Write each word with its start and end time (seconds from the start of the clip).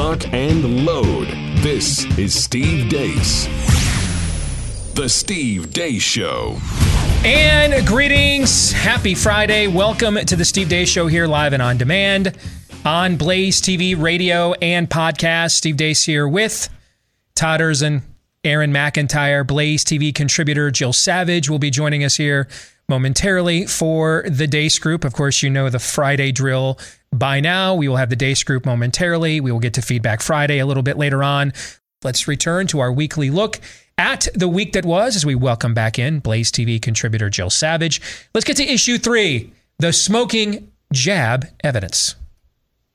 lock, 0.00 0.32
and 0.32 0.86
load. 0.86 1.28
This 1.58 2.06
is 2.16 2.32
Steve 2.32 2.88
Deace. 2.88 3.44
The 4.94 5.06
Steve 5.10 5.74
Deace 5.74 6.00
Show. 6.00 6.56
And 7.22 7.86
greetings. 7.86 8.72
Happy 8.72 9.14
Friday. 9.14 9.66
Welcome 9.66 10.14
to 10.16 10.36
the 10.36 10.44
Steve 10.46 10.68
Deace 10.68 10.88
Show 10.88 11.06
here 11.06 11.26
live 11.26 11.52
and 11.52 11.60
on 11.60 11.76
demand 11.76 12.34
on 12.82 13.16
Blaze 13.16 13.60
TV, 13.60 13.94
radio, 13.94 14.54
and 14.54 14.88
podcast. 14.88 15.50
Steve 15.50 15.76
Deace 15.76 16.06
here 16.06 16.26
with 16.26 16.70
Todd 17.34 17.60
Erzen, 17.60 18.00
Aaron 18.42 18.72
McIntyre, 18.72 19.46
Blaze 19.46 19.84
TV 19.84 20.14
contributor 20.14 20.70
Jill 20.70 20.94
Savage 20.94 21.50
will 21.50 21.58
be 21.58 21.68
joining 21.68 22.04
us 22.04 22.16
here 22.16 22.48
momentarily 22.90 23.64
for 23.64 24.24
the 24.28 24.46
Deace 24.46 24.78
Group. 24.78 25.04
Of 25.04 25.14
course, 25.14 25.42
you 25.42 25.48
know 25.48 25.70
the 25.70 25.78
Friday 25.78 26.32
drill 26.32 26.78
by 27.10 27.40
now. 27.40 27.74
We 27.74 27.88
will 27.88 27.96
have 27.96 28.10
the 28.10 28.16
Deace 28.16 28.44
Group 28.44 28.66
momentarily. 28.66 29.40
We 29.40 29.50
will 29.50 29.60
get 29.60 29.72
to 29.74 29.82
Feedback 29.82 30.20
Friday 30.20 30.58
a 30.58 30.66
little 30.66 30.82
bit 30.82 30.98
later 30.98 31.22
on. 31.22 31.54
Let's 32.02 32.28
return 32.28 32.66
to 32.66 32.80
our 32.80 32.92
weekly 32.92 33.30
look 33.30 33.60
at 33.96 34.28
the 34.34 34.48
week 34.48 34.72
that 34.72 34.84
was 34.84 35.16
as 35.16 35.24
we 35.24 35.34
welcome 35.34 35.72
back 35.72 35.98
in 35.98 36.18
Blaze 36.18 36.50
TV 36.50 36.82
contributor 36.82 37.30
Jill 37.30 37.48
Savage. 37.48 38.00
Let's 38.34 38.44
get 38.44 38.56
to 38.58 38.64
issue 38.64 38.98
three 38.98 39.52
the 39.78 39.92
smoking 39.92 40.70
jab 40.92 41.46
evidence. 41.64 42.16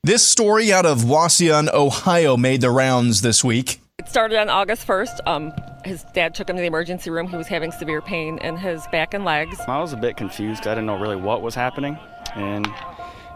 This 0.04 0.24
story 0.24 0.72
out 0.72 0.86
of 0.86 1.00
Wauseon, 1.00 1.72
Ohio 1.72 2.36
made 2.36 2.60
the 2.60 2.70
rounds 2.70 3.22
this 3.22 3.42
week. 3.42 3.80
It 3.98 4.10
started 4.10 4.38
on 4.38 4.50
August 4.50 4.86
1st. 4.86 5.20
Um, 5.24 5.54
his 5.82 6.04
dad 6.12 6.34
took 6.34 6.50
him 6.50 6.56
to 6.56 6.60
the 6.60 6.66
emergency 6.66 7.08
room. 7.08 7.28
He 7.28 7.36
was 7.36 7.46
having 7.46 7.72
severe 7.72 8.02
pain 8.02 8.36
in 8.38 8.58
his 8.58 8.86
back 8.88 9.14
and 9.14 9.24
legs. 9.24 9.58
I 9.66 9.80
was 9.80 9.94
a 9.94 9.96
bit 9.96 10.18
confused 10.18 10.66
I 10.66 10.74
didn't 10.74 10.84
know 10.84 10.98
really 10.98 11.16
what 11.16 11.40
was 11.40 11.54
happening. 11.54 11.98
And 12.34 12.68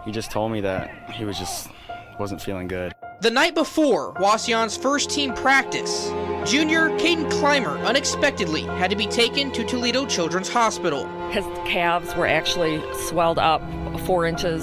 he 0.04 0.12
just 0.12 0.30
told 0.30 0.52
me 0.52 0.60
that 0.60 0.90
he 1.12 1.24
was 1.24 1.38
just 1.38 1.70
wasn't 2.18 2.42
feeling 2.42 2.68
good. 2.68 2.94
The 3.22 3.30
night 3.30 3.54
before 3.54 4.12
Wauseon's 4.16 4.76
first 4.76 5.08
team 5.08 5.32
practice, 5.32 6.08
junior 6.44 6.90
Caden 6.98 7.30
Clymer 7.30 7.78
unexpectedly 7.78 8.62
had 8.62 8.90
to 8.90 8.96
be 8.96 9.06
taken 9.06 9.50
to 9.52 9.64
Toledo 9.64 10.04
Children's 10.04 10.50
Hospital. 10.50 11.08
His 11.30 11.46
calves 11.66 12.14
were 12.14 12.26
actually 12.26 12.82
swelled 13.08 13.38
up 13.38 13.62
four 14.00 14.26
inches 14.26 14.62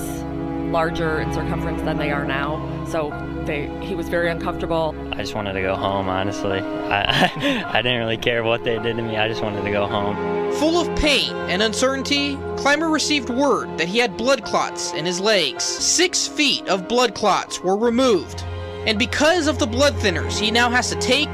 larger 0.72 1.20
in 1.22 1.34
circumference 1.34 1.82
than 1.82 1.98
they 1.98 2.12
are 2.12 2.26
now. 2.26 2.86
So 2.86 3.10
they, 3.46 3.68
he 3.86 3.96
was 3.96 4.10
very 4.10 4.30
uncomfortable. 4.30 4.96
I 5.14 5.18
just 5.18 5.34
wanted 5.34 5.54
to 5.54 5.62
go 5.62 5.76
home, 5.76 6.10
honestly. 6.10 6.60
I, 6.60 7.32
I 7.74 7.82
didn't 7.82 8.00
really 8.00 8.18
care 8.18 8.44
what 8.44 8.64
they 8.64 8.78
did 8.80 8.98
to 8.98 9.04
me. 9.04 9.18
I 9.18 9.28
just 9.28 9.42
wanted 9.42 9.64
to 9.64 9.72
go 9.72 9.88
home. 9.88 10.16
Full 10.54 10.80
of 10.80 10.96
pain 10.98 11.34
and 11.50 11.62
uncertainty, 11.62 12.36
Clymer 12.58 12.90
received 12.90 13.30
word 13.30 13.78
that 13.78 13.88
he 13.88 14.00
had 14.00 14.18
blood 14.18 14.44
clots 14.44 14.94
in 14.94 15.06
his 15.06 15.20
legs. 15.20 15.64
Six 15.64 16.28
feet 16.28 16.68
of 16.68 16.88
blood 16.88 17.16
clots 17.16 17.62
were 17.62 17.78
removed. 17.78 18.44
And 18.86 18.98
because 18.98 19.48
of 19.48 19.60
the 19.60 19.68
blood 19.68 19.94
thinners 19.96 20.40
he 20.40 20.50
now 20.50 20.70
has 20.70 20.90
to 20.90 20.96
take, 20.96 21.30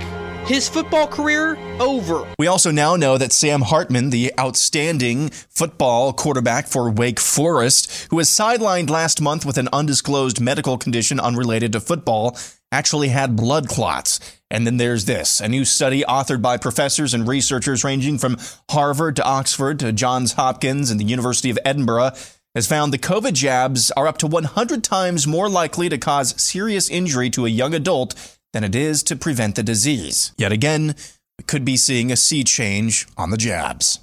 his 0.46 0.68
football 0.68 1.08
career 1.08 1.58
over. 1.80 2.28
We 2.38 2.48
also 2.48 2.72
now 2.72 2.96
know 2.96 3.18
that 3.18 3.32
Sam 3.32 3.62
Hartman, 3.62 4.10
the 4.10 4.34
outstanding 4.38 5.30
football 5.30 6.12
quarterback 6.12 6.68
for 6.68 6.92
Wake 6.92 7.20
Forest, 7.20 8.08
who 8.10 8.18
was 8.18 8.30
sidelined 8.30 8.90
last 8.90 9.22
month 9.22 9.46
with 9.46 9.58
an 9.58 9.70
undisclosed 9.72 10.42
medical 10.42 10.78
condition 10.78 11.20
unrelated 11.20 11.72
to 11.72 11.80
football, 11.80 12.38
actually 12.72 13.10
had 13.10 13.36
blood 13.36 13.70
clots. 13.70 14.20
And 14.52 14.68
then 14.68 14.78
there's 14.78 15.06
this 15.06 15.40
a 15.40 15.48
new 15.48 15.64
study 15.64 16.04
authored 16.04 16.42
by 16.42 16.58
professors 16.58 17.14
and 17.14 17.28
researchers 17.28 17.84
ranging 17.84 18.18
from 18.18 18.38
Harvard 18.70 19.16
to 19.16 19.24
Oxford 19.24 19.80
to 19.80 19.94
Johns 19.94 20.34
Hopkins 20.34 20.92
and 20.92 21.00
the 21.00 21.06
University 21.06 21.50
of 21.50 21.60
Edinburgh 21.64 22.12
has 22.56 22.68
found 22.68 22.94
the 22.94 23.00
COVID 23.00 23.34
jabs 23.34 23.90
are 23.92 24.08
up 24.08 24.18
to 24.20 24.28
100 24.28 24.84
times 24.84 25.26
more 25.26 25.50
likely 25.50 25.90
to 25.90 25.98
cause 25.98 26.40
serious 26.40 26.90
injury 26.90 27.30
to 27.32 27.46
a 27.46 27.50
young 27.50 27.74
adult 27.74 28.14
than 28.54 28.64
it 28.64 28.76
is 28.76 29.04
to 29.04 29.16
prevent 29.16 29.56
the 29.56 29.64
disease. 29.64 30.32
Yet 30.38 30.52
again, 30.52 30.96
we 31.38 31.44
could 31.44 31.66
be 31.66 31.76
seeing 31.76 32.12
a 32.12 32.16
sea 32.16 32.44
change 32.44 33.08
on 33.18 33.32
the 33.32 33.38
jabs. 33.38 34.00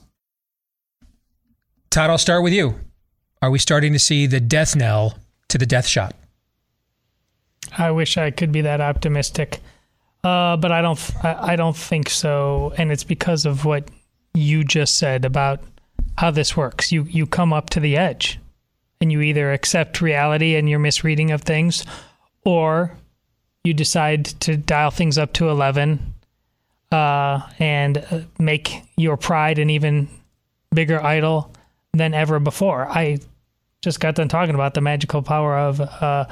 Todd, 1.89 2.11
I'll 2.11 2.19
start 2.19 2.43
with 2.43 2.53
you. 2.53 2.79
Are 3.43 3.51
we 3.51 3.59
starting 3.59 3.93
to 3.95 3.99
see 3.99 4.27
the 4.27 4.41
death 4.41 4.77
knell 4.77 5.19
to 5.49 5.57
the 5.57 5.67
death 5.67 5.87
shot? 5.87 6.15
I 7.77 7.91
wish 7.91 8.17
I 8.19 8.31
could 8.31 8.53
be 8.53 8.61
that 8.63 8.81
optimistic, 8.81 9.61
uh, 10.25 10.57
but 10.57 10.73
I 10.73 10.83
don't. 10.83 11.11
I, 11.23 11.53
I 11.53 11.57
don't 11.57 11.77
think 11.77 12.11
so, 12.11 12.73
and 12.77 12.91
it's 12.91 13.05
because 13.05 13.47
of 13.47 13.65
what 13.65 13.89
you 14.35 14.65
just 14.65 14.99
said 14.99 15.25
about 15.25 15.63
how 16.19 16.31
this 16.31 16.57
works. 16.57 16.93
You 16.93 17.05
you 17.05 17.27
come 17.27 17.53
up 17.53 17.71
to 17.71 17.81
the 17.81 17.97
edge, 17.97 18.41
and 19.01 19.11
you 19.13 19.21
either 19.21 19.53
accept 19.53 20.01
reality 20.01 20.57
and 20.57 20.69
your 20.69 20.79
misreading 20.79 21.31
of 21.31 21.43
things, 21.43 21.85
or 22.45 22.97
you 23.65 23.75
decide 23.75 24.25
to 24.25 24.57
dial 24.57 24.91
things 24.91 25.19
up 25.19 25.33
to 25.35 25.49
11 25.49 26.15
uh, 26.93 27.41
and 27.59 27.99
uh, 27.99 28.21
make 28.39 28.83
your 28.97 29.17
pride 29.17 29.59
an 29.59 29.71
even 29.71 30.09
bigger 30.75 31.03
idol 31.03 31.53
than 31.93 32.15
ever 32.15 32.39
before. 32.39 32.89
I 32.89 33.19
just 33.83 34.01
got 34.01 34.15
done 34.15 34.29
talking 34.29 34.55
about 34.55 34.75
the 34.75 34.81
magical 34.81 35.23
power 35.23 35.59
of 35.59 35.81
uh, 35.81 36.27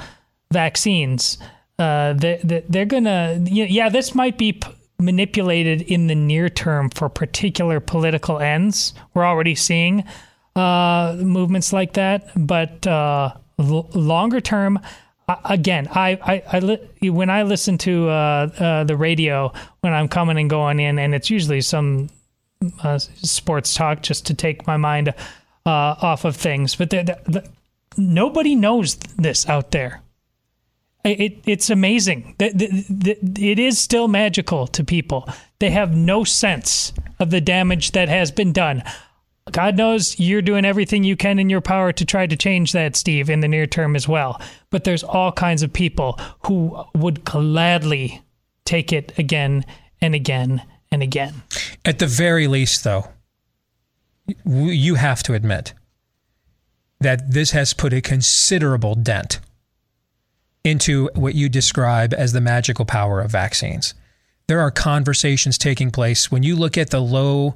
vaccines. 0.51 1.37
Uh, 1.77 2.13
they, 2.13 2.63
they're 2.67 2.85
gonna, 2.85 3.39
yeah, 3.43 3.89
this 3.89 4.13
might 4.13 4.37
be 4.37 4.53
p- 4.53 4.69
manipulated 4.99 5.81
in 5.83 6.07
the 6.07 6.15
near 6.15 6.49
term 6.49 6.89
for 6.89 7.09
particular 7.09 7.79
political 7.79 8.39
ends. 8.39 8.93
We're 9.13 9.25
already 9.25 9.55
seeing 9.55 10.03
uh, 10.55 11.15
movements 11.19 11.71
like 11.71 11.93
that, 11.93 12.29
but 12.35 12.85
uh, 12.85 13.33
l- 13.57 13.89
longer 13.93 14.41
term, 14.41 14.79
again, 15.45 15.87
I, 15.91 16.19
I, 16.21 16.57
I 16.57 16.59
li- 16.59 17.09
when 17.09 17.29
I 17.29 17.43
listen 17.43 17.77
to 17.79 18.09
uh, 18.09 18.49
uh, 18.57 18.83
the 18.83 18.95
radio 18.95 19.53
when 19.81 19.93
I'm 19.93 20.07
coming 20.07 20.37
and 20.37 20.49
going 20.49 20.79
in, 20.79 20.99
and 20.99 21.13
it's 21.13 21.29
usually 21.29 21.61
some 21.61 22.09
uh, 22.83 22.97
sports 22.97 23.73
talk 23.73 24.01
just 24.01 24.25
to 24.27 24.33
take 24.33 24.67
my 24.67 24.77
mind 24.77 25.09
uh, 25.09 25.95
off 26.01 26.25
of 26.25 26.35
things. 26.35 26.75
But 26.75 26.89
the, 26.89 27.03
the, 27.03 27.31
the, 27.31 27.49
nobody 27.97 28.55
knows 28.55 28.95
this 28.95 29.47
out 29.47 29.71
there. 29.71 30.01
It, 31.05 31.39
it's 31.45 31.69
amazing. 31.69 32.35
It 32.39 33.59
is 33.59 33.79
still 33.79 34.09
magical 34.09 34.67
to 34.67 34.83
people. 34.83 35.29
They 35.59 35.69
have 35.69 35.95
no 35.95 36.25
sense 36.25 36.91
of 37.19 37.29
the 37.29 37.39
damage 37.39 37.91
that 37.91 38.09
has 38.09 38.31
been 38.31 38.51
done. 38.51 38.83
God 39.51 39.77
knows 39.77 40.19
you're 40.19 40.41
doing 40.41 40.65
everything 40.65 41.03
you 41.03 41.15
can 41.15 41.39
in 41.39 41.49
your 41.49 41.61
power 41.61 41.91
to 41.91 42.05
try 42.05 42.27
to 42.27 42.35
change 42.35 42.71
that, 42.71 42.95
Steve, 42.95 43.29
in 43.29 43.39
the 43.39 43.47
near 43.47 43.67
term 43.67 43.95
as 43.95 44.07
well. 44.07 44.41
But 44.69 44.83
there's 44.83 45.03
all 45.03 45.31
kinds 45.31 45.63
of 45.63 45.73
people 45.73 46.19
who 46.45 46.83
would 46.95 47.23
gladly 47.23 48.21
take 48.65 48.93
it 48.93 49.17
again 49.17 49.65
and 50.01 50.15
again 50.15 50.61
and 50.91 51.01
again. 51.01 51.41
At 51.85 51.99
the 51.99 52.07
very 52.07 52.47
least, 52.47 52.83
though, 52.83 53.07
you 54.45 54.95
have 54.95 55.23
to 55.23 55.33
admit 55.33 55.73
that 56.99 57.31
this 57.31 57.51
has 57.51 57.73
put 57.73 57.93
a 57.93 58.01
considerable 58.01 58.95
dent 58.95 59.39
into 60.63 61.09
what 61.15 61.35
you 61.35 61.49
describe 61.49 62.13
as 62.13 62.33
the 62.33 62.41
magical 62.41 62.85
power 62.85 63.21
of 63.21 63.31
vaccines. 63.31 63.93
There 64.47 64.59
are 64.59 64.71
conversations 64.71 65.57
taking 65.57 65.91
place 65.91 66.31
when 66.31 66.43
you 66.43 66.55
look 66.55 66.77
at 66.77 66.89
the 66.89 66.99
low 66.99 67.55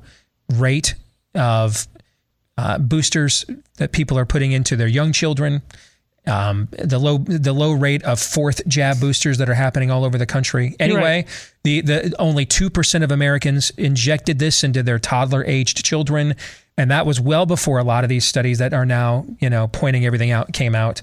rate 0.49 0.95
of 1.35 1.87
uh, 2.57 2.77
boosters 2.77 3.45
that 3.77 3.91
people 3.91 4.17
are 4.17 4.25
putting 4.25 4.51
into 4.51 4.75
their 4.75 4.87
young 4.87 5.11
children, 5.11 5.61
um, 6.25 6.69
the 6.71 6.99
low 6.99 7.17
the 7.17 7.51
low 7.51 7.73
rate 7.73 8.03
of 8.03 8.19
fourth 8.19 8.65
jab 8.67 8.99
boosters 8.99 9.39
that 9.39 9.49
are 9.49 9.55
happening 9.55 9.91
all 9.91 10.05
over 10.05 10.17
the 10.17 10.25
country. 10.25 10.75
Anyway, 10.79 11.01
right. 11.01 11.53
the 11.63 11.81
the 11.81 12.15
only 12.19 12.45
two 12.45 12.69
percent 12.69 13.03
of 13.03 13.11
Americans 13.11 13.71
injected 13.71 14.39
this 14.39 14.63
into 14.63 14.83
their 14.83 14.99
toddler 14.99 15.43
aged 15.45 15.83
children, 15.83 16.35
and 16.77 16.91
that 16.91 17.05
was 17.05 17.19
well 17.19 17.45
before 17.45 17.79
a 17.79 17.83
lot 17.83 18.03
of 18.03 18.09
these 18.09 18.25
studies 18.25 18.59
that 18.59 18.73
are 18.73 18.85
now 18.85 19.25
you 19.39 19.49
know 19.49 19.67
pointing 19.67 20.05
everything 20.05 20.31
out 20.31 20.53
came 20.53 20.75
out. 20.75 21.01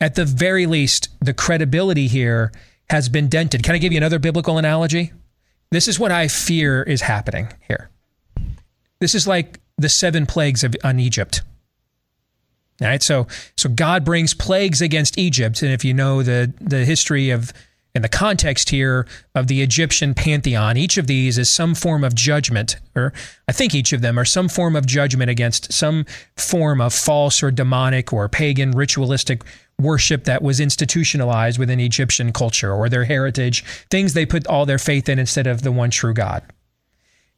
At 0.00 0.14
the 0.14 0.24
very 0.24 0.66
least, 0.66 1.08
the 1.20 1.34
credibility 1.34 2.08
here 2.08 2.50
has 2.88 3.08
been 3.08 3.28
dented. 3.28 3.62
Can 3.62 3.74
I 3.74 3.78
give 3.78 3.92
you 3.92 3.98
another 3.98 4.18
biblical 4.18 4.58
analogy? 4.58 5.12
This 5.70 5.86
is 5.86 5.98
what 5.98 6.10
I 6.10 6.28
fear 6.28 6.82
is 6.82 7.02
happening 7.02 7.52
here. 7.66 7.90
This 9.00 9.14
is 9.14 9.26
like 9.26 9.58
the 9.82 9.88
seven 9.88 10.26
plagues 10.26 10.64
of, 10.64 10.74
on 10.82 10.98
Egypt. 10.98 11.42
All 12.80 12.88
right, 12.88 13.02
so 13.02 13.26
so 13.56 13.68
God 13.68 14.04
brings 14.04 14.34
plagues 14.34 14.80
against 14.80 15.18
Egypt, 15.18 15.62
and 15.62 15.72
if 15.72 15.84
you 15.84 15.94
know 15.94 16.22
the 16.22 16.52
the 16.60 16.84
history 16.84 17.30
of 17.30 17.52
and 17.94 18.02
the 18.02 18.08
context 18.08 18.70
here 18.70 19.06
of 19.34 19.48
the 19.48 19.62
Egyptian 19.62 20.14
pantheon, 20.14 20.76
each 20.76 20.96
of 20.96 21.06
these 21.06 21.36
is 21.36 21.50
some 21.50 21.74
form 21.74 22.04
of 22.04 22.14
judgment, 22.14 22.76
or 22.96 23.12
I 23.46 23.52
think 23.52 23.74
each 23.74 23.92
of 23.92 24.00
them 24.00 24.18
are 24.18 24.24
some 24.24 24.48
form 24.48 24.74
of 24.76 24.86
judgment 24.86 25.30
against 25.30 25.72
some 25.72 26.06
form 26.36 26.80
of 26.80 26.94
false 26.94 27.42
or 27.42 27.50
demonic 27.50 28.12
or 28.12 28.28
pagan 28.28 28.72
ritualistic 28.72 29.42
worship 29.78 30.24
that 30.24 30.42
was 30.42 30.58
institutionalized 30.58 31.58
within 31.58 31.80
Egyptian 31.80 32.32
culture 32.32 32.72
or 32.72 32.88
their 32.88 33.04
heritage, 33.04 33.64
things 33.90 34.14
they 34.14 34.26
put 34.26 34.46
all 34.46 34.64
their 34.64 34.78
faith 34.78 35.08
in 35.08 35.18
instead 35.18 35.46
of 35.46 35.62
the 35.62 35.72
one 35.72 35.90
true 35.90 36.14
God. 36.14 36.42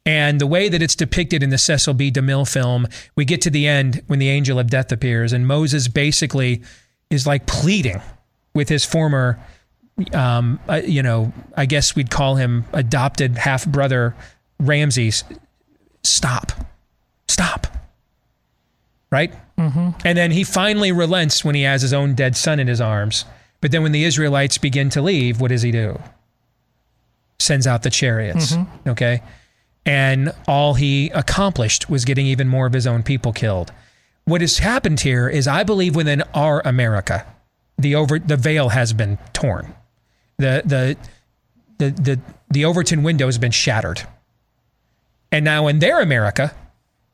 And 0.05 0.39
the 0.39 0.47
way 0.47 0.69
that 0.69 0.81
it's 0.81 0.95
depicted 0.95 1.41
in 1.41 1.49
the 1.49 1.57
Cecil 1.57 1.95
B. 1.95 2.11
DeMille 2.11 2.51
film, 2.51 2.87
we 3.15 3.25
get 3.25 3.41
to 3.41 3.49
the 3.49 3.67
end 3.67 4.03
when 4.07 4.19
the 4.19 4.29
angel 4.29 4.59
of 4.59 4.69
death 4.69 4.91
appears, 4.91 5.33
and 5.33 5.47
Moses 5.47 5.87
basically 5.87 6.61
is 7.09 7.25
like 7.25 7.47
pleading 7.47 8.01
with 8.53 8.69
his 8.69 8.85
former 8.85 9.39
um, 10.13 10.59
uh, 10.67 10.81
you 10.85 11.01
know, 11.01 11.31
I 11.55 11.65
guess 11.65 11.95
we'd 11.95 12.09
call 12.09 12.35
him 12.35 12.65
adopted 12.73 13.37
half 13.37 13.65
brother 13.65 14.15
Ramses. 14.59 15.23
Stop, 16.03 16.51
stop. 17.27 17.67
Right? 19.11 19.33
Mm-hmm. 19.57 19.91
And 20.03 20.17
then 20.17 20.31
he 20.31 20.43
finally 20.43 20.91
relents 20.91 21.45
when 21.45 21.55
he 21.55 21.61
has 21.61 21.81
his 21.81 21.93
own 21.93 22.15
dead 22.15 22.35
son 22.35 22.59
in 22.59 22.67
his 22.67 22.81
arms. 22.81 23.25
But 23.61 23.71
then 23.71 23.83
when 23.83 23.93
the 23.93 24.03
Israelites 24.03 24.57
begin 24.57 24.89
to 24.91 25.01
leave, 25.01 25.39
what 25.39 25.49
does 25.49 25.61
he 25.61 25.71
do? 25.71 25.99
Sends 27.39 27.65
out 27.65 27.83
the 27.83 27.89
chariots. 27.89 28.55
Okay. 28.85 29.21
And 29.85 30.33
all 30.47 30.73
he 30.73 31.09
accomplished 31.11 31.89
was 31.89 32.05
getting 32.05 32.25
even 32.25 32.47
more 32.47 32.65
of 32.65 32.73
his 32.73 32.87
own 32.87 33.03
people 33.03 33.31
killed. 33.31 33.71
What 34.23 34.41
has 34.41 34.57
happened 34.57 35.01
here 35.01 35.29
is, 35.29 35.47
I 35.47 35.63
believe, 35.63 35.95
within 35.95 36.23
our 36.33 36.61
America, 36.65 37.25
the 37.77 37.93
over 37.93 38.17
the 38.17 38.37
veil 38.37 38.69
has 38.69 38.93
been 38.93 39.19
torn. 39.33 39.75
The 40.37 40.63
the 40.65 40.97
the 41.77 41.91
the, 41.91 42.19
the 42.49 42.65
Overton 42.65 43.03
window 43.03 43.27
has 43.27 43.37
been 43.37 43.51
shattered. 43.51 44.01
And 45.31 45.45
now 45.45 45.67
in 45.67 45.79
their 45.79 46.01
America, 46.01 46.55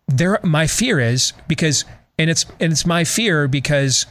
there 0.08 0.40
my 0.44 0.68
fear 0.68 1.00
is 1.00 1.34
because 1.48 1.84
and 2.18 2.30
it's 2.30 2.46
and 2.60 2.72
it's 2.72 2.86
my 2.86 3.04
fear 3.04 3.48
because 3.48 4.06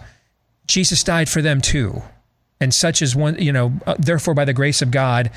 Jesus 0.66 1.02
died 1.02 1.28
for 1.28 1.40
them 1.40 1.60
too. 1.60 2.02
And 2.60 2.74
such 2.74 3.00
is 3.00 3.16
one, 3.16 3.38
you 3.38 3.52
know, 3.52 3.72
uh, 3.86 3.94
therefore 3.98 4.34
by 4.34 4.44
the 4.44 4.52
grace 4.52 4.82
of 4.82 4.90
God 4.90 5.30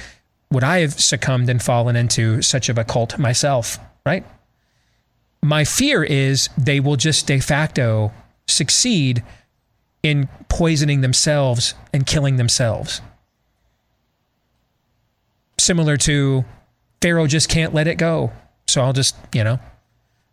would 0.53 0.63
I 0.63 0.79
have 0.79 0.93
succumbed 0.93 1.49
and 1.49 1.61
fallen 1.61 1.95
into 1.95 2.41
such 2.41 2.69
of 2.69 2.77
a 2.77 2.83
cult 2.83 3.17
myself, 3.17 3.79
right? 4.05 4.23
My 5.41 5.65
fear 5.65 6.03
is 6.03 6.49
they 6.57 6.79
will 6.79 6.95
just 6.95 7.27
de 7.27 7.39
facto 7.39 8.13
succeed 8.47 9.23
in 10.03 10.29
poisoning 10.47 11.01
themselves 11.01 11.73
and 11.91 12.05
killing 12.05 12.37
themselves. 12.37 13.01
Similar 15.59 15.97
to 15.97 16.45
Pharaoh 17.01 17.27
just 17.27 17.49
can't 17.49 17.73
let 17.73 17.87
it 17.87 17.97
go. 17.97 18.31
So 18.67 18.81
I'll 18.81 18.93
just, 18.93 19.15
you 19.33 19.43
know, 19.43 19.59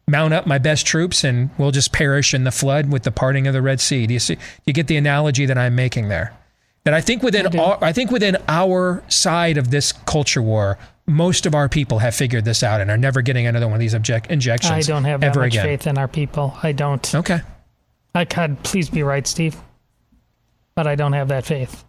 mount 0.07 0.35
up 0.35 0.47
my 0.47 0.59
best 0.59 0.87
troops 0.87 1.25
and 1.25 1.51
we'll 1.57 1.71
just 1.71 1.93
perish 1.93 2.35
in 2.35 2.45
the 2.45 2.51
flood 2.51 2.93
with 2.93 3.05
the 3.05 3.11
parting 3.11 3.47
of 3.47 3.55
the 3.55 3.63
Red 3.63 3.81
Sea. 3.81 4.07
Do 4.07 4.15
you 4.15 4.21
see 4.21 4.39
you 4.67 4.73
get 4.73 4.87
the 4.87 4.97
analogy 4.97 5.47
that 5.47 5.57
I'm 5.57 5.75
making 5.75 6.09
there? 6.09 6.37
That 6.91 6.97
I 6.97 7.03
think 7.03 7.23
within 7.23 7.57
our, 7.57 7.79
I 7.85 7.93
think 7.93 8.11
within 8.11 8.37
our 8.49 9.05
side 9.07 9.59
of 9.59 9.71
this 9.71 9.93
culture 9.93 10.43
war, 10.43 10.77
most 11.07 11.47
of 11.47 11.55
our 11.55 11.69
people 11.69 12.01
have 12.01 12.17
figured 12.17 12.45
this 12.45 12.65
out 12.65 12.81
and 12.81 12.91
are 12.91 12.97
never 12.97 13.23
getting 13.23 13.47
another 13.47 13.67
one 13.67 13.75
of 13.75 13.81
these 13.81 13.95
object 13.95 14.29
injections. 14.29 14.73
I 14.73 14.81
don't 14.93 15.05
have 15.05 15.21
that 15.21 15.37
much 15.37 15.53
again. 15.53 15.67
faith 15.67 15.87
in 15.87 15.99
our 15.99 16.09
people. 16.09 16.53
I 16.65 16.73
don't. 16.73 17.15
Okay. 17.15 17.43
I 18.13 18.25
could 18.25 18.61
please 18.65 18.91
be 18.91 19.05
right, 19.05 19.25
Steve. 19.25 19.57
But 20.75 20.89
I 20.89 20.97
don't 20.97 21.13
have 21.13 21.29
that 21.29 21.45
faith. 21.45 21.85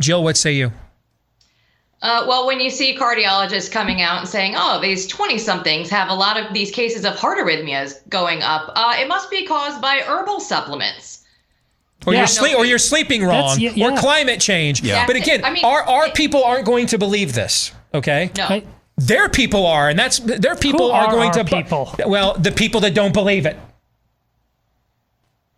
Jill, 0.00 0.24
what 0.24 0.38
say 0.38 0.54
you? 0.54 0.72
Uh, 2.00 2.24
well, 2.26 2.46
when 2.46 2.58
you 2.58 2.70
see 2.70 2.96
cardiologists 2.96 3.70
coming 3.70 4.00
out 4.00 4.20
and 4.20 4.28
saying, 4.28 4.54
oh, 4.56 4.80
these 4.80 5.06
20 5.06 5.36
somethings 5.36 5.90
have 5.90 6.08
a 6.08 6.14
lot 6.14 6.40
of 6.40 6.54
these 6.54 6.70
cases 6.70 7.04
of 7.04 7.14
heart 7.14 7.36
arrhythmias 7.36 8.08
going 8.08 8.40
up, 8.40 8.72
uh, 8.74 8.94
it 8.98 9.06
must 9.06 9.30
be 9.30 9.44
caused 9.44 9.82
by 9.82 9.98
herbal 10.06 10.40
supplements. 10.40 11.15
Or 12.06 12.12
Yeah. 12.12 12.20
you're 12.20 12.26
sleep, 12.26 12.56
or 12.56 12.64
you're 12.64 12.78
sleeping 12.78 13.24
wrong, 13.24 13.58
That's- 13.58 13.76
yeah, 13.76 13.84
or 13.86 13.96
climate 13.96 14.40
change. 14.40 14.82
Yeah. 14.82 15.06
But 15.06 15.16
again, 15.16 15.44
I 15.44 15.50
mean, 15.50 15.64
our 15.64 15.82
our 15.82 16.06
it- 16.06 16.14
people 16.14 16.44
aren't 16.44 16.64
going 16.66 16.86
to 16.88 16.98
believe 16.98 17.32
this. 17.32 17.72
Okay. 17.94 18.30
No. 18.36 18.44
I, 18.44 18.62
Their 18.98 19.28
people 19.28 19.66
are, 19.66 19.90
and 19.90 19.98
that's 19.98 20.18
their 20.20 20.54
people 20.56 20.86
Who 20.88 20.92
are, 20.92 21.06
are 21.06 21.10
going 21.12 21.28
our 21.28 21.34
to. 21.34 21.44
bu- 21.44 21.56
people? 21.56 21.94
Well, 22.06 22.34
the 22.38 22.50
people 22.52 22.80
that 22.80 22.94
don't 22.94 23.12
believe 23.12 23.44
it. 23.44 23.56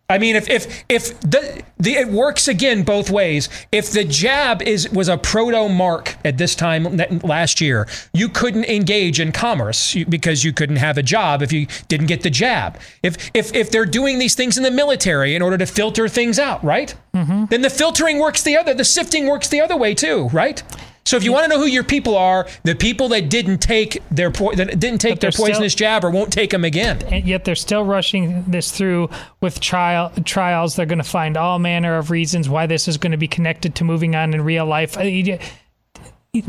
I 0.09 0.17
mean, 0.17 0.35
if 0.35 0.49
if 0.49 0.83
if 0.89 1.19
the, 1.21 1.63
the 1.77 1.93
it 1.93 2.07
works 2.07 2.47
again 2.47 2.83
both 2.83 3.11
ways. 3.11 3.47
If 3.71 3.91
the 3.91 4.03
jab 4.03 4.61
is 4.63 4.89
was 4.89 5.07
a 5.07 5.17
proto 5.17 5.69
mark 5.69 6.17
at 6.25 6.37
this 6.39 6.55
time 6.55 6.97
last 7.23 7.61
year, 7.61 7.87
you 8.11 8.27
couldn't 8.27 8.65
engage 8.65 9.19
in 9.19 9.31
commerce 9.31 9.95
because 10.09 10.43
you 10.43 10.51
couldn't 10.51 10.77
have 10.77 10.97
a 10.97 11.03
job 11.03 11.43
if 11.43 11.53
you 11.53 11.67
didn't 11.87 12.07
get 12.07 12.23
the 12.23 12.31
jab. 12.31 12.79
If 13.03 13.29
if 13.35 13.53
if 13.53 13.69
they're 13.69 13.85
doing 13.85 14.17
these 14.17 14.33
things 14.33 14.57
in 14.57 14.63
the 14.63 14.71
military 14.71 15.35
in 15.35 15.43
order 15.43 15.59
to 15.59 15.67
filter 15.67 16.07
things 16.07 16.39
out, 16.39 16.63
right? 16.63 16.95
Mm-hmm. 17.13 17.45
Then 17.45 17.61
the 17.61 17.69
filtering 17.69 18.17
works 18.17 18.41
the 18.41 18.57
other, 18.57 18.73
the 18.73 18.85
sifting 18.85 19.27
works 19.27 19.47
the 19.47 19.61
other 19.61 19.77
way 19.77 19.93
too, 19.93 20.27
right? 20.29 20.63
So 21.09 21.17
if 21.17 21.23
you 21.23 21.33
want 21.33 21.45
to 21.45 21.49
know 21.49 21.57
who 21.57 21.65
your 21.65 21.83
people 21.83 22.15
are, 22.15 22.47
the 22.65 22.75
people 22.75 23.07
that 23.09 23.31
didn't 23.31 23.57
take 23.63 23.97
their 24.11 24.29
po- 24.29 24.53
that 24.53 24.79
didn't 24.79 24.99
take 25.01 25.19
their 25.19 25.29
they're 25.29 25.31
still- 25.31 25.47
poisonous 25.47 25.73
jab 25.73 26.03
or 26.05 26.11
won't 26.11 26.31
take 26.31 26.51
them 26.51 26.63
again. 26.63 27.01
and 27.11 27.25
yet 27.27 27.45
they're 27.45 27.55
still 27.55 27.83
rushing 27.83 28.43
this 28.45 28.69
through 28.69 29.09
with 29.41 29.59
trial 29.59 30.11
trials. 30.23 30.75
They're 30.75 30.85
going 30.85 30.99
to 30.99 31.03
find 31.03 31.35
all 31.35 31.57
manner 31.57 31.97
of 31.97 32.11
reasons 32.11 32.47
why 32.47 32.67
this 32.67 32.87
is 32.87 32.97
going 32.97 33.11
to 33.13 33.17
be 33.17 33.27
connected 33.27 33.73
to 33.75 33.83
moving 33.83 34.15
on 34.15 34.35
in 34.35 34.41
real 34.43 34.67
life. 34.67 34.95
Uh, 34.99 35.37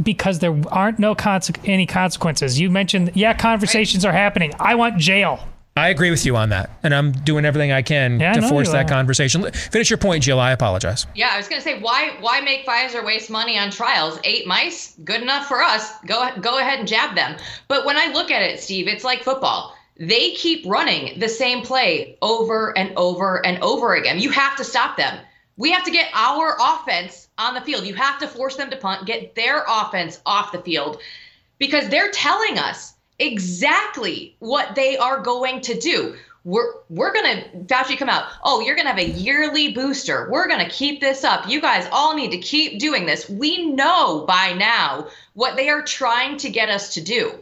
Because 0.02 0.40
there 0.40 0.54
aren't 0.68 0.98
no 0.98 1.14
conse- 1.14 1.56
any 1.64 1.86
consequences. 1.86 2.60
You 2.60 2.68
mentioned, 2.68 3.12
yeah, 3.14 3.32
conversations 3.32 4.04
are 4.04 4.12
happening. 4.12 4.52
I 4.60 4.74
want 4.74 4.98
jail. 4.98 5.40
I 5.76 5.88
agree 5.88 6.10
with 6.10 6.26
you 6.26 6.36
on 6.36 6.48
that, 6.50 6.68
and 6.82 6.94
I'm 6.94 7.12
doing 7.12 7.44
everything 7.44 7.70
I 7.72 7.80
can 7.82 8.18
Yeah, 8.20 8.34
to 8.34 8.40
know 8.40 8.48
force 8.48 8.70
that 8.72 8.86
are. 8.86 8.88
conversation. 8.88 9.50
Finish 9.52 9.88
your 9.88 9.98
point, 9.98 10.24
Jill. 10.24 10.40
I 10.40 10.50
apologize. 10.52 11.06
Yeah, 11.14 11.30
I 11.32 11.36
was 11.36 11.48
gonna 11.48 11.62
say 11.62 11.80
why 11.80 12.16
why 12.20 12.40
make 12.40 12.66
Pfizer 12.66 13.04
waste 13.04 13.30
money 13.30 13.56
on 13.56 13.70
trials? 13.70 14.18
Eight 14.24 14.46
mice, 14.46 14.94
good 15.04 15.22
enough 15.22 15.46
for 15.46 15.62
us. 15.62 15.92
Go 16.06 16.28
go 16.40 16.58
ahead 16.58 16.80
and 16.80 16.88
jab 16.88 17.14
them. 17.14 17.36
But 17.68 17.84
when 17.86 17.96
I 17.96 18.06
look 18.12 18.30
at 18.30 18.42
it, 18.42 18.60
Steve, 18.60 18.88
it's 18.88 19.04
like 19.04 19.22
football. 19.22 19.74
They 19.96 20.32
keep 20.32 20.64
running 20.66 21.18
the 21.18 21.28
same 21.28 21.62
play 21.62 22.18
over 22.20 22.76
and 22.76 22.92
over 22.96 23.44
and 23.46 23.62
over 23.62 23.94
again. 23.94 24.18
You 24.18 24.30
have 24.30 24.56
to 24.56 24.64
stop 24.64 24.96
them. 24.96 25.18
We 25.56 25.70
have 25.72 25.84
to 25.84 25.90
get 25.90 26.10
our 26.14 26.56
offense 26.58 27.28
on 27.38 27.54
the 27.54 27.60
field. 27.60 27.86
You 27.86 27.94
have 27.94 28.18
to 28.20 28.26
force 28.26 28.56
them 28.56 28.70
to 28.70 28.76
punt, 28.76 29.06
get 29.06 29.34
their 29.34 29.62
offense 29.68 30.20
off 30.24 30.52
the 30.52 30.62
field 30.62 31.00
because 31.58 31.88
they're 31.90 32.10
telling 32.10 32.58
us 32.58 32.94
exactly 33.20 34.34
what 34.38 34.74
they 34.74 34.96
are 34.96 35.20
going 35.20 35.60
to 35.62 35.78
do. 35.78 36.16
We're 36.44 36.72
we're 36.88 37.12
gonna 37.12 37.44
Fauci 37.66 37.98
come 37.98 38.08
out. 38.08 38.30
Oh, 38.42 38.60
you're 38.60 38.74
gonna 38.74 38.88
have 38.88 38.98
a 38.98 39.10
yearly 39.10 39.72
booster. 39.72 40.28
We're 40.30 40.48
gonna 40.48 40.70
keep 40.70 41.00
this 41.00 41.22
up. 41.22 41.46
You 41.48 41.60
guys 41.60 41.86
all 41.92 42.16
need 42.16 42.30
to 42.30 42.38
keep 42.38 42.80
doing 42.80 43.04
this. 43.04 43.28
We 43.28 43.66
know 43.66 44.24
by 44.26 44.54
now 44.54 45.08
what 45.34 45.56
they 45.56 45.68
are 45.68 45.82
trying 45.82 46.38
to 46.38 46.48
get 46.48 46.70
us 46.70 46.94
to 46.94 47.02
do. 47.02 47.34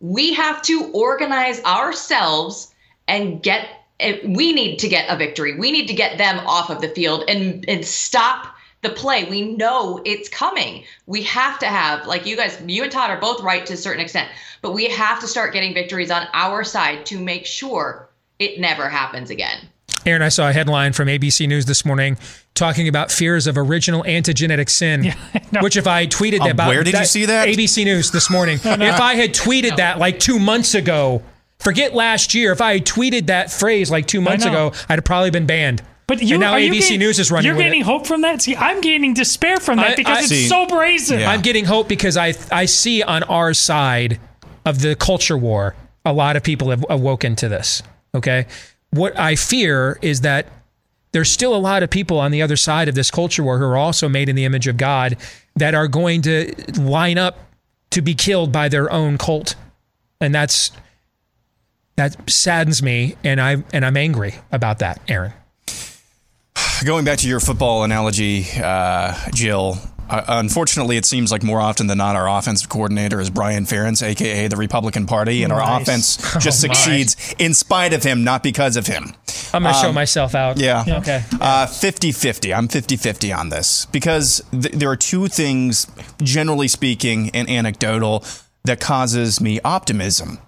We 0.00 0.32
have 0.34 0.62
to 0.62 0.90
organize 0.92 1.62
ourselves 1.64 2.74
and 3.06 3.42
get. 3.42 3.68
We 4.24 4.54
need 4.54 4.78
to 4.78 4.88
get 4.88 5.10
a 5.10 5.16
victory. 5.18 5.58
We 5.58 5.70
need 5.70 5.88
to 5.88 5.94
get 5.94 6.16
them 6.16 6.38
off 6.46 6.70
of 6.70 6.80
the 6.80 6.88
field 6.88 7.24
and 7.28 7.68
and 7.68 7.84
stop 7.84 8.56
the 8.82 8.90
play. 8.90 9.24
We 9.24 9.42
know 9.56 10.00
it's 10.04 10.28
coming. 10.28 10.84
We 11.06 11.22
have 11.24 11.58
to 11.58 11.66
have, 11.66 12.06
like 12.06 12.26
you 12.26 12.36
guys, 12.36 12.60
you 12.66 12.82
and 12.82 12.90
Todd 12.92 13.10
are 13.10 13.20
both 13.20 13.42
right 13.42 13.64
to 13.66 13.74
a 13.74 13.76
certain 13.76 14.00
extent, 14.02 14.28
but 14.62 14.72
we 14.72 14.88
have 14.88 15.20
to 15.20 15.26
start 15.26 15.52
getting 15.52 15.74
victories 15.74 16.10
on 16.10 16.26
our 16.32 16.64
side 16.64 17.04
to 17.06 17.18
make 17.18 17.46
sure 17.46 18.08
it 18.38 18.58
never 18.58 18.88
happens 18.88 19.30
again. 19.30 19.68
Aaron, 20.06 20.22
I 20.22 20.30
saw 20.30 20.48
a 20.48 20.52
headline 20.52 20.94
from 20.94 21.08
ABC 21.08 21.46
News 21.46 21.66
this 21.66 21.84
morning 21.84 22.16
talking 22.54 22.88
about 22.88 23.10
fears 23.10 23.46
of 23.46 23.58
original 23.58 24.02
antigenic 24.04 24.70
sin. 24.70 25.12
know. 25.52 25.60
Which, 25.60 25.76
if 25.76 25.86
I 25.86 26.06
tweeted 26.06 26.40
Uh, 26.40 26.50
about 26.50 26.68
where 26.68 26.82
did 26.82 26.94
you 26.94 27.04
see 27.04 27.26
that? 27.26 27.48
ABC 27.48 27.84
News 27.84 28.10
this 28.10 28.30
morning. 28.30 28.58
If 28.64 29.00
I 29.00 29.14
had 29.14 29.34
tweeted 29.34 29.76
that 29.76 29.98
like 29.98 30.18
two 30.18 30.38
months 30.38 30.74
ago, 30.74 31.22
forget 31.58 31.92
last 31.94 32.34
year. 32.34 32.52
If 32.52 32.62
I 32.62 32.74
had 32.74 32.86
tweeted 32.86 33.26
that 33.26 33.52
phrase 33.52 33.90
like 33.90 34.06
two 34.06 34.22
months 34.22 34.46
ago, 34.46 34.72
I'd 34.88 34.94
have 34.96 35.04
probably 35.04 35.30
been 35.30 35.46
banned. 35.46 35.82
But 36.10 36.20
you 36.22 36.34
and 36.34 36.40
now 36.40 36.54
ABC 36.54 36.88
gain- 36.88 36.98
News 36.98 37.20
is 37.20 37.30
running. 37.30 37.46
You're 37.46 37.56
gaining 37.56 37.82
it. 37.82 37.84
hope 37.84 38.04
from 38.04 38.22
that. 38.22 38.42
See, 38.42 38.56
I'm 38.56 38.80
gaining 38.80 39.14
despair 39.14 39.58
from 39.58 39.76
that 39.76 39.92
I- 39.92 39.94
because 39.94 40.16
I- 40.18 40.20
it's 40.22 40.28
See, 40.28 40.48
so 40.48 40.66
brazen. 40.66 41.20
yeah. 41.20 41.30
I'm 41.30 41.40
getting 41.40 41.66
hope 41.66 41.86
because 41.86 42.16
I 42.16 42.34
I 42.50 42.64
see 42.64 43.00
on 43.04 43.22
our 43.22 43.54
side 43.54 44.18
of 44.64 44.80
the 44.80 44.96
culture 44.96 45.38
war, 45.38 45.76
a 46.04 46.12
lot 46.12 46.34
of 46.34 46.42
people 46.42 46.70
have 46.70 46.84
awoken 46.90 47.36
to 47.36 47.48
this. 47.48 47.84
Okay, 48.12 48.46
what 48.90 49.16
I 49.16 49.36
fear 49.36 50.00
is 50.02 50.22
that 50.22 50.46
there's 51.12 51.30
still 51.30 51.54
a 51.54 51.62
lot 51.62 51.84
of 51.84 51.90
people 51.90 52.18
on 52.18 52.32
the 52.32 52.42
other 52.42 52.56
side 52.56 52.88
of 52.88 52.96
this 52.96 53.12
culture 53.12 53.44
war 53.44 53.58
who 53.58 53.64
are 53.66 53.76
also 53.76 54.08
made 54.08 54.28
in 54.28 54.34
the 54.34 54.44
image 54.44 54.66
of 54.66 54.76
God 54.76 55.16
that 55.54 55.76
are 55.76 55.86
going 55.86 56.22
to 56.22 56.52
line 56.76 57.18
up 57.18 57.38
to 57.90 58.02
be 58.02 58.14
killed 58.14 58.50
by 58.50 58.68
their 58.68 58.90
own 58.92 59.16
cult, 59.16 59.54
and 60.20 60.34
that's 60.34 60.72
that 61.94 62.16
saddens 62.28 62.82
me, 62.82 63.14
and 63.22 63.40
I 63.40 63.62
and 63.72 63.86
I'm 63.86 63.96
angry 63.96 64.34
about 64.50 64.80
that, 64.80 65.00
Aaron. 65.06 65.34
Going 66.84 67.04
back 67.04 67.18
to 67.18 67.28
your 67.28 67.40
football 67.40 67.84
analogy, 67.84 68.46
uh, 68.56 69.14
Jill. 69.34 69.76
Uh, 70.08 70.24
unfortunately, 70.28 70.96
it 70.96 71.04
seems 71.04 71.30
like 71.30 71.42
more 71.42 71.60
often 71.60 71.86
than 71.86 71.98
not, 71.98 72.16
our 72.16 72.26
offensive 72.28 72.68
coordinator 72.70 73.20
is 73.20 73.28
Brian 73.28 73.64
Ferentz, 73.64 74.02
aka 74.02 74.48
the 74.48 74.56
Republican 74.56 75.06
Party, 75.06 75.42
and 75.44 75.52
our 75.52 75.80
offense 75.80 76.16
just 76.40 76.64
Oh, 76.64 76.68
my. 76.68 76.74
succeeds 76.74 77.34
in 77.38 77.52
spite 77.54 77.92
of 77.92 78.02
him, 78.02 78.24
not 78.24 78.42
because 78.42 78.76
of 78.76 78.86
him. 78.86 79.12
I'm 79.52 79.62
going 79.62 79.74
to 79.74 79.80
show 79.80 79.92
myself 79.92 80.34
out. 80.34 80.56
Um, 80.56 80.62
Yeah. 80.64 80.84
Okay. 80.98 81.22
Uh, 81.40 81.66
50-50. 81.66 82.56
I'm 82.56 82.66
50-50 82.66 83.36
on 83.36 83.50
this 83.50 83.84
because 83.86 84.42
th- 84.50 84.74
there 84.74 84.88
are 84.90 84.96
two 84.96 85.28
things, 85.28 85.86
generally 86.22 86.66
speaking 86.68 87.30
and 87.34 87.48
anecdotal, 87.48 88.24
that 88.64 88.80
causes 88.80 89.40
me 89.40 89.60
optimism. 89.64 90.38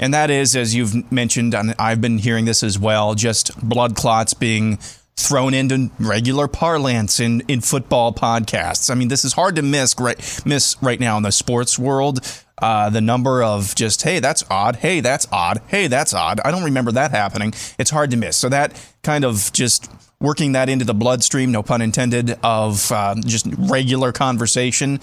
And 0.00 0.12
that 0.14 0.30
is, 0.30 0.56
as 0.56 0.74
you've 0.74 1.10
mentioned, 1.12 1.54
and 1.54 1.74
I've 1.78 2.00
been 2.00 2.18
hearing 2.18 2.44
this 2.46 2.62
as 2.62 2.78
well, 2.78 3.14
just 3.14 3.56
blood 3.66 3.94
clots 3.94 4.34
being 4.34 4.78
thrown 5.22 5.54
into 5.54 5.90
regular 5.98 6.48
parlance 6.48 7.20
in, 7.20 7.42
in 7.48 7.60
football 7.60 8.12
podcasts. 8.12 8.90
I 8.90 8.94
mean, 8.94 9.08
this 9.08 9.24
is 9.24 9.32
hard 9.32 9.56
to 9.56 9.62
miss 9.62 9.94
right, 9.98 10.42
miss 10.44 10.76
right 10.82 10.98
now 11.00 11.16
in 11.16 11.22
the 11.22 11.32
sports 11.32 11.78
world. 11.78 12.20
Uh, 12.58 12.90
the 12.90 13.00
number 13.00 13.42
of 13.42 13.74
just, 13.74 14.02
hey, 14.02 14.20
that's 14.20 14.44
odd. 14.50 14.76
Hey, 14.76 15.00
that's 15.00 15.26
odd. 15.32 15.60
Hey, 15.66 15.88
that's 15.88 16.14
odd. 16.14 16.40
I 16.44 16.50
don't 16.50 16.64
remember 16.64 16.92
that 16.92 17.10
happening. 17.10 17.52
It's 17.78 17.90
hard 17.90 18.10
to 18.12 18.16
miss. 18.16 18.36
So 18.36 18.48
that 18.50 18.80
kind 19.02 19.24
of 19.24 19.52
just 19.52 19.90
working 20.20 20.52
that 20.52 20.68
into 20.68 20.84
the 20.84 20.94
bloodstream, 20.94 21.50
no 21.50 21.62
pun 21.62 21.82
intended, 21.82 22.38
of 22.42 22.92
uh, 22.92 23.16
just 23.26 23.46
regular 23.58 24.12
conversation. 24.12 25.00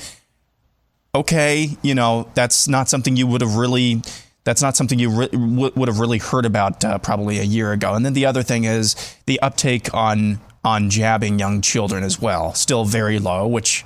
Okay, 1.13 1.75
you 1.81 1.95
know, 1.95 2.29
that's 2.33 2.67
not 2.67 2.87
something 2.87 3.17
you 3.17 3.27
would 3.27 3.41
have 3.41 3.55
really 3.55 4.01
that's 4.43 4.61
not 4.61 4.75
something 4.75 4.97
you 4.99 5.09
re- 5.09 5.27
w- 5.27 5.71
would 5.75 5.87
have 5.87 5.99
really 5.99 6.17
heard 6.17 6.45
about 6.45 6.83
uh, 6.83 6.97
probably 6.99 7.39
a 7.39 7.43
year 7.43 7.71
ago. 7.71 7.93
And 7.93 8.05
then 8.05 8.13
the 8.13 8.25
other 8.25 8.41
thing 8.43 8.63
is 8.63 8.95
the 9.25 9.39
uptake 9.41 9.93
on 9.93 10.39
on 10.63 10.89
jabbing 10.89 11.39
young 11.39 11.61
children 11.61 12.03
as 12.03 12.19
well, 12.21 12.53
still 12.53 12.83
very 12.85 13.17
low, 13.19 13.47
which 13.47 13.85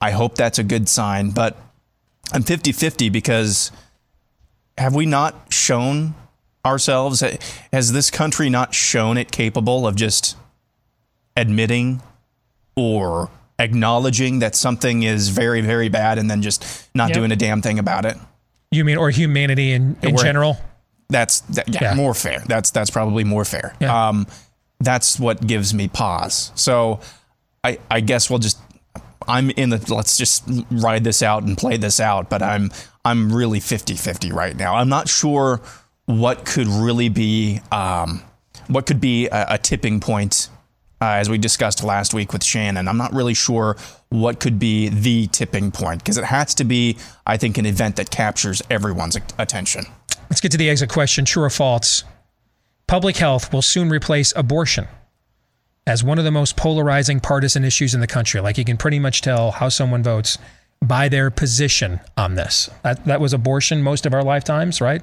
I 0.00 0.12
hope 0.12 0.36
that's 0.36 0.58
a 0.58 0.62
good 0.64 0.88
sign. 0.88 1.30
But 1.30 1.56
I'm 2.32 2.42
50 2.42 2.72
50 2.72 3.08
because 3.08 3.72
have 4.78 4.94
we 4.94 5.06
not 5.06 5.34
shown 5.52 6.14
ourselves? 6.64 7.22
Has 7.72 7.92
this 7.92 8.10
country 8.10 8.50
not 8.50 8.74
shown 8.74 9.16
it 9.16 9.30
capable 9.32 9.86
of 9.86 9.96
just 9.96 10.36
admitting 11.36 12.02
or 12.76 13.30
acknowledging 13.58 14.40
that 14.40 14.54
something 14.54 15.02
is 15.02 15.30
very, 15.30 15.60
very 15.60 15.88
bad 15.88 16.18
and 16.18 16.30
then 16.30 16.42
just 16.42 16.64
not 16.94 17.08
Yep. 17.08 17.14
doing 17.16 17.32
a 17.32 17.36
damn 17.36 17.62
thing 17.62 17.78
about 17.78 18.04
it? 18.04 18.16
You 18.70 18.84
mean, 18.84 18.96
or 18.96 19.10
humanity 19.10 19.72
in, 19.72 19.96
in 20.02 20.16
general? 20.16 20.58
That's 21.08 21.40
that, 21.40 21.68
yeah, 21.72 21.78
Yeah. 21.82 21.94
more 21.94 22.14
fair. 22.14 22.42
That's 22.46 22.70
that's 22.72 22.90
probably 22.90 23.24
more 23.24 23.44
fair. 23.44 23.74
Yeah. 23.80 24.08
Um, 24.08 24.26
that's 24.80 25.18
what 25.20 25.46
gives 25.46 25.72
me 25.72 25.88
pause. 25.88 26.50
So 26.56 27.00
I 27.62 27.78
I 27.90 28.00
guess 28.00 28.28
we'll 28.28 28.40
just 28.40 28.58
I'm 29.28 29.50
in 29.50 29.70
the 29.70 29.94
let's 29.94 30.16
just 30.16 30.44
ride 30.70 31.04
this 31.04 31.22
out 31.22 31.44
and 31.44 31.56
play 31.56 31.76
this 31.76 32.00
out, 32.00 32.28
but 32.28 32.42
I'm 32.42 32.70
I'm 33.04 33.32
really 33.32 33.60
50-50 33.60 34.32
right 34.32 34.56
now. 34.56 34.74
I'm 34.74 34.88
not 34.88 35.08
sure 35.08 35.60
what 36.06 36.44
could 36.44 36.66
really 36.66 37.08
be 37.08 37.60
um, 37.70 38.20
what 38.66 38.84
could 38.86 39.00
be 39.00 39.28
a, 39.28 39.46
a 39.50 39.58
tipping 39.58 40.00
point 40.00 40.48
uh, 41.00 41.04
as 41.04 41.28
we 41.28 41.38
discussed 41.38 41.84
last 41.84 42.14
week 42.14 42.32
with 42.32 42.42
Shannon. 42.42 42.88
I'm 42.88 42.96
not 42.96 43.12
really 43.12 43.34
sure 43.34 43.76
what 44.08 44.40
could 44.40 44.58
be 44.58 44.88
the 44.88 45.26
tipping 45.28 45.70
point 45.70 46.02
because 46.02 46.16
it 46.16 46.24
has 46.24 46.54
to 46.54 46.64
be 46.64 46.96
I 47.26 47.36
think 47.36 47.58
an 47.58 47.66
event 47.66 47.96
that 47.96 48.10
captures 48.10 48.62
everyone's 48.70 49.16
attention. 49.38 49.84
Let's 50.30 50.40
get 50.40 50.52
to 50.52 50.58
the 50.58 50.70
exit 50.70 50.90
question 50.90 51.24
true 51.24 51.44
or 51.44 51.50
false? 51.50 52.04
Public 52.86 53.16
health 53.16 53.52
will 53.52 53.62
soon 53.62 53.88
replace 53.90 54.32
abortion 54.36 54.86
as 55.86 56.02
one 56.02 56.18
of 56.18 56.24
the 56.24 56.30
most 56.30 56.56
polarizing 56.56 57.20
partisan 57.20 57.64
issues 57.64 57.94
in 57.94 58.00
the 58.00 58.06
country. 58.06 58.40
Like 58.40 58.58
you 58.58 58.64
can 58.64 58.76
pretty 58.76 58.98
much 58.98 59.22
tell 59.22 59.52
how 59.52 59.68
someone 59.68 60.02
votes 60.02 60.38
by 60.82 61.08
their 61.08 61.30
position 61.30 62.00
on 62.16 62.34
this. 62.34 62.68
That, 62.82 63.04
that 63.06 63.20
was 63.20 63.32
abortion 63.32 63.82
most 63.82 64.06
of 64.06 64.14
our 64.14 64.22
lifetimes, 64.22 64.80
right? 64.80 65.02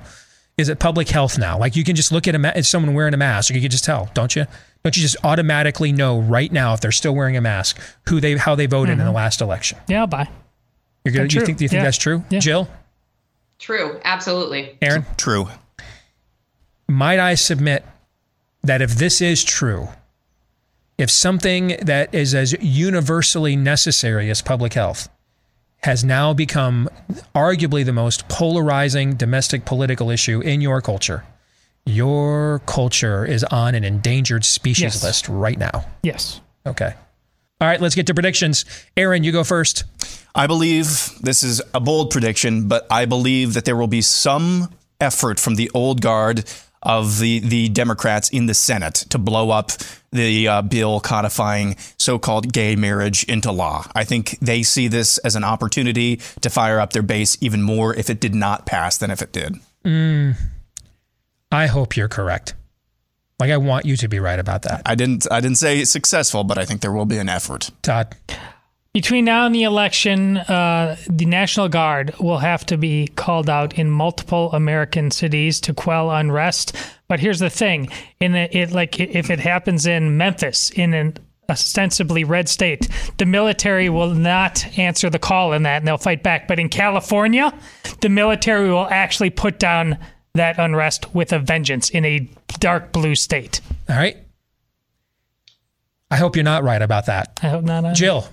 Is 0.57 0.69
it 0.69 0.79
public 0.79 1.09
health 1.09 1.37
now? 1.37 1.57
Like 1.57 1.75
you 1.75 1.83
can 1.83 1.95
just 1.95 2.11
look 2.11 2.27
at 2.27 2.35
a 2.35 2.39
ma- 2.39 2.49
at 2.49 2.65
someone 2.65 2.93
wearing 2.93 3.13
a 3.13 3.17
mask, 3.17 3.53
you 3.53 3.61
can 3.61 3.71
just 3.71 3.85
tell, 3.85 4.09
don't 4.13 4.35
you? 4.35 4.45
Don't 4.83 4.97
you 4.97 5.01
just 5.01 5.15
automatically 5.23 5.91
know 5.93 6.19
right 6.19 6.51
now 6.51 6.73
if 6.73 6.81
they're 6.81 6.91
still 6.91 7.15
wearing 7.15 7.37
a 7.37 7.41
mask 7.41 7.79
who 8.09 8.19
they 8.19 8.35
how 8.37 8.55
they 8.55 8.65
voted 8.65 8.93
in 8.93 8.97
the 8.97 9.05
mm-hmm. 9.05 9.15
last 9.15 9.41
election? 9.41 9.79
Yeah, 9.87 10.05
bye. 10.05 10.27
You're 11.05 11.13
good. 11.13 11.33
You 11.33 11.45
think 11.45 11.61
you 11.61 11.67
think 11.67 11.79
Yeah. 11.79 11.83
that's 11.83 11.97
true, 11.97 12.23
Yeah. 12.29 12.39
Jill, 12.39 12.69
True, 13.59 13.99
absolutely. 14.03 14.77
Aaron? 14.81 15.05
True. 15.15 15.47
might 16.87 17.19
I 17.19 17.35
submit 17.35 17.85
that 18.61 18.81
if 18.81 18.95
this 18.95 19.21
is 19.21 19.43
true, 19.43 19.87
if 20.97 21.09
something 21.09 21.77
that 21.81 22.13
is 22.13 22.35
as 22.35 22.53
universally 22.61 23.55
necessary 23.55 24.29
as 24.29 24.41
public 24.41 24.73
health 24.73 25.07
has 25.83 26.03
now 26.03 26.33
become 26.33 26.89
arguably 27.33 27.85
the 27.85 27.93
most 27.93 28.27
polarizing 28.27 29.15
domestic 29.15 29.65
political 29.65 30.09
issue 30.09 30.41
in 30.41 30.59
your 30.61 30.81
culture, 30.81 31.23
your 31.85 32.59
culture 32.65 33.25
is 33.25 33.43
on 33.45 33.75
an 33.75 33.83
endangered 33.83 34.45
species 34.45 34.83
Yes. 34.83 35.03
list 35.03 35.29
right 35.29 35.57
now. 35.57 35.85
Yes. 36.03 36.39
Okay. 36.65 36.93
All 37.61 37.67
right, 37.67 37.79
let's 37.79 37.95
get 37.95 38.07
to 38.07 38.13
predictions. 38.13 38.65
Aaron, 38.97 39.23
you 39.23 39.31
go 39.31 39.43
first. 39.43 39.83
I 40.35 40.47
believe 40.47 41.09
this 41.21 41.43
is 41.43 41.61
a 41.73 41.79
bold 41.79 42.09
prediction, 42.11 42.67
but 42.67 42.85
I 42.91 43.05
believe 43.05 43.53
that 43.53 43.65
there 43.65 43.75
will 43.75 43.87
be 43.87 44.01
some 44.01 44.69
effort 44.99 45.39
from 45.39 45.55
the 45.55 45.69
old 45.73 46.01
guard 46.01 46.43
of 46.81 47.19
the, 47.19 47.39
the 47.39 47.69
Democrats 47.69 48.27
in 48.29 48.45
the 48.47 48.53
Senate 48.53 48.95
to 49.09 49.17
blow 49.17 49.51
up 49.51 49.71
the 50.11 50.47
uh, 50.47 50.61
bill 50.61 50.99
codifying 50.99 51.75
so 51.97 52.19
called 52.19 52.51
gay 52.51 52.75
marriage 52.75 53.23
into 53.25 53.51
law. 53.51 53.85
I 53.95 54.03
think 54.03 54.37
they 54.41 54.63
see 54.63 54.89
this 54.89 55.17
as 55.19 55.35
an 55.37 55.43
opportunity 55.45 56.17
to 56.41 56.49
fire 56.49 56.79
up 56.79 56.91
their 56.91 57.01
base 57.01 57.37
even 57.39 57.61
more 57.61 57.95
if 57.95 58.09
it 58.09 58.19
did 58.19 58.35
not 58.35 58.65
pass 58.65 58.97
than 58.97 59.11
if 59.11 59.21
it 59.21 59.31
did. 59.31 59.55
I 61.53 61.67
hope 61.67 61.95
you're 61.95 62.07
correct. 62.07 62.55
Like 63.39 63.51
I 63.51 63.57
want 63.57 63.85
you 63.85 63.95
to 63.97 64.07
be 64.07 64.19
right 64.19 64.39
about 64.39 64.63
that. 64.63 64.81
I 64.85 64.95
didn't 64.95 65.27
I 65.31 65.39
didn't 65.39 65.57
say 65.57 65.83
successful, 65.83 66.43
but 66.43 66.57
I 66.57 66.65
think 66.65 66.81
there 66.81 66.91
will 66.91 67.05
be 67.05 67.17
an 67.17 67.29
effort. 67.29 67.69
Todd. 67.81 68.15
Between 68.93 69.25
now 69.25 69.47
and 69.47 69.55
the 69.55 69.63
election, 69.63 70.37
uh, 70.37 70.95
the 71.09 71.25
National 71.25 71.67
Guard 71.67 72.13
will 72.19 72.37
have 72.37 72.63
to 72.67 72.77
be 72.77 73.07
called 73.07 73.49
out 73.49 73.73
in 73.73 73.89
multiple 73.89 74.51
American 74.51 75.09
cities 75.09 75.59
to 75.61 75.73
quell 75.73 76.11
unrest. 76.11 76.75
But 77.07 77.19
here's 77.19 77.39
the 77.39 77.49
thing: 77.49 77.89
in 78.19 78.33
the, 78.33 78.55
it, 78.55 78.71
like 78.71 78.99
if 78.99 79.29
it 79.29 79.39
happens 79.39 79.85
in 79.85 80.15
Memphis, 80.17 80.69
in 80.69 80.93
an 80.93 81.17
ostensibly 81.49 82.23
red 82.23 82.47
state, 82.47 82.87
the 83.17 83.25
military 83.25 83.89
will 83.89 84.13
not 84.13 84.65
answer 84.77 85.09
the 85.09 85.19
call 85.19 85.53
in 85.53 85.63
that, 85.63 85.77
and 85.77 85.87
they'll 85.87 85.97
fight 85.97 86.23
back. 86.23 86.47
But 86.47 86.59
in 86.59 86.69
California, 86.69 87.53
the 88.01 88.09
military 88.09 88.69
will 88.69 88.87
actually 88.89 89.31
put 89.31 89.59
down 89.59 89.97
that 90.35 90.57
unrest 90.57 91.13
with 91.13 91.31
a 91.31 91.37
vengeance 91.37 91.91
in 91.91 92.03
a 92.05 92.27
dark 92.59 92.91
blue 92.91 93.13
state. 93.13 93.61
All 93.87 93.95
right. 93.95 94.17
I 96.09 96.15
hope 96.15 96.35
you're 96.35 96.43
not 96.43 96.63
right 96.63 96.81
about 96.81 97.05
that. 97.05 97.39
I 97.43 97.49
hope 97.49 97.63
not. 97.63 97.85
uh, 97.85 97.93
Jill. 97.93 98.27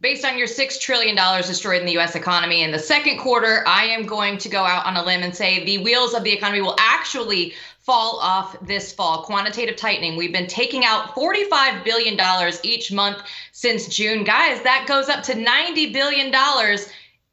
Based 0.00 0.24
on 0.24 0.38
your 0.38 0.46
$6 0.46 0.80
trillion 0.80 1.14
destroyed 1.14 1.80
in 1.80 1.86
the 1.86 1.98
US 1.98 2.14
economy 2.14 2.62
in 2.62 2.72
the 2.72 2.78
second 2.78 3.18
quarter, 3.18 3.62
I 3.66 3.84
am 3.84 4.06
going 4.06 4.38
to 4.38 4.48
go 4.48 4.64
out 4.64 4.86
on 4.86 4.96
a 4.96 5.04
limb 5.04 5.22
and 5.22 5.36
say 5.36 5.64
the 5.64 5.84
wheels 5.84 6.14
of 6.14 6.24
the 6.24 6.32
economy 6.32 6.62
will 6.62 6.76
actually 6.78 7.52
fall 7.78 8.18
off 8.20 8.56
this 8.66 8.90
fall. 8.90 9.22
Quantitative 9.22 9.76
tightening. 9.76 10.16
We've 10.16 10.32
been 10.32 10.46
taking 10.46 10.84
out 10.84 11.14
$45 11.14 11.84
billion 11.84 12.18
each 12.62 12.90
month 12.90 13.22
since 13.52 13.86
June. 13.88 14.24
Guys, 14.24 14.62
that 14.62 14.86
goes 14.88 15.10
up 15.10 15.22
to 15.24 15.34
$90 15.34 15.92
billion 15.92 16.34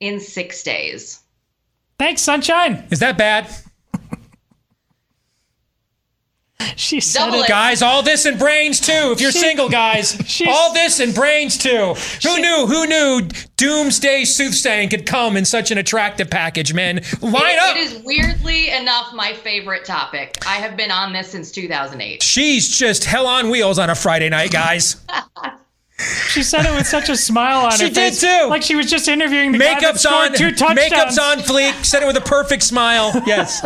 in 0.02 0.20
six 0.20 0.64
days. 0.64 1.22
Thanks, 1.98 2.22
sunshine. 2.22 2.86
Is 2.92 3.00
that 3.00 3.18
bad? 3.18 3.50
She 6.76 7.00
said 7.02 7.26
Double 7.26 7.40
it. 7.40 7.44
it. 7.46 7.48
Guys, 7.50 7.82
all 7.82 8.04
this 8.04 8.26
and 8.26 8.40
brains 8.40 8.80
too. 8.80 9.12
If 9.12 9.20
you're 9.22 9.32
She- 9.32 9.40
single, 9.40 9.70
guys, 9.70 10.18
she's- 10.26 10.50
all 10.54 10.74
this 10.74 11.00
and 11.00 11.14
brains 11.14 11.58
too. 11.58 11.94
Who 12.24 12.38
knew? 12.40 12.66
Who 12.68 12.86
knew? 12.88 13.28
Doomsday 13.58 14.24
soothsaying 14.26 14.90
could 14.90 15.06
come 15.06 15.36
in 15.38 15.44
such 15.46 15.72
an 15.72 15.78
attractive 15.78 16.30
package, 16.30 16.74
man. 16.74 17.02
Line 17.22 17.56
It- 17.56 17.60
up. 17.60 17.76
it 17.76 17.80
is 17.80 18.02
weirdly 18.06 18.70
enough 18.70 19.14
my 19.14 19.34
favorite 19.34 19.84
topic. 19.86 20.38
I 20.48 20.56
have 20.56 20.78
been 20.78 20.92
on 20.92 21.12
this 21.14 21.30
since 21.30 21.52
2008. 21.52 22.24
She's 22.24 22.70
just 22.70 23.04
hell 23.06 23.28
on 23.28 23.50
wheels 23.50 23.78
on 23.78 23.90
a 23.90 23.96
Friday 23.96 24.30
night, 24.30 24.52
guys. 24.52 24.98
She 26.30 26.44
said 26.44 26.66
it 26.66 26.74
with 26.74 26.88
such 26.88 27.10
a 27.10 27.18
smile 27.18 27.66
on 27.66 27.72
She 27.72 27.84
her 27.84 27.90
did 27.90 27.96
face, 28.14 28.22
too. 28.22 28.48
like 28.48 28.62
she 28.64 28.74
was 28.76 28.90
just 28.90 29.10
interviewing 29.10 29.52
the 29.52 29.58
guy 29.58 29.82
that 29.82 29.82
Makeup's 29.96 30.02
scored 30.04 30.32
on. 30.32 30.34
two 30.38 30.52
touchdowns. 30.52 30.80
Makeup's 30.92 31.18
on 31.20 31.40
fleek. 31.40 31.84
Said 31.84 32.04
it 32.04 32.06
with 32.08 32.16
a 32.16 32.22
perfect 32.22 32.64
smile. 32.64 33.12
Yes. 33.28 33.62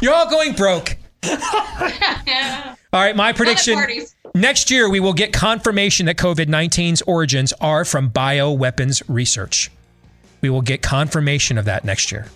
You're 0.00 0.14
all 0.14 0.30
going 0.30 0.52
broke. 0.52 0.96
All 2.92 3.02
right, 3.02 3.16
my 3.16 3.32
prediction. 3.32 3.78
Next 4.34 4.70
year, 4.70 4.88
we 4.88 5.00
will 5.00 5.12
get 5.12 5.32
confirmation 5.32 6.06
that 6.06 6.16
COVID 6.16 6.46
19's 6.46 7.02
origins 7.02 7.52
are 7.60 7.84
from 7.84 8.10
bioweapons 8.10 9.02
research. 9.08 9.70
We 10.40 10.50
will 10.50 10.62
get 10.62 10.82
confirmation 10.82 11.58
of 11.58 11.64
that 11.64 11.84
next 11.84 12.12
year. 12.12 12.26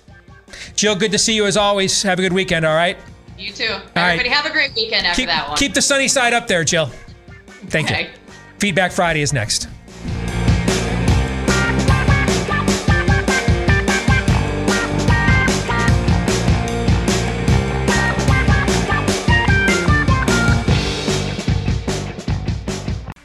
Jill, 0.74 0.96
good 0.96 1.12
to 1.12 1.18
see 1.18 1.34
you 1.34 1.46
as 1.46 1.56
always. 1.56 2.02
Have 2.02 2.18
a 2.18 2.22
good 2.22 2.32
weekend, 2.32 2.64
all 2.64 2.74
right? 2.74 2.96
You 3.38 3.52
too. 3.52 3.68
right. 3.94 3.96
Everybody 3.96 4.28
have 4.28 4.46
a 4.46 4.50
great 4.50 4.74
weekend 4.74 5.06
after 5.06 5.22
Keep, 5.22 5.28
that 5.28 5.48
one. 5.48 5.56
keep 5.56 5.74
the 5.74 5.82
sunny 5.82 6.08
side 6.08 6.32
up 6.32 6.46
there, 6.46 6.64
Jill. 6.64 6.90
Thank 7.66 7.90
you. 7.90 8.08
Feedback 8.58 8.92
Friday 8.92 9.22
is 9.22 9.32
next. 9.32 9.68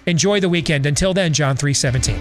Enjoy 0.06 0.40
the 0.40 0.50
weekend. 0.50 0.86
Until 0.86 1.14
then, 1.14 1.34
John 1.34 1.56
317. 1.56 2.20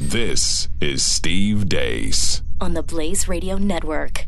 This 0.00 0.68
is 0.80 1.02
Steve 1.02 1.68
Deace 1.68 2.42
on 2.60 2.74
the 2.74 2.82
Blaze 2.82 3.28
Radio 3.28 3.56
Network. 3.56 4.26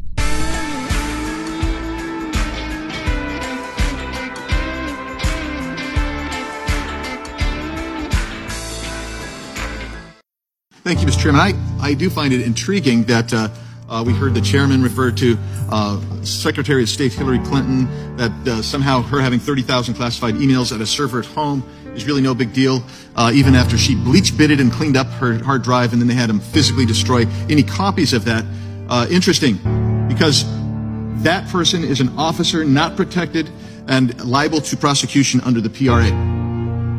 Thank 10.82 11.00
you, 11.00 11.06
Mr. 11.06 11.22
Chairman. 11.22 11.40
I, 11.40 11.52
I 11.80 11.94
do 11.94 12.10
find 12.10 12.32
it 12.32 12.40
intriguing 12.40 13.04
that 13.04 13.32
uh, 13.32 13.48
uh, 13.94 14.02
we 14.02 14.12
heard 14.12 14.34
the 14.34 14.40
chairman 14.40 14.82
refer 14.82 15.12
to 15.12 15.38
uh, 15.70 16.00
Secretary 16.24 16.82
of 16.82 16.88
State 16.88 17.12
Hillary 17.12 17.38
Clinton, 17.38 18.16
that 18.16 18.32
uh, 18.48 18.60
somehow 18.60 19.02
her 19.02 19.20
having 19.20 19.38
30,000 19.38 19.94
classified 19.94 20.34
emails 20.34 20.74
at 20.74 20.80
a 20.80 20.86
server 20.86 21.20
at 21.20 21.26
home 21.26 21.62
is 21.94 22.04
really 22.04 22.20
no 22.20 22.34
big 22.34 22.52
deal, 22.52 22.82
uh, 23.14 23.30
even 23.32 23.54
after 23.54 23.78
she 23.78 23.94
bleach 23.94 24.36
bitted 24.36 24.60
and 24.60 24.72
cleaned 24.72 24.96
up 24.96 25.06
her 25.06 25.38
hard 25.44 25.62
drive 25.62 25.92
and 25.92 26.02
then 26.02 26.08
they 26.08 26.14
had 26.14 26.28
him 26.28 26.40
physically 26.40 26.84
destroy 26.84 27.24
any 27.48 27.62
copies 27.62 28.12
of 28.12 28.24
that. 28.24 28.44
Uh, 28.88 29.06
interesting, 29.10 29.58
because 30.08 30.44
that 31.22 31.48
person 31.48 31.84
is 31.84 32.00
an 32.00 32.08
officer 32.18 32.64
not 32.64 32.96
protected 32.96 33.48
and 33.86 34.24
liable 34.24 34.60
to 34.60 34.76
prosecution 34.76 35.40
under 35.42 35.60
the 35.60 35.70
PRA. 35.70 36.10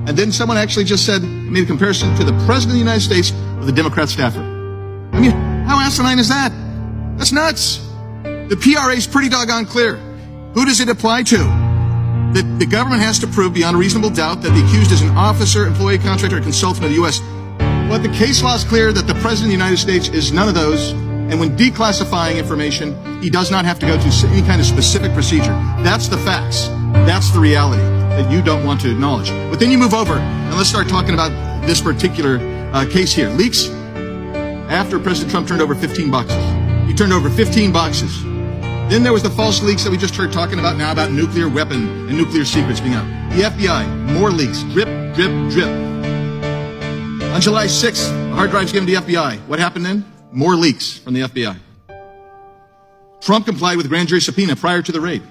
And 0.08 0.18
then 0.18 0.32
someone 0.32 0.58
actually 0.58 0.86
just 0.86 1.06
said, 1.06 1.24
made 1.24 1.64
a 1.64 1.68
comparison 1.68 2.16
to 2.16 2.24
the 2.24 2.32
President 2.46 2.68
of 2.68 2.74
the 2.74 2.80
United 2.80 3.02
States 3.02 3.34
with 3.60 3.68
a 3.68 3.74
Democrat 3.74 4.08
staffer. 4.08 4.40
I 5.12 5.20
mean, 5.20 5.32
how 5.32 5.80
asinine 5.80 6.20
is 6.20 6.30
that? 6.30 6.65
That's 7.18 7.32
nuts. 7.32 7.78
The 8.24 8.58
PRA 8.62 8.94
is 8.94 9.08
pretty 9.08 9.30
doggone 9.30 9.66
clear. 9.66 9.96
Who 10.54 10.66
does 10.66 10.80
it 10.80 10.90
apply 10.90 11.24
to? 11.24 11.38
That 12.34 12.58
the 12.60 12.66
government 12.66 13.02
has 13.02 13.20
to 13.20 13.28
prove 13.28 13.54
beyond 13.54 13.76
a 13.76 13.80
reasonable 13.80 14.10
doubt 14.10 14.42
that 14.42 14.50
the 14.50 14.66
accused 14.66 14.92
is 14.92 15.02
an 15.02 15.10
officer, 15.16 15.66
employee, 15.66 15.98
contractor, 15.98 16.38
or 16.38 16.42
consultant 16.42 16.86
of 16.86 16.92
the 16.92 16.98
U.S. 16.98 17.20
But 17.90 18.00
the 18.00 18.10
case 18.10 18.44
law 18.44 18.56
is 18.56 18.64
clear 18.64 18.92
that 18.92 19.08
the 19.08 19.14
President 19.16 19.46
of 19.54 19.60
the 19.60 19.64
United 19.66 19.78
States 19.78 20.10
is 20.10 20.32
none 20.32 20.50
of 20.50 20.56
those. 20.56 20.92
And 20.92 21.40
when 21.40 21.58
declassifying 21.58 22.38
information, 22.38 23.22
he 23.22 23.30
does 23.30 23.50
not 23.50 23.66
have 23.66 23.80
to 23.80 23.86
go 23.86 23.98
through 24.00 24.30
any 24.30 24.46
kind 24.46 24.60
of 24.60 24.68
specific 24.68 25.14
procedure. 25.14 25.54
That's 25.82 26.08
the 26.08 26.18
facts. 26.18 26.68
That's 27.08 27.32
the 27.32 27.40
reality 27.40 27.82
that 27.82 28.32
you 28.32 28.42
don't 28.42 28.66
want 28.66 28.82
to 28.82 28.92
acknowledge. 28.92 29.30
But 29.30 29.60
then 29.60 29.72
you 29.72 29.78
move 29.78 29.94
over 29.94 30.18
and 30.18 30.56
let's 30.56 30.70
start 30.70 30.90
talking 30.90 31.14
about 31.14 31.32
this 31.66 31.82
particular 31.82 32.40
uh, 32.74 32.86
case 32.90 33.14
here. 33.14 33.30
Leaks 33.30 33.70
after 34.70 35.00
President 35.00 35.32
Trump 35.32 35.48
turned 35.48 35.62
over 35.62 35.76
15 35.76 36.12
boxes. 36.12 36.65
Turned 36.96 37.12
over 37.12 37.30
15 37.30 37.74
boxes. 37.74 38.24
Then 38.24 39.04
there 39.04 39.12
was 39.12 39.22
the 39.22 39.30
false 39.30 39.62
leaks 39.62 39.84
that 39.84 39.90
we 39.90 39.98
just 39.98 40.16
heard 40.16 40.32
talking 40.32 40.60
about 40.60 40.78
now 40.78 40.94
about 40.94 41.12
nuclear 41.12 41.50
weapon 41.50 42.08
and 42.08 42.18
nuclear 42.18 42.46
secrets 42.46 42.80
being 42.80 42.94
out. 42.94 43.06
The 43.32 43.42
FBI, 43.42 44.14
more 44.14 44.32
leaks. 44.32 44.64
Drip, 44.64 44.88
drip, 45.14 45.52
drip. 45.52 45.68
On 47.34 47.42
July 47.42 47.66
6th, 47.66 48.34
hard 48.34 48.52
drives 48.52 48.72
given 48.72 48.88
to 48.88 48.94
the 48.94 49.02
FBI. 49.02 49.40
What 49.48 49.60
happened 49.60 49.86
then? 49.86 50.06
More 50.32 50.56
leaks 50.56 50.98
from 50.98 51.14
the 51.14 51.22
FBI. 51.22 51.58
Trump 53.20 53.46
complied 53.46 53.76
with 53.76 53.90
grand 53.90 54.08
jury 54.08 54.22
subpoena 54.22 54.56
prior 54.56 54.82
to 54.82 54.92
the 54.94 55.02
raid. 55.02 55.22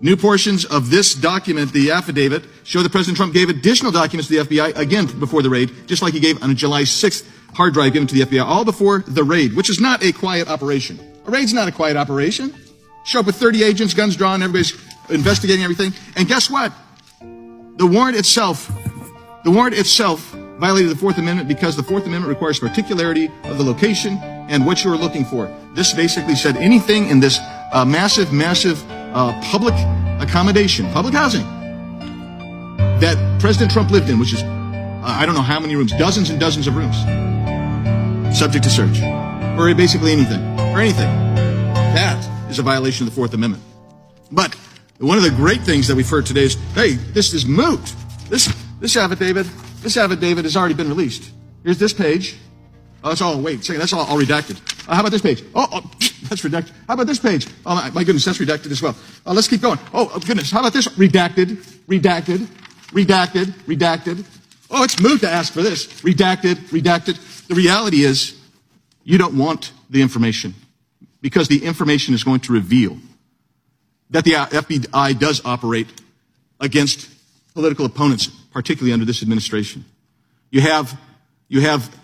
New 0.00 0.16
portions 0.16 0.64
of 0.66 0.90
this 0.90 1.14
document, 1.14 1.72
the 1.72 1.90
affidavit, 1.90 2.44
show 2.62 2.84
that 2.84 2.92
President 2.92 3.16
Trump 3.16 3.34
gave 3.34 3.48
additional 3.48 3.90
documents 3.90 4.28
to 4.28 4.44
the 4.44 4.44
FBI 4.44 4.76
again 4.76 5.06
before 5.18 5.42
the 5.42 5.50
raid, 5.50 5.72
just 5.86 6.02
like 6.02 6.12
he 6.12 6.20
gave 6.20 6.40
on 6.40 6.54
July 6.54 6.82
6th 6.82 7.26
hard 7.56 7.72
drive 7.72 7.94
given 7.94 8.06
to 8.06 8.14
the 8.14 8.20
FBI, 8.20 8.44
all 8.44 8.64
before 8.64 9.02
the 9.06 9.24
raid, 9.24 9.56
which 9.56 9.70
is 9.70 9.80
not 9.80 10.04
a 10.04 10.12
quiet 10.12 10.46
operation. 10.46 11.00
A 11.26 11.30
raid's 11.30 11.54
not 11.54 11.68
a 11.68 11.72
quiet 11.72 11.96
operation. 11.96 12.54
Show 13.04 13.20
up 13.20 13.26
with 13.26 13.36
30 13.36 13.64
agents, 13.64 13.94
guns 13.94 14.14
drawn, 14.14 14.42
everybody's 14.42 14.78
investigating 15.08 15.64
everything. 15.64 15.94
And 16.16 16.28
guess 16.28 16.50
what? 16.50 16.72
The 17.20 17.86
warrant 17.86 18.16
itself, 18.16 18.70
the 19.44 19.50
warrant 19.50 19.74
itself 19.74 20.20
violated 20.58 20.90
the 20.90 20.96
Fourth 20.96 21.16
Amendment 21.16 21.48
because 21.48 21.76
the 21.76 21.82
Fourth 21.82 22.04
Amendment 22.06 22.28
requires 22.28 22.58
particularity 22.58 23.30
of 23.44 23.56
the 23.56 23.64
location 23.64 24.18
and 24.48 24.66
what 24.66 24.84
you 24.84 24.92
are 24.92 24.96
looking 24.96 25.24
for. 25.24 25.50
This 25.74 25.94
basically 25.94 26.34
said 26.34 26.56
anything 26.58 27.08
in 27.08 27.20
this 27.20 27.38
uh, 27.72 27.84
massive, 27.86 28.32
massive 28.32 28.84
uh, 28.90 29.38
public 29.44 29.74
accommodation, 30.20 30.90
public 30.92 31.14
housing 31.14 31.44
that 33.00 33.16
President 33.40 33.70
Trump 33.70 33.90
lived 33.90 34.08
in, 34.08 34.18
which 34.18 34.32
is, 34.32 34.42
uh, 34.42 35.02
I 35.04 35.26
don't 35.26 35.34
know 35.34 35.42
how 35.42 35.60
many 35.60 35.76
rooms, 35.76 35.92
dozens 35.92 36.30
and 36.30 36.40
dozens 36.40 36.66
of 36.66 36.76
rooms, 36.76 36.96
subject 38.36 38.64
to 38.64 38.70
search, 38.70 39.00
or 39.58 39.74
basically 39.74 40.12
anything, 40.12 40.42
or 40.60 40.78
anything. 40.78 41.08
That 41.94 42.50
is 42.50 42.58
a 42.58 42.62
violation 42.62 43.06
of 43.06 43.12
the 43.12 43.16
Fourth 43.16 43.32
Amendment. 43.32 43.62
But 44.30 44.54
one 44.98 45.16
of 45.16 45.24
the 45.24 45.30
great 45.30 45.62
things 45.62 45.88
that 45.88 45.94
we've 45.94 46.08
heard 46.08 46.26
today 46.26 46.42
is, 46.42 46.54
hey, 46.74 46.92
this 46.92 47.32
is 47.32 47.46
moot. 47.46 47.80
This, 48.28 48.54
this 48.78 48.94
affidavit, 48.96 49.46
this 49.80 49.96
affidavit 49.96 50.44
has 50.44 50.54
already 50.54 50.74
been 50.74 50.88
released. 50.88 51.30
Here's 51.64 51.78
this 51.78 51.94
page. 51.94 52.36
Oh, 53.02 53.08
that's 53.08 53.22
all, 53.22 53.40
wait, 53.40 53.64
second, 53.64 53.80
that's 53.80 53.94
all, 53.94 54.04
all 54.04 54.18
redacted. 54.18 54.60
Uh, 54.86 54.94
how 54.94 55.00
about 55.00 55.12
this 55.12 55.22
page? 55.22 55.42
Oh, 55.54 55.66
oh, 55.72 55.80
that's 56.28 56.42
redacted. 56.42 56.72
How 56.86 56.94
about 56.94 57.06
this 57.06 57.18
page? 57.18 57.46
Oh, 57.64 57.74
my, 57.74 57.90
my 57.90 58.04
goodness, 58.04 58.26
that's 58.26 58.38
redacted 58.38 58.70
as 58.70 58.82
well. 58.82 58.94
Uh, 59.24 59.32
let's 59.32 59.48
keep 59.48 59.62
going. 59.62 59.78
Oh, 59.94 60.10
oh, 60.12 60.18
goodness, 60.18 60.50
how 60.50 60.60
about 60.60 60.74
this? 60.74 60.88
Redacted, 60.88 61.56
redacted, 61.86 62.46
redacted, 62.90 63.46
redacted. 63.64 64.26
Oh, 64.70 64.82
it's 64.82 65.00
moot 65.00 65.20
to 65.20 65.30
ask 65.30 65.54
for 65.54 65.62
this. 65.62 65.86
Redacted, 66.02 66.56
redacted. 66.70 67.16
The 67.48 67.54
reality 67.54 68.04
is, 68.04 68.36
you 69.04 69.18
don't 69.18 69.38
want 69.38 69.72
the 69.88 70.02
information 70.02 70.54
because 71.20 71.48
the 71.48 71.64
information 71.64 72.12
is 72.12 72.24
going 72.24 72.40
to 72.40 72.52
reveal 72.52 72.98
that 74.10 74.24
the 74.24 74.32
FBI 74.32 75.18
does 75.18 75.40
operate 75.44 75.86
against 76.60 77.08
political 77.54 77.86
opponents, 77.86 78.26
particularly 78.26 78.92
under 78.92 79.04
this 79.04 79.22
administration. 79.22 79.84
You 80.50 80.60
have, 80.62 80.98
you 81.48 81.60
have 81.60 81.94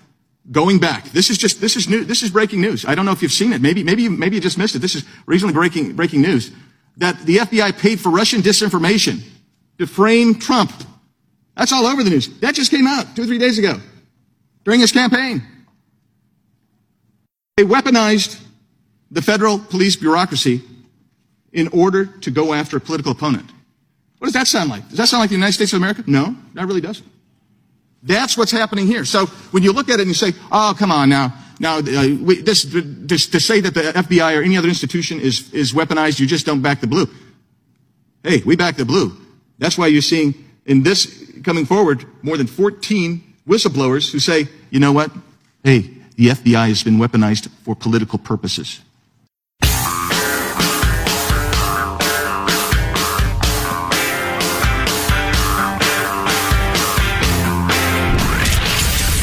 going 0.50 0.78
back. 0.78 1.04
This 1.06 1.30
is 1.30 1.38
just, 1.38 1.60
this 1.60 1.76
is 1.76 1.88
new, 1.88 2.04
this 2.04 2.22
is 2.22 2.30
breaking 2.30 2.60
news. 2.60 2.84
I 2.84 2.94
don't 2.94 3.04
know 3.04 3.12
if 3.12 3.22
you've 3.22 3.32
seen 3.32 3.52
it. 3.52 3.60
Maybe, 3.60 3.82
maybe, 3.82 4.08
maybe 4.08 4.36
you 4.36 4.42
just 4.42 4.58
missed 4.58 4.74
it. 4.76 4.78
This 4.78 4.94
is 4.94 5.04
recently 5.26 5.54
breaking, 5.54 5.94
breaking 5.94 6.22
news 6.22 6.52
that 6.98 7.18
the 7.20 7.38
FBI 7.38 7.78
paid 7.78 8.00
for 8.00 8.10
Russian 8.10 8.42
disinformation 8.42 9.22
to 9.78 9.86
frame 9.86 10.36
Trump. 10.36 10.72
That's 11.56 11.72
all 11.72 11.86
over 11.86 12.02
the 12.02 12.10
news. 12.10 12.28
That 12.40 12.54
just 12.54 12.70
came 12.70 12.86
out 12.86 13.16
two 13.16 13.22
or 13.22 13.26
three 13.26 13.38
days 13.38 13.58
ago 13.58 13.80
during 14.64 14.80
his 14.80 14.92
campaign. 14.92 15.42
They 17.56 17.64
weaponized 17.64 18.40
the 19.10 19.22
federal 19.22 19.58
police 19.58 19.96
bureaucracy 19.96 20.62
in 21.52 21.68
order 21.68 22.06
to 22.06 22.30
go 22.30 22.54
after 22.54 22.78
a 22.78 22.80
political 22.80 23.12
opponent. 23.12 23.50
What 24.18 24.26
does 24.26 24.34
that 24.34 24.46
sound 24.46 24.70
like? 24.70 24.88
Does 24.88 24.98
that 24.98 25.08
sound 25.08 25.20
like 25.20 25.30
the 25.30 25.36
United 25.36 25.52
States 25.52 25.72
of 25.72 25.78
America? 25.78 26.04
No, 26.06 26.36
that 26.54 26.66
really 26.66 26.80
doesn't. 26.80 27.06
That's 28.02 28.36
what's 28.36 28.52
happening 28.52 28.86
here. 28.86 29.04
So 29.04 29.26
when 29.50 29.62
you 29.62 29.72
look 29.72 29.88
at 29.88 29.94
it 29.94 30.02
and 30.02 30.08
you 30.08 30.14
say, 30.14 30.32
"Oh, 30.50 30.74
come 30.76 30.90
on 30.90 31.08
now, 31.08 31.34
now 31.60 31.78
uh, 31.78 32.08
we, 32.20 32.40
this, 32.40 32.66
this, 32.68 33.26
to 33.28 33.40
say 33.40 33.60
that 33.60 33.74
the 33.74 33.80
FBI 33.80 34.38
or 34.38 34.42
any 34.42 34.56
other 34.56 34.68
institution 34.68 35.20
is 35.20 35.52
is 35.52 35.72
weaponized, 35.72 36.18
you 36.18 36.26
just 36.26 36.46
don't 36.46 36.62
back 36.62 36.80
the 36.80 36.86
blue." 36.86 37.08
Hey, 38.22 38.42
we 38.46 38.56
back 38.56 38.76
the 38.76 38.84
blue. 38.84 39.16
That's 39.58 39.76
why 39.76 39.88
you're 39.88 40.02
seeing 40.02 40.34
in 40.66 40.82
this 40.82 41.30
coming 41.42 41.66
forward 41.66 42.04
more 42.22 42.36
than 42.36 42.46
14 42.46 43.31
whistleblowers 43.46 44.10
who 44.12 44.18
say, 44.18 44.48
"You 44.70 44.80
know 44.80 44.92
what? 44.92 45.10
Hey, 45.64 45.90
the 46.16 46.30
FBI 46.30 46.68
has 46.68 46.82
been 46.82 46.98
weaponized 46.98 47.48
for 47.64 47.74
political 47.74 48.18
purposes." 48.18 48.80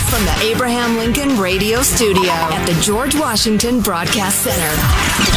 From 0.09 0.25
the 0.25 0.37
Abraham 0.41 0.97
Lincoln 0.97 1.39
Radio 1.39 1.81
Studio 1.81 2.31
at 2.31 2.65
the 2.65 2.73
George 2.81 3.15
Washington 3.15 3.79
Broadcast 3.79 4.41
Center, 4.41 4.75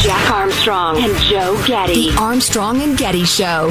Jack 0.02 0.30
Armstrong 0.30 0.96
and 1.02 1.16
Joe 1.18 1.62
Getty. 1.66 2.10
The 2.10 2.16
Armstrong 2.18 2.80
and 2.80 2.96
Getty 2.96 3.24
Show. 3.24 3.70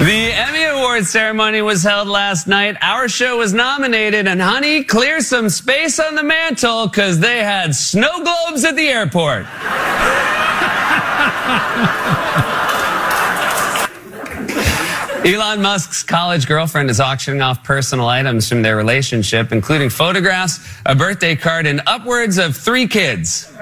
The 0.00 0.32
Emmy 0.34 0.64
Awards 0.64 1.08
ceremony 1.08 1.62
was 1.62 1.82
held 1.82 2.08
last 2.08 2.46
night. 2.46 2.76
Our 2.82 3.08
show 3.08 3.38
was 3.38 3.54
nominated, 3.54 4.26
and 4.26 4.42
honey, 4.42 4.84
clear 4.84 5.22
some 5.22 5.48
space 5.48 5.98
on 5.98 6.14
the 6.14 6.22
mantle 6.22 6.88
because 6.88 7.20
they 7.20 7.38
had 7.38 7.74
snow 7.74 8.22
globes 8.22 8.64
at 8.64 8.76
the 8.76 8.88
airport. 8.88 9.46
Elon 15.24 15.62
Musk's 15.62 16.02
college 16.02 16.46
girlfriend 16.46 16.90
is 16.90 17.00
auctioning 17.00 17.40
off 17.40 17.64
personal 17.64 18.08
items 18.08 18.46
from 18.46 18.60
their 18.60 18.76
relationship, 18.76 19.52
including 19.52 19.88
photographs, 19.88 20.60
a 20.84 20.94
birthday 20.94 21.34
card, 21.34 21.66
and 21.66 21.80
upwards 21.86 22.36
of 22.36 22.54
three 22.54 22.86
kids. 22.86 23.50
Ooh, 23.50 23.54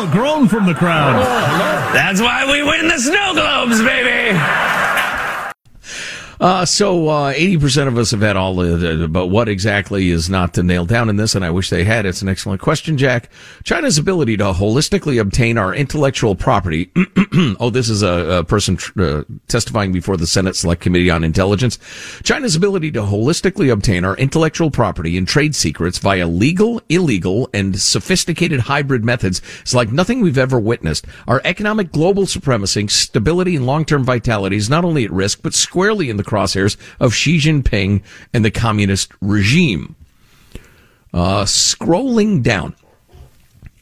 a 0.00 0.08
groan 0.10 0.48
from 0.48 0.64
the 0.64 0.72
crowd. 0.72 1.16
Oh, 1.20 1.24
That's 1.92 2.22
why 2.22 2.50
we 2.50 2.62
win 2.62 2.88
the 2.88 2.98
snow 2.98 3.34
globes, 3.34 3.82
baby. 3.82 4.38
Uh, 6.42 6.64
so 6.64 7.06
uh, 7.06 7.32
80% 7.32 7.86
of 7.86 7.96
us 7.96 8.10
have 8.10 8.20
had 8.20 8.36
all 8.36 8.56
the, 8.56 9.06
but 9.08 9.28
what 9.28 9.48
exactly 9.48 10.10
is 10.10 10.28
not 10.28 10.54
to 10.54 10.64
nail 10.64 10.84
down 10.84 11.08
in 11.08 11.14
this, 11.14 11.36
and 11.36 11.44
I 11.44 11.50
wish 11.50 11.70
they 11.70 11.84
had. 11.84 12.04
It's 12.04 12.20
an 12.20 12.28
excellent 12.28 12.60
question, 12.60 12.98
Jack. 12.98 13.30
China's 13.62 13.96
ability 13.96 14.36
to 14.38 14.46
holistically 14.46 15.20
obtain 15.20 15.56
our 15.56 15.72
intellectual 15.72 16.34
property. 16.34 16.90
oh, 17.60 17.70
this 17.70 17.88
is 17.88 18.02
a, 18.02 18.38
a 18.38 18.44
person 18.44 18.76
uh, 18.98 19.22
testifying 19.46 19.92
before 19.92 20.16
the 20.16 20.26
Senate 20.26 20.56
Select 20.56 20.82
Committee 20.82 21.10
on 21.12 21.22
Intelligence. 21.22 21.78
China's 22.24 22.56
ability 22.56 22.90
to 22.90 23.02
holistically 23.02 23.70
obtain 23.70 24.04
our 24.04 24.16
intellectual 24.16 24.72
property 24.72 25.16
and 25.16 25.28
trade 25.28 25.54
secrets 25.54 25.98
via 25.98 26.26
legal, 26.26 26.82
illegal, 26.88 27.48
and 27.54 27.78
sophisticated 27.78 28.58
hybrid 28.58 29.04
methods 29.04 29.40
is 29.64 29.76
like 29.76 29.92
nothing 29.92 30.20
we've 30.20 30.36
ever 30.36 30.58
witnessed. 30.58 31.06
Our 31.28 31.40
economic 31.44 31.92
global 31.92 32.26
supremacy, 32.26 32.88
stability, 32.88 33.54
and 33.54 33.64
long-term 33.64 34.02
vitality 34.02 34.56
is 34.56 34.68
not 34.68 34.84
only 34.84 35.04
at 35.04 35.12
risk, 35.12 35.40
but 35.40 35.54
squarely 35.54 36.10
in 36.10 36.16
the 36.16 36.31
crosshairs 36.32 36.76
of 36.98 37.14
Xi 37.14 37.38
Jinping 37.38 38.02
and 38.32 38.44
the 38.44 38.50
communist 38.50 39.12
regime. 39.20 39.94
Uh, 41.12 41.44
scrolling 41.44 42.42
down. 42.42 42.74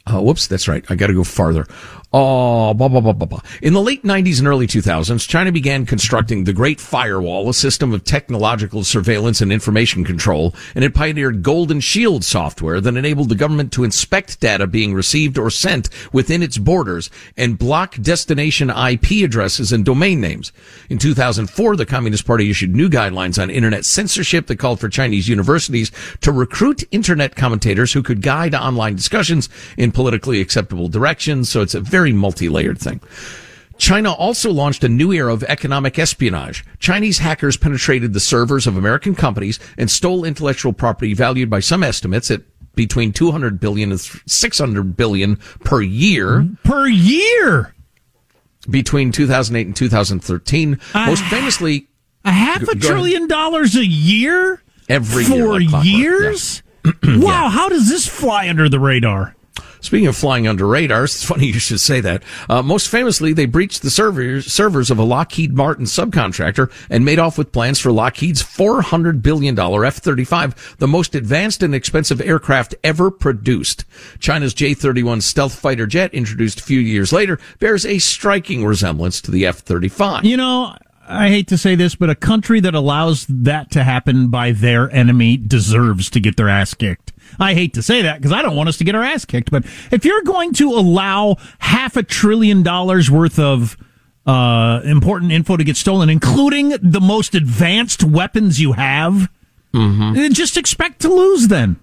Uh, 0.06 0.20
whoops, 0.20 0.48
that's 0.48 0.66
right. 0.66 0.84
I 0.88 0.96
got 0.96 1.06
to 1.06 1.14
go 1.14 1.22
farther. 1.22 1.66
Oh, 2.12 2.75
blah, 2.75 2.88
blah, 2.88 3.01
blah, 3.01 3.12
blah, 3.12 3.27
blah. 3.27 3.40
In 3.62 3.73
the 3.73 3.81
late 3.81 4.03
90s 4.03 4.40
and 4.40 4.49
early 4.49 4.66
2000s, 4.66 5.29
China 5.29 5.53
began 5.53 5.87
constructing 5.87 6.42
the 6.42 6.53
Great 6.53 6.81
Firewall, 6.81 7.49
a 7.49 7.55
system 7.55 7.94
of 7.94 8.03
technological 8.03 8.83
surveillance 8.83 9.40
and 9.40 9.53
information 9.53 10.03
control, 10.03 10.53
and 10.75 10.83
it 10.83 10.92
pioneered 10.92 11.44
Golden 11.44 11.79
Shield 11.79 12.25
software 12.25 12.81
that 12.81 12.96
enabled 12.96 13.29
the 13.29 13.37
government 13.37 13.73
to 13.75 13.85
inspect 13.85 14.40
data 14.40 14.66
being 14.66 14.92
received 14.92 15.38
or 15.38 15.51
sent 15.51 15.88
within 16.12 16.42
its 16.42 16.59
borders 16.59 17.11
and 17.37 17.57
block 17.57 17.94
destination 17.94 18.70
IP 18.70 19.23
addresses 19.23 19.70
and 19.70 19.85
domain 19.85 20.20
names. 20.20 20.51
In 20.88 20.99
2004, 20.99 21.77
the 21.77 21.87
Communist 21.87 22.27
Party 22.27 22.51
issued 22.51 22.75
new 22.75 22.88
guidelines 22.88 23.40
on 23.40 23.51
internet 23.51 23.85
censorship 23.85 24.49
that 24.49 24.57
called 24.57 24.81
for 24.81 24.88
Chinese 24.88 25.29
universities 25.29 25.92
to 26.23 26.33
recruit 26.33 26.83
internet 26.90 27.37
commentators 27.37 27.92
who 27.92 28.03
could 28.03 28.20
guide 28.20 28.53
online 28.53 28.96
discussions 28.96 29.49
in 29.77 29.92
politically 29.92 30.40
acceptable 30.40 30.88
directions. 30.88 31.49
So 31.49 31.62
it's 31.62 31.77
a 31.77 31.81
very 31.81 31.99
very 32.00 32.12
multi-layered 32.14 32.78
thing. 32.78 32.98
China 33.76 34.10
also 34.12 34.50
launched 34.50 34.82
a 34.84 34.88
new 34.88 35.12
era 35.12 35.32
of 35.32 35.42
economic 35.44 35.98
espionage. 35.98 36.64
Chinese 36.78 37.18
hackers 37.18 37.58
penetrated 37.58 38.14
the 38.14 38.20
servers 38.20 38.66
of 38.66 38.78
American 38.78 39.14
companies 39.14 39.58
and 39.76 39.90
stole 39.90 40.24
intellectual 40.24 40.72
property 40.72 41.12
valued 41.12 41.50
by 41.50 41.60
some 41.60 41.82
estimates 41.82 42.30
at 42.30 42.40
between 42.74 43.12
200 43.12 43.60
billion 43.60 43.90
and 43.90 44.00
600 44.00 44.96
billion 44.96 45.36
per 45.62 45.82
year. 45.82 46.48
Per 46.64 46.86
year? 46.88 47.74
Between 48.68 49.12
2008 49.12 49.66
and 49.66 49.76
2013. 49.76 50.80
Uh, 50.94 51.06
Most 51.06 51.24
famously, 51.24 51.88
a 52.24 52.32
half 52.32 52.62
a 52.62 52.76
trillion 52.76 53.28
dollars 53.28 53.76
a 53.76 53.84
year? 53.84 54.62
Every 54.88 55.24
for 55.24 55.34
year, 55.34 55.60
like 55.60 55.84
years? 55.84 56.62
wow, 57.02 57.50
how 57.50 57.68
does 57.68 57.90
this 57.90 58.06
fly 58.06 58.48
under 58.48 58.70
the 58.70 58.80
radar? 58.80 59.34
Speaking 59.81 60.07
of 60.07 60.16
flying 60.16 60.47
under 60.47 60.66
radars, 60.66 61.14
it's 61.14 61.25
funny 61.25 61.47
you 61.47 61.59
should 61.59 61.81
say 61.81 62.01
that. 62.01 62.23
Uh, 62.49 62.62
most 62.62 62.88
famously, 62.88 63.33
they 63.33 63.47
breached 63.47 63.83
the 63.83 63.90
servers, 63.90 64.51
servers 64.53 64.90
of 64.90 64.99
a 64.99 65.05
Lockheed 65.05 65.55
Martin 65.55 65.87
subcontractor 65.87 66.71
and 66.88 67.05
made 67.05 67.19
off 67.19 67.38
with 67.38 67.53
plans 67.53 67.79
for 67.79 67.90
Lockheed's 67.90 68.43
$400 68.43 69.23
billion 69.23 69.59
F-35, 69.59 70.77
the 70.77 70.88
most 70.88 71.14
advanced 71.14 71.62
and 71.62 71.75
expensive 71.75 72.21
aircraft 72.21 72.75
ever 72.85 73.11
produced. 73.11 73.85
China's 74.19 74.55
J-31 74.55 75.23
stealth 75.23 75.55
fighter 75.59 75.87
jet, 75.87 76.12
introduced 76.14 76.61
a 76.61 76.64
few 76.64 76.81
years 76.81 77.12
later, 77.12 77.38
bears 77.59 77.87
a 77.87 77.99
striking 77.99 78.64
resemblance 78.64 79.21
to 79.23 79.31
the 79.31 79.47
F-35. 79.47 80.25
You 80.25 80.37
know, 80.37 80.77
I 81.11 81.29
hate 81.29 81.49
to 81.49 81.59
say 81.59 81.75
this, 81.75 81.97
but 81.97 82.09
a 82.09 82.14
country 82.14 82.61
that 82.61 82.75
allows 82.75 83.27
that 83.29 83.73
to 83.73 83.83
happen 83.83 84.29
by 84.29 84.53
their 84.53 84.90
enemy 84.90 85.37
deserves 85.37 86.09
to 86.11 86.21
get 86.21 86.37
their 86.37 86.49
ass 86.49 86.75
kicked. 86.75 87.10
I 87.38 87.54
hate 87.54 87.74
to 87.74 87.83
say 87.83 88.02
that 88.02 88.18
because 88.18 88.33
I 88.33 88.42
don't 88.42 88.56
want 88.56 88.68
us 88.68 88.76
to 88.78 88.85
get 88.85 88.94
our 88.94 89.02
ass 89.02 89.24
kicked, 89.24 89.50
but 89.50 89.64
if 89.90 90.04
you're 90.04 90.22
going 90.22 90.52
to 90.54 90.70
allow 90.70 91.37
half 91.59 91.96
a 91.96 92.02
trillion 92.02 92.62
dollars 92.62 93.11
worth 93.11 93.38
of 93.38 93.76
uh, 94.26 94.80
important 94.85 95.33
info 95.33 95.56
to 95.56 95.64
get 95.64 95.76
stolen, 95.76 96.09
including 96.11 96.70
the 96.83 97.00
most 97.00 97.35
advanced 97.35 98.04
weapons 98.04 98.61
you 98.61 98.72
have, 98.72 99.28
then 100.14 100.35
just 100.35 100.56
expect 100.56 101.00
to 101.02 101.09
lose 101.09 101.48
then. 101.48 101.76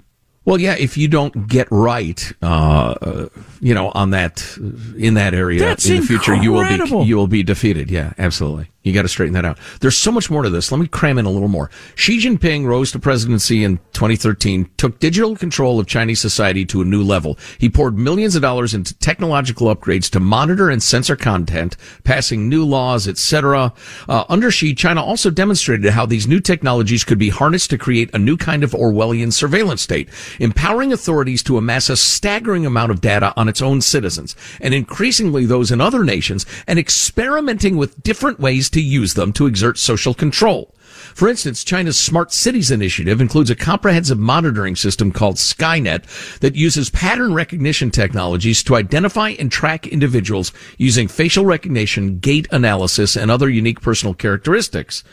Well, 0.46 0.62
yeah, 0.62 0.76
if 0.80 0.98
you 0.98 1.10
don't 1.10 1.48
get 1.50 1.68
right, 1.72 2.32
uh, 2.42 3.28
you 3.60 3.74
know, 3.74 3.92
on 3.94 4.12
that 4.12 4.58
in 4.98 5.16
that 5.16 5.34
area 5.34 5.60
That's 5.60 5.90
in 5.90 6.00
the 6.00 6.08
future, 6.08 6.36
you 6.36 6.54
will 6.54 6.64
be 6.64 7.06
you 7.06 7.18
will 7.18 7.28
be 7.28 7.44
defeated. 7.44 7.92
Yeah, 7.92 8.14
absolutely. 8.18 8.70
You 8.88 8.94
got 8.94 9.04
to 9.04 9.08
straighten 9.08 9.34
that 9.34 9.46
out. 9.46 9.60
There's 9.82 9.98
so 9.98 10.12
much 10.12 10.30
more 10.30 10.44
to 10.44 10.50
this. 10.50 10.72
Let 10.72 10.80
me 10.80 10.88
cram 10.88 11.18
in 11.18 11.26
a 11.26 11.30
little 11.30 11.48
more. 11.48 11.70
Xi 11.96 12.20
Jinping 12.20 12.66
rose 12.66 12.92
to 12.92 13.00
presidency 13.00 13.64
in 13.64 13.78
2013, 13.94 14.70
took 14.78 15.00
digital 15.00 15.36
control 15.36 15.80
of 15.80 15.88
Chinese 15.88 16.22
society 16.22 16.66
to 16.66 16.82
a 16.82 16.86
new 16.86 17.04
level. 17.04 17.38
He 17.58 17.70
poured 17.70 17.98
millions 17.98 18.36
of 18.36 18.42
dollars 18.42 18.74
into 18.74 18.98
technological 19.00 19.74
upgrades 19.74 20.10
to 20.12 20.20
monitor 20.20 20.70
and 20.70 20.82
censor 20.82 21.16
content, 21.16 21.76
passing 22.04 22.48
new 22.48 22.64
laws, 22.64 23.08
etc. 23.08 23.74
Uh, 24.08 24.24
under 24.30 24.52
Xi, 24.52 24.76
China 24.76 25.04
also 25.04 25.30
demonstrated 25.30 25.92
how 25.92 26.06
these 26.06 26.28
new 26.28 26.40
technologies 26.40 27.04
could 27.04 27.18
be 27.18 27.30
harnessed 27.30 27.70
to 27.72 27.78
create 27.78 28.10
a 28.14 28.20
new 28.20 28.38
kind 28.38 28.64
of 28.64 28.72
Orwellian 28.72 29.34
surveillance 29.34 29.82
state, 29.82 30.10
empowering 30.40 30.94
authorities 30.94 31.44
to 31.44 31.58
amass 31.58 31.90
a 31.90 31.98
staggering 31.98 32.66
amount 32.66 32.92
of 32.92 33.02
data 33.02 33.34
on 33.36 33.50
its 33.50 33.62
own 33.62 33.82
citizens, 33.82 34.36
and 34.62 34.74
increasingly 34.74 35.46
those 35.46 35.72
in 35.72 35.82
other 35.82 36.04
nations, 36.04 36.46
and 36.68 36.78
experimenting 36.78 37.78
with 37.78 38.02
different 38.04 38.40
ways 38.40 38.70
to 38.70 38.77
use 38.82 39.14
them 39.14 39.34
to 39.34 39.46
exert 39.46 39.78
social 39.78 40.14
control. 40.14 40.74
For 41.14 41.28
instance, 41.28 41.64
China's 41.64 41.98
Smart 41.98 42.32
Cities 42.32 42.72
Initiative 42.72 43.22
includes 43.22 43.50
a 43.50 43.56
comprehensive 43.56 44.18
monitoring 44.18 44.76
system 44.76 45.12
called 45.12 45.36
Skynet 45.36 46.40
that 46.40 46.56
uses 46.56 46.90
pattern 46.90 47.34
recognition 47.34 47.92
technologies 47.92 48.64
to 48.64 48.76
identify 48.76 49.30
and 49.30 49.52
track 49.52 49.88
individuals 49.88 50.52
using 50.78 51.08
facial 51.08 51.46
recognition, 51.46 52.20
gait 52.20 52.48
analysis, 52.52 53.16
and 53.16 53.30
other 53.32 53.50
unique 53.50 53.82
personal 53.82 54.14
characteristics. 54.14 55.04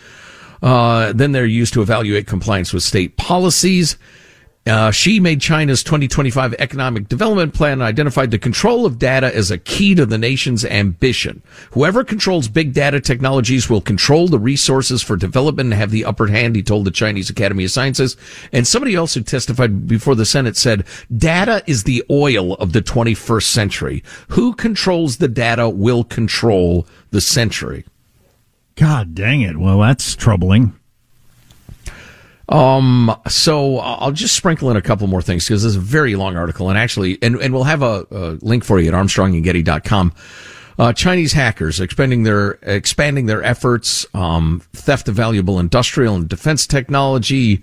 Uh, 0.62 1.12
then 1.12 1.32
they're 1.32 1.44
used 1.44 1.74
to 1.74 1.82
evaluate 1.82 2.26
compliance 2.26 2.72
with 2.72 2.82
state 2.82 3.16
policies. 3.16 3.96
Uh, 4.66 4.90
Xi 4.90 5.20
made 5.20 5.42
China's 5.42 5.82
2025 5.82 6.54
economic 6.54 7.08
development 7.08 7.52
plan 7.52 7.74
and 7.74 7.82
identified 7.82 8.30
the 8.30 8.38
control 8.38 8.86
of 8.86 8.98
data 8.98 9.34
as 9.34 9.50
a 9.50 9.58
key 9.58 9.94
to 9.94 10.06
the 10.06 10.16
nation's 10.16 10.64
ambition. 10.64 11.42
Whoever 11.72 12.02
controls 12.02 12.48
big 12.48 12.72
data 12.72 12.98
technologies 13.00 13.68
will 13.68 13.82
control 13.82 14.26
the 14.26 14.38
resources 14.38 15.02
for 15.02 15.16
development 15.16 15.72
and 15.72 15.74
have 15.74 15.90
the 15.90 16.06
upper 16.06 16.28
hand, 16.28 16.56
he 16.56 16.62
told 16.62 16.86
the 16.86 16.90
Chinese 16.90 17.28
Academy 17.28 17.64
of 17.64 17.72
Sciences. 17.72 18.16
And 18.52 18.66
somebody 18.66 18.94
else 18.94 19.12
who 19.12 19.22
testified 19.22 19.86
before 19.86 20.14
the 20.14 20.24
Senate 20.24 20.56
said, 20.56 20.86
data 21.14 21.62
is 21.66 21.84
the 21.84 22.02
oil 22.10 22.54
of 22.54 22.72
the 22.72 22.80
21st 22.80 23.44
century. 23.44 24.02
Who 24.28 24.54
controls 24.54 25.18
the 25.18 25.28
data 25.28 25.68
will 25.68 26.04
control 26.04 26.86
the 27.10 27.20
century. 27.20 27.84
God 28.76 29.14
dang 29.14 29.42
it. 29.42 29.58
Well, 29.58 29.78
that's 29.80 30.16
troubling. 30.16 30.74
Um, 32.48 33.14
so 33.28 33.78
I'll 33.78 34.12
just 34.12 34.36
sprinkle 34.36 34.70
in 34.70 34.76
a 34.76 34.82
couple 34.82 35.06
more 35.06 35.22
things 35.22 35.44
because 35.44 35.62
this 35.62 35.70
is 35.70 35.76
a 35.76 35.80
very 35.80 36.14
long 36.14 36.36
article 36.36 36.68
and 36.68 36.78
actually, 36.78 37.18
and, 37.22 37.36
and 37.36 37.54
we'll 37.54 37.64
have 37.64 37.82
a, 37.82 38.06
a 38.10 38.38
link 38.42 38.64
for 38.64 38.78
you 38.78 38.88
at 38.88 38.94
armstrongandgetty.com. 38.94 40.12
Uh, 40.76 40.92
Chinese 40.92 41.32
hackers 41.32 41.80
expanding 41.80 42.24
their, 42.24 42.58
expanding 42.62 43.26
their 43.26 43.42
efforts, 43.42 44.04
um, 44.12 44.60
theft 44.72 45.08
of 45.08 45.14
valuable 45.14 45.58
industrial 45.60 46.16
and 46.16 46.28
defense 46.28 46.66
technology, 46.66 47.62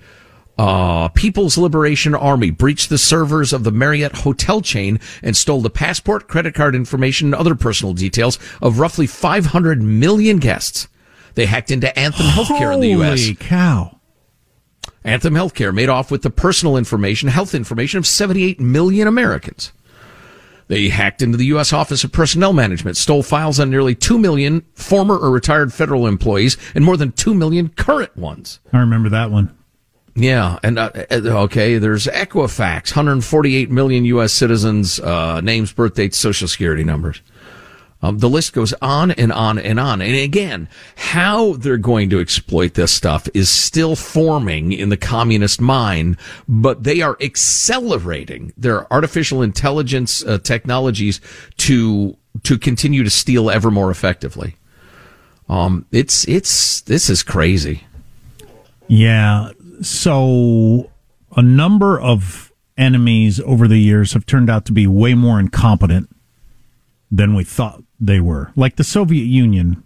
uh, 0.58 1.08
People's 1.10 1.58
Liberation 1.58 2.14
Army 2.14 2.52
breached 2.52 2.90
the 2.90 2.98
servers 2.98 3.52
of 3.52 3.64
the 3.64 3.72
Marriott 3.72 4.18
hotel 4.18 4.62
chain 4.62 5.00
and 5.24 5.36
stole 5.36 5.62
the 5.62 5.70
passport, 5.70 6.28
credit 6.28 6.54
card 6.54 6.76
information, 6.76 7.28
and 7.28 7.36
other 7.36 7.56
personal 7.56 7.94
details 7.94 8.38
of 8.62 8.80
roughly 8.80 9.08
500 9.08 9.82
million 9.82 10.38
guests. 10.38 10.88
They 11.34 11.46
hacked 11.46 11.72
into 11.72 11.98
Anthem 11.98 12.28
Healthcare 12.28 12.74
in 12.74 12.82
the 12.82 12.90
U.S. 12.90 13.22
Holy 13.22 13.36
cow. 13.36 14.01
Anthem 15.04 15.34
Healthcare 15.34 15.74
made 15.74 15.90
off 15.90 16.12
with 16.12 16.22
the 16.22 16.30
personal 16.30 16.78
information, 16.78 17.30
health 17.30 17.56
information 17.56 17.98
of 17.98 18.06
78 18.06 18.60
million 18.60 19.08
Americans. 19.08 19.72
They 20.68 20.88
hacked 20.88 21.22
into 21.22 21.38
the 21.38 21.48
U.S. 21.48 21.74
Office 21.74 22.04
of 22.06 22.14
Personnel 22.14 22.54
Management, 22.54 22.96
stole 22.96 23.24
files 23.24 23.60
on 23.60 23.70
nearly 23.70 23.94
2 23.94 24.18
million 24.18 24.62
former 24.74 25.18
or 25.18 25.30
retired 25.30 25.74
federal 25.74 26.08
employees 26.08 26.56
and 26.74 26.86
more 26.86 26.96
than 26.96 27.12
2 27.12 27.34
million 27.34 27.70
current 27.70 28.16
ones. 28.16 28.62
I 28.72 28.80
remember 28.80 29.10
that 29.10 29.32
one. 29.32 29.58
Yeah, 30.16 30.60
and 30.64 30.78
uh, 30.78 30.92
uh, 31.10 31.44
okay, 31.44 31.78
there's 31.78 32.06
Equifax, 32.08 32.92
148 32.92 33.72
million 33.72 34.06
U.S. 34.06 34.34
citizens, 34.34 35.00
uh, 35.00 35.42
names, 35.42 35.72
birth 35.72 35.96
dates, 35.96 36.18
social 36.18 36.48
security 36.48 36.84
numbers. 36.84 37.22
Um, 38.04 38.18
the 38.18 38.30
list 38.30 38.54
goes 38.54 38.74
on 38.82 39.12
and 39.12 39.32
on 39.32 39.60
and 39.60 39.80
on. 39.80 40.02
And 40.02 40.16
again, 40.16 40.68
how 40.96 41.54
they're 41.54 41.78
going 41.78 42.10
to 42.10 42.20
exploit 42.20 42.74
this 42.74 42.92
stuff 42.92 43.30
is 43.34 43.50
still 43.50 43.96
forming 43.96 44.72
in 44.72 44.90
the 44.90 44.98
communist 44.98 45.62
mind, 45.62 46.18
but 46.48 46.84
they 46.84 47.02
are 47.02 47.16
accelerating 47.22 48.54
their 48.58 48.92
artificial 48.92 49.42
intelligence 49.42 50.24
uh, 50.26 50.40
technologies 50.40 51.22
to 51.58 52.18
to 52.44 52.58
continue 52.58 53.04
to 53.04 53.10
steal 53.10 53.52
ever 53.52 53.70
more 53.70 53.92
effectively. 53.92 54.56
Um, 55.48 55.86
it's 55.92 56.28
it's 56.28 56.82
this 56.82 57.10
is 57.10 57.24
crazy. 57.24 57.84
Yeah. 58.88 59.52
So 59.82 60.90
a 61.36 61.42
number 61.42 62.00
of 62.00 62.52
enemies 62.78 63.40
over 63.42 63.68
the 63.68 63.78
years 63.78 64.14
have 64.14 64.26
turned 64.26 64.50
out 64.50 64.66
to 64.66 64.72
be 64.72 64.88
way 64.88 65.14
more 65.14 65.40
incompetent 65.40 66.10
than 67.12 67.36
we 67.36 67.44
thought 67.44 67.84
they 68.02 68.20
were. 68.20 68.52
Like 68.56 68.76
the 68.76 68.84
Soviet 68.84 69.26
Union 69.26 69.84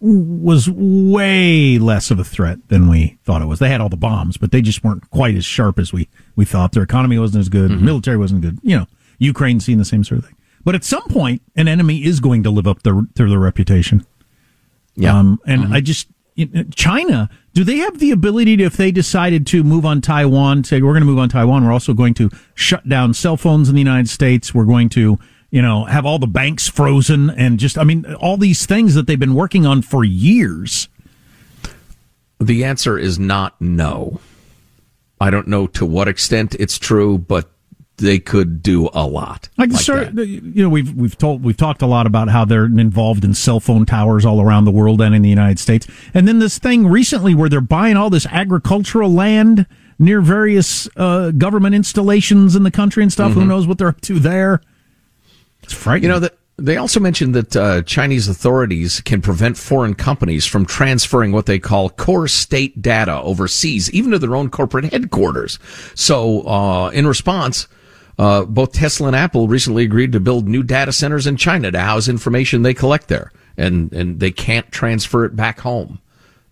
was 0.00 0.68
way 0.68 1.78
less 1.78 2.10
of 2.10 2.18
a 2.18 2.24
threat 2.24 2.58
than 2.68 2.88
we 2.88 3.18
thought 3.22 3.40
it 3.40 3.44
was. 3.44 3.60
They 3.60 3.68
had 3.68 3.80
all 3.80 3.88
the 3.88 3.96
bombs, 3.96 4.36
but 4.36 4.50
they 4.50 4.60
just 4.60 4.82
weren't 4.82 5.08
quite 5.10 5.36
as 5.36 5.44
sharp 5.44 5.78
as 5.78 5.92
we, 5.92 6.08
we 6.34 6.44
thought. 6.44 6.72
Their 6.72 6.82
economy 6.82 7.18
wasn't 7.18 7.42
as 7.42 7.48
good. 7.48 7.70
Military 7.80 8.16
wasn't 8.16 8.40
good. 8.40 8.58
You 8.64 8.78
know, 8.78 8.86
Ukraine 9.18 9.60
seeing 9.60 9.78
the 9.78 9.84
same 9.84 10.02
sort 10.02 10.18
of 10.18 10.24
thing. 10.24 10.36
But 10.64 10.74
at 10.74 10.82
some 10.82 11.04
point, 11.04 11.42
an 11.54 11.68
enemy 11.68 12.04
is 12.04 12.18
going 12.18 12.42
to 12.42 12.50
live 12.50 12.66
up 12.66 12.82
their, 12.82 13.02
to 13.14 13.28
their 13.28 13.38
reputation. 13.38 14.04
Yeah. 14.96 15.16
Um, 15.16 15.40
and 15.46 15.72
I 15.72 15.80
just, 15.80 16.08
China, 16.74 17.30
do 17.52 17.62
they 17.62 17.76
have 17.76 17.98
the 17.98 18.10
ability 18.10 18.56
to, 18.56 18.64
if 18.64 18.76
they 18.76 18.90
decided 18.90 19.46
to 19.48 19.62
move 19.62 19.86
on 19.86 20.00
Taiwan, 20.00 20.64
say 20.64 20.82
we're 20.82 20.92
going 20.92 21.02
to 21.02 21.06
move 21.06 21.18
on 21.18 21.28
Taiwan, 21.28 21.64
we're 21.64 21.72
also 21.72 21.94
going 21.94 22.14
to 22.14 22.30
shut 22.54 22.88
down 22.88 23.14
cell 23.14 23.36
phones 23.36 23.68
in 23.68 23.74
the 23.74 23.80
United 23.80 24.08
States, 24.08 24.54
we're 24.54 24.64
going 24.64 24.88
to, 24.90 25.18
you 25.52 25.60
know, 25.60 25.84
have 25.84 26.06
all 26.06 26.18
the 26.18 26.26
banks 26.26 26.66
frozen 26.66 27.28
and 27.30 27.60
just, 27.60 27.76
I 27.76 27.84
mean, 27.84 28.12
all 28.14 28.38
these 28.38 28.64
things 28.64 28.94
that 28.94 29.06
they've 29.06 29.20
been 29.20 29.34
working 29.34 29.66
on 29.66 29.82
for 29.82 30.02
years. 30.02 30.88
The 32.40 32.64
answer 32.64 32.98
is 32.98 33.18
not 33.18 33.60
no. 33.60 34.18
I 35.20 35.30
don't 35.30 35.46
know 35.46 35.66
to 35.68 35.86
what 35.86 36.08
extent 36.08 36.56
it's 36.58 36.78
true, 36.78 37.18
but 37.18 37.50
they 37.98 38.18
could 38.18 38.62
do 38.62 38.88
a 38.94 39.06
lot. 39.06 39.50
Like, 39.58 39.70
like 39.70 39.82
start, 39.82 40.14
you 40.14 40.62
know, 40.62 40.70
we've 40.70 40.92
we've 40.94 41.16
told 41.16 41.44
we've 41.44 41.56
talked 41.56 41.82
a 41.82 41.86
lot 41.86 42.06
about 42.06 42.30
how 42.30 42.46
they're 42.46 42.64
involved 42.64 43.22
in 43.22 43.34
cell 43.34 43.60
phone 43.60 43.84
towers 43.84 44.24
all 44.24 44.40
around 44.40 44.64
the 44.64 44.72
world 44.72 45.02
and 45.02 45.14
in 45.14 45.20
the 45.20 45.28
United 45.28 45.58
States. 45.58 45.86
And 46.14 46.26
then 46.26 46.38
this 46.38 46.58
thing 46.58 46.86
recently 46.86 47.34
where 47.34 47.50
they're 47.50 47.60
buying 47.60 47.98
all 47.98 48.08
this 48.08 48.26
agricultural 48.26 49.10
land 49.10 49.66
near 49.98 50.22
various 50.22 50.88
uh, 50.96 51.30
government 51.32 51.74
installations 51.74 52.56
in 52.56 52.62
the 52.62 52.70
country 52.70 53.02
and 53.02 53.12
stuff. 53.12 53.32
Mm-hmm. 53.32 53.40
Who 53.40 53.46
knows 53.46 53.66
what 53.66 53.76
they're 53.76 53.88
up 53.88 54.00
to 54.00 54.18
there? 54.18 54.62
It's 55.62 55.72
frightening. 55.72 56.04
You 56.04 56.14
know 56.14 56.20
that. 56.20 56.38
They 56.58 56.76
also 56.76 57.00
mentioned 57.00 57.34
that 57.34 57.56
uh, 57.56 57.82
Chinese 57.82 58.28
authorities 58.28 59.00
can 59.00 59.22
prevent 59.22 59.56
foreign 59.56 59.94
companies 59.94 60.46
from 60.46 60.66
transferring 60.66 61.32
what 61.32 61.46
they 61.46 61.58
call 61.58 61.88
core 61.88 62.28
state 62.28 62.80
data 62.80 63.20
overseas, 63.20 63.90
even 63.90 64.10
to 64.12 64.18
their 64.18 64.36
own 64.36 64.50
corporate 64.50 64.92
headquarters. 64.92 65.58
So, 65.94 66.46
uh, 66.46 66.90
in 66.90 67.06
response, 67.06 67.68
uh, 68.18 68.44
both 68.44 68.72
Tesla 68.72 69.08
and 69.08 69.16
Apple 69.16 69.48
recently 69.48 69.82
agreed 69.82 70.12
to 70.12 70.20
build 70.20 70.46
new 70.46 70.62
data 70.62 70.92
centers 70.92 71.26
in 71.26 71.36
China 71.36 71.70
to 71.70 71.80
house 71.80 72.06
information 72.06 72.62
they 72.62 72.74
collect 72.74 73.08
there, 73.08 73.32
and 73.56 73.92
and 73.92 74.20
they 74.20 74.30
can't 74.30 74.70
transfer 74.70 75.24
it 75.24 75.34
back 75.34 75.60
home. 75.60 76.00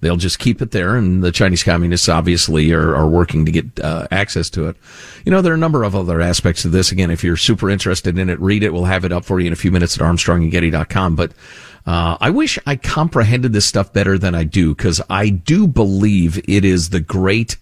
They'll 0.00 0.16
just 0.16 0.38
keep 0.38 0.62
it 0.62 0.70
there, 0.70 0.96
and 0.96 1.22
the 1.22 1.32
Chinese 1.32 1.62
communists 1.62 2.08
obviously 2.08 2.72
are, 2.72 2.94
are 2.94 3.08
working 3.08 3.44
to 3.44 3.52
get 3.52 3.80
uh, 3.80 4.06
access 4.10 4.48
to 4.50 4.68
it. 4.68 4.76
You 5.24 5.32
know, 5.32 5.42
there 5.42 5.52
are 5.52 5.56
a 5.56 5.58
number 5.58 5.84
of 5.84 5.94
other 5.94 6.20
aspects 6.20 6.64
of 6.64 6.72
this. 6.72 6.90
Again, 6.90 7.10
if 7.10 7.22
you're 7.22 7.36
super 7.36 7.68
interested 7.68 8.18
in 8.18 8.30
it, 8.30 8.40
read 8.40 8.62
it. 8.62 8.72
We'll 8.72 8.84
have 8.84 9.04
it 9.04 9.12
up 9.12 9.24
for 9.24 9.40
you 9.40 9.46
in 9.46 9.52
a 9.52 9.56
few 9.56 9.70
minutes 9.70 9.96
at 9.96 10.02
ArmstrongandGetty.com. 10.02 11.16
But 11.16 11.32
uh, 11.86 12.16
I 12.20 12.30
wish 12.30 12.58
I 12.66 12.76
comprehended 12.76 13.52
this 13.52 13.66
stuff 13.66 13.92
better 13.92 14.16
than 14.16 14.34
I 14.34 14.44
do, 14.44 14.74
because 14.74 15.02
I 15.10 15.28
do 15.28 15.66
believe 15.66 16.38
it 16.48 16.64
is 16.64 16.90
the 16.90 17.00
great 17.00 17.56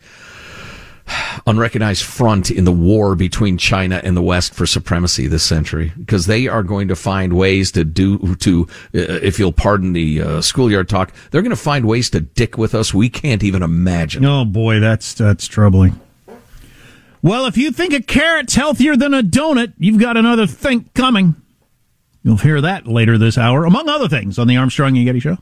unrecognized 1.46 2.04
front 2.04 2.50
in 2.50 2.64
the 2.64 2.72
war 2.72 3.14
between 3.14 3.58
China 3.58 4.00
and 4.04 4.16
the 4.16 4.22
West 4.22 4.54
for 4.54 4.66
supremacy 4.66 5.26
this 5.26 5.42
century. 5.42 5.92
Because 5.98 6.26
they 6.26 6.48
are 6.48 6.62
going 6.62 6.88
to 6.88 6.96
find 6.96 7.32
ways 7.32 7.72
to 7.72 7.84
do 7.84 8.34
to 8.36 8.66
uh, 8.94 8.98
if 9.22 9.38
you'll 9.38 9.52
pardon 9.52 9.92
the 9.92 10.20
uh, 10.20 10.40
schoolyard 10.40 10.88
talk 10.88 11.12
they're 11.30 11.42
going 11.42 11.50
to 11.50 11.56
find 11.56 11.86
ways 11.86 12.10
to 12.10 12.20
dick 12.20 12.58
with 12.58 12.74
us 12.74 12.92
we 12.92 13.08
can't 13.08 13.42
even 13.42 13.62
imagine. 13.62 14.24
Oh 14.24 14.44
boy 14.44 14.80
that's 14.80 15.14
that's 15.14 15.46
troubling. 15.46 15.98
Well 17.22 17.46
if 17.46 17.56
you 17.56 17.72
think 17.72 17.92
a 17.92 18.02
carrot's 18.02 18.54
healthier 18.54 18.96
than 18.96 19.14
a 19.14 19.22
donut 19.22 19.74
you've 19.78 20.00
got 20.00 20.16
another 20.16 20.46
think 20.46 20.94
coming. 20.94 21.34
You'll 22.22 22.36
hear 22.36 22.60
that 22.60 22.86
later 22.86 23.16
this 23.16 23.38
hour 23.38 23.64
among 23.64 23.88
other 23.88 24.08
things 24.08 24.38
on 24.38 24.48
the 24.48 24.56
Armstrong 24.56 24.96
and 24.96 25.06
Getty 25.06 25.20
show 25.20 25.38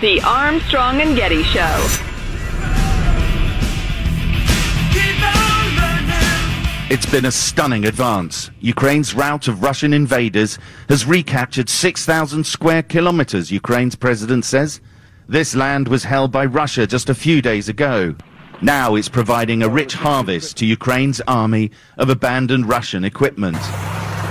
The 0.00 0.18
Armstrong 0.22 1.02
and 1.02 1.14
Getty 1.14 1.42
Show. 1.42 1.86
It's 6.88 7.04
been 7.04 7.26
a 7.26 7.30
stunning 7.30 7.84
advance. 7.84 8.50
Ukraine's 8.60 9.12
rout 9.12 9.46
of 9.46 9.62
Russian 9.62 9.92
invaders 9.92 10.58
has 10.88 11.04
recaptured 11.04 11.68
6,000 11.68 12.44
square 12.44 12.82
kilometers, 12.82 13.52
Ukraine's 13.52 13.94
president 13.94 14.46
says. 14.46 14.80
This 15.28 15.54
land 15.54 15.86
was 15.86 16.04
held 16.04 16.32
by 16.32 16.46
Russia 16.46 16.86
just 16.86 17.10
a 17.10 17.14
few 17.14 17.42
days 17.42 17.68
ago. 17.68 18.14
Now 18.62 18.94
it's 18.94 19.10
providing 19.10 19.62
a 19.62 19.68
rich 19.68 19.92
harvest 19.92 20.56
to 20.56 20.66
Ukraine's 20.66 21.20
army 21.28 21.72
of 21.98 22.08
abandoned 22.08 22.70
Russian 22.70 23.04
equipment. 23.04 23.58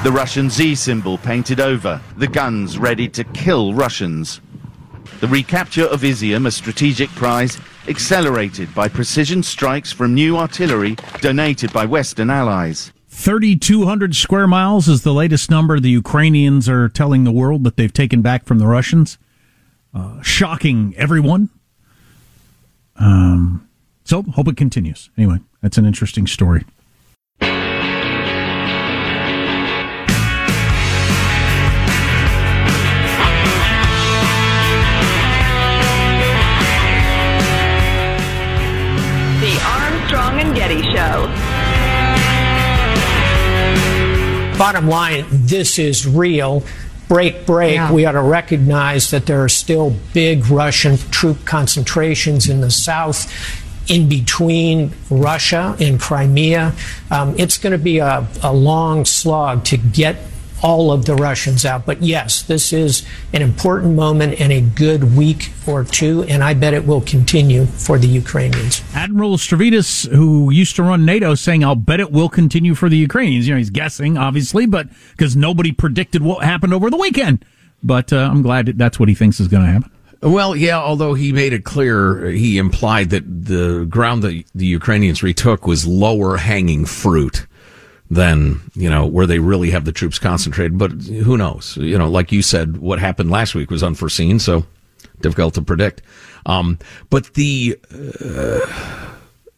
The 0.03 0.12
Russian 0.12 0.49
Z 0.49 0.73
symbol 0.75 1.19
painted 1.19 1.60
over, 1.60 2.01
the 2.17 2.27
guns 2.27 2.79
ready 2.79 3.08
to 3.10 3.23
kill 3.23 3.75
Russians. 3.75 4.41
The 5.20 5.28
recapture 5.28 5.86
of 5.86 6.02
Izium, 6.02 6.48
a 6.48 6.52
strategic 6.52 7.10
prize, 7.12 7.58
accelerated 7.88 8.74
by 8.74 8.88
precision 8.88 9.44
strikes 9.44 9.92
from 9.92 10.14
new 10.14 10.38
artillery 10.38 10.96
donated 11.22 11.74
by 11.74 11.86
Western 11.86 12.30
allies. 12.30 12.92
3,200 13.10 14.16
square 14.16 14.48
miles 14.48 14.88
is 14.88 15.02
the 15.02 15.14
latest 15.14 15.50
number 15.50 15.80
the 15.80 15.90
Ukrainians 15.90 16.70
are 16.70 16.88
telling 16.88 17.24
the 17.24 17.32
world 17.32 17.64
that 17.66 17.76
they've 17.76 17.92
taken 17.92 18.22
back 18.22 18.46
from 18.46 18.60
the 18.60 18.68
Russians. 18.68 19.18
Uh, 19.94 20.22
shocking 20.22 20.94
everyone. 20.96 21.50
Um, 22.96 23.68
so, 24.04 24.24
hope 24.24 24.48
it 24.48 24.58
continues. 24.58 25.10
Anyway, 25.18 25.40
that's 25.62 25.78
an 25.78 25.86
interesting 25.86 26.28
story. 26.28 26.64
Bottom 44.60 44.88
line, 44.88 45.26
this 45.30 45.80
is 45.80 46.06
real. 46.06 46.63
Break, 47.08 47.48
break. 47.48 47.76
Yeah. 47.76 47.91
We 47.91 48.06
ought 48.06 48.12
to 48.12 48.22
recognize 48.22 49.10
that 49.10 49.26
there 49.26 49.43
are 49.43 49.50
still 49.50 49.95
big 50.13 50.45
Russian 50.48 50.98
troop 51.10 51.45
concentrations 51.45 52.48
in 52.48 52.62
the 52.62 52.69
south 52.69 53.32
in 53.89 54.08
between 54.08 54.91
Russia 55.10 55.76
and 55.80 56.00
Crimea. 56.00 56.74
Um, 57.10 57.34
it's 57.39 57.58
going 57.58 57.72
to 57.72 57.80
be 57.80 57.98
a, 57.98 58.28
a 58.43 58.54
long 58.54 59.06
slog 59.06 59.63
to 59.65 59.78
get 59.78 60.17
all 60.62 60.91
of 60.91 61.06
the 61.06 61.15
Russians 61.15 61.65
out. 61.65 61.86
But 61.86 62.02
yes, 62.02 62.41
this 62.41 62.74
is 62.74 63.06
an 63.34 63.41
important 63.41 63.95
moment 63.95 64.39
and 64.39 64.52
a 64.52 64.62
good 64.62 65.15
week 65.15 65.52
or 65.67 65.84
two, 65.84 66.24
and 66.24 66.43
I 66.43 66.54
bet 66.54 66.74
it 66.74 66.86
will 66.86 67.02
continue 67.02 67.65
for 67.65 67.98
the 67.98 68.08
Ukrainians. 68.08 68.82
Admiral 68.93 69.38
Stavridis, 69.38 70.10
who 70.12 70.52
used 70.52 70.76
to 70.78 70.84
run 70.84 71.06
NATO, 71.06 71.36
saying, 71.36 71.63
I'll 71.63 71.76
bet 71.76 72.00
it 72.00 72.12
will 72.12 72.30
continue 72.30 72.76
for 72.76 72.89
the 72.89 72.98
Ukrainians. 72.98 73.48
You 73.48 73.54
know, 73.54 73.60
he's 73.60 73.69
guessing, 73.69 74.17
obviously, 74.17 74.65
but 74.65 74.88
because 75.12 75.36
nobody 75.36 75.72
predicted 75.72 76.22
what 76.22 76.43
happened 76.43 76.74
over 76.74 76.89
the 76.89 76.98
weekend. 76.98 77.45
But 77.82 78.12
uh, 78.12 78.30
I'm 78.32 78.41
glad 78.41 78.65
that's 78.78 79.00
what 79.00 79.10
he 79.10 79.15
thinks 79.15 79.39
is 79.39 79.48
going 79.48 79.65
to 79.65 79.72
happen. 79.72 79.91
Well, 80.22 80.54
yeah, 80.54 80.78
although 80.78 81.13
he 81.13 81.32
made 81.32 81.54
it 81.54 81.63
clear, 81.63 82.26
he 82.26 82.58
implied 82.58 83.12
that 83.12 83.24
the 83.45 83.86
ground 83.86 84.22
that 84.24 84.43
the 84.54 84.65
Ukrainians 84.65 85.24
retook 85.24 85.65
was 85.65 85.88
lower 85.88 86.36
hanging 86.36 86.84
fruit 86.84 87.48
than 88.10 88.60
you 88.74 88.89
know 88.89 89.06
where 89.06 89.28
they 89.28 89.39
really 89.39 89.72
have 89.72 89.86
the 89.86 89.91
troops 89.91 90.19
concentrated. 90.19 90.78
But 90.78 90.91
who 90.91 91.38
knows? 91.38 91.78
You 91.78 91.98
know, 91.98 92.10
like 92.10 92.32
you 92.32 92.41
said, 92.41 92.78
what 92.78 93.00
happened 93.00 93.32
last 93.32 93.56
week 93.56 93.69
was 93.69 93.84
unforeseen, 93.84 94.39
so 94.39 94.65
difficult 95.22 95.54
to 95.56 95.62
predict. 95.62 96.02
Um, 96.45 96.80
but 97.10 97.34
the 97.36 97.80
uh, 97.91 99.10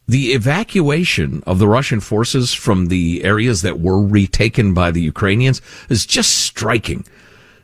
the 0.08 0.34
evacuation 0.34 1.42
of 1.46 1.60
the 1.60 1.68
Russian 1.68 2.02
forces 2.02 2.54
from 2.54 2.88
the 2.88 3.24
areas 3.24 3.62
that 3.62 3.80
were 3.80 4.06
retaken 4.06 4.74
by 4.74 4.92
the 4.92 5.02
Ukrainians 5.02 5.62
is 5.90 6.06
just 6.06 6.38
striking. 6.38 7.06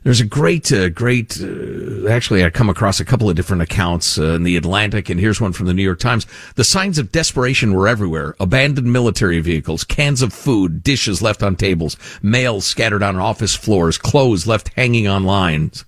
There's 0.08 0.22
a 0.22 0.26
great, 0.26 0.72
uh, 0.72 0.88
great. 0.88 1.38
Uh, 1.38 2.08
actually, 2.08 2.46
I 2.46 2.50
come 2.50 2.70
across 2.70 3.02
a 3.02 3.04
couple 3.04 3.30
of 3.30 3.36
different 3.36 3.62
accounts 3.62 4.17
uh, 4.17 4.36
in 4.36 4.43
the 4.43 4.56
Atlantic, 4.56 5.10
and 5.10 5.20
here's 5.20 5.41
one 5.41 5.52
from 5.52 5.65
the 5.65 5.74
New 5.74 5.84
York 5.84 6.00
Times. 6.00 6.26
The 6.56 6.63
signs 6.63 6.98
of 6.98 7.12
desperation 7.12 7.74
were 7.74 7.89
everywhere: 7.89 8.34
abandoned 8.39 8.93
military 8.93 9.41
vehicles, 9.41 9.84
cans 9.84 10.22
of 10.22 10.32
food, 10.32 10.82
dishes 10.82 11.22
left 11.22 11.43
on 11.43 11.58
tables, 11.58 11.98
mail 12.22 12.62
scattered 12.62 13.04
on 13.04 13.17
office 13.17 13.54
floors, 13.54 13.98
clothes 13.98 14.48
left 14.48 14.70
hanging 14.78 15.10
on 15.10 15.26
lines. 15.26 15.84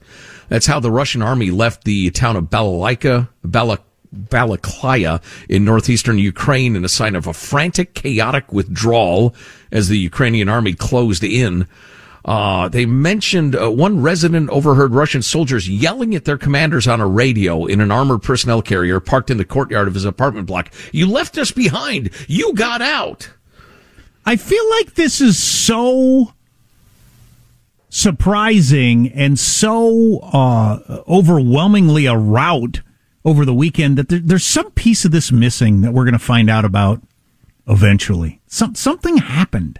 That's 0.49 0.65
how 0.65 0.81
the 0.81 0.91
Russian 0.91 1.21
army 1.21 1.49
left 1.49 1.85
the 1.85 2.09
town 2.09 2.35
of 2.35 2.49
Balalaika, 2.49 3.29
Balak. 3.45 3.83
Balaklaya 4.11 5.21
in 5.47 5.63
northeastern 5.63 6.17
Ukraine 6.17 6.75
in 6.75 6.83
a 6.83 6.89
sign 6.89 7.15
of 7.15 7.27
a 7.27 7.33
frantic, 7.33 7.93
chaotic 7.93 8.51
withdrawal 8.51 9.35
as 9.71 9.87
the 9.87 9.99
Ukrainian 9.99 10.49
army 10.49 10.73
closed 10.73 11.23
in. 11.23 11.67
Uh, 12.25 12.67
they 12.67 12.85
mentioned 12.85 13.55
uh, 13.55 13.71
one 13.71 14.01
resident 14.01 14.49
overheard 14.49 14.93
Russian 14.93 15.21
soldiers 15.21 15.69
yelling 15.69 16.13
at 16.15 16.25
their 16.25 16.37
commanders 16.37 16.87
on 16.87 16.99
a 16.99 17.07
radio 17.07 17.65
in 17.65 17.81
an 17.81 17.91
armored 17.91 18.21
personnel 18.21 18.61
carrier 18.61 18.99
parked 18.99 19.29
in 19.29 19.37
the 19.37 19.45
courtyard 19.45 19.87
of 19.87 19.93
his 19.93 20.05
apartment 20.05 20.47
block. 20.47 20.71
You 20.91 21.07
left 21.07 21.37
us 21.37 21.51
behind. 21.51 22.11
You 22.27 22.53
got 22.53 22.81
out. 22.81 23.29
I 24.25 24.35
feel 24.35 24.69
like 24.69 24.95
this 24.95 25.21
is 25.21 25.41
so 25.41 26.33
surprising 27.89 29.07
and 29.09 29.39
so 29.39 30.19
uh, 30.19 31.03
overwhelmingly 31.07 32.05
a 32.05 32.15
rout 32.15 32.81
over 33.25 33.45
the 33.45 33.53
weekend 33.53 33.97
that 33.97 34.09
there, 34.09 34.19
there's 34.19 34.45
some 34.45 34.71
piece 34.71 35.05
of 35.05 35.11
this 35.11 35.31
missing 35.31 35.81
that 35.81 35.93
we're 35.93 36.05
going 36.05 36.13
to 36.13 36.19
find 36.19 36.49
out 36.49 36.65
about 36.65 37.01
eventually. 37.67 38.39
Some, 38.47 38.75
something 38.75 39.17
happened. 39.17 39.79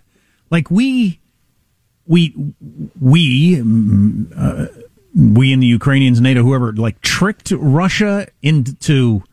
Like 0.50 0.72
we, 0.72 1.19
we, 2.10 2.34
we, 3.00 3.58
mm, 3.58 4.34
uh, 4.36 4.68
we 5.16 5.54
and 5.54 5.62
the 5.62 5.68
Ukrainians, 5.68 6.20
NATO, 6.20 6.42
whoever, 6.42 6.74
like 6.74 7.00
tricked 7.02 7.52
Russia 7.52 8.28
into 8.42 9.24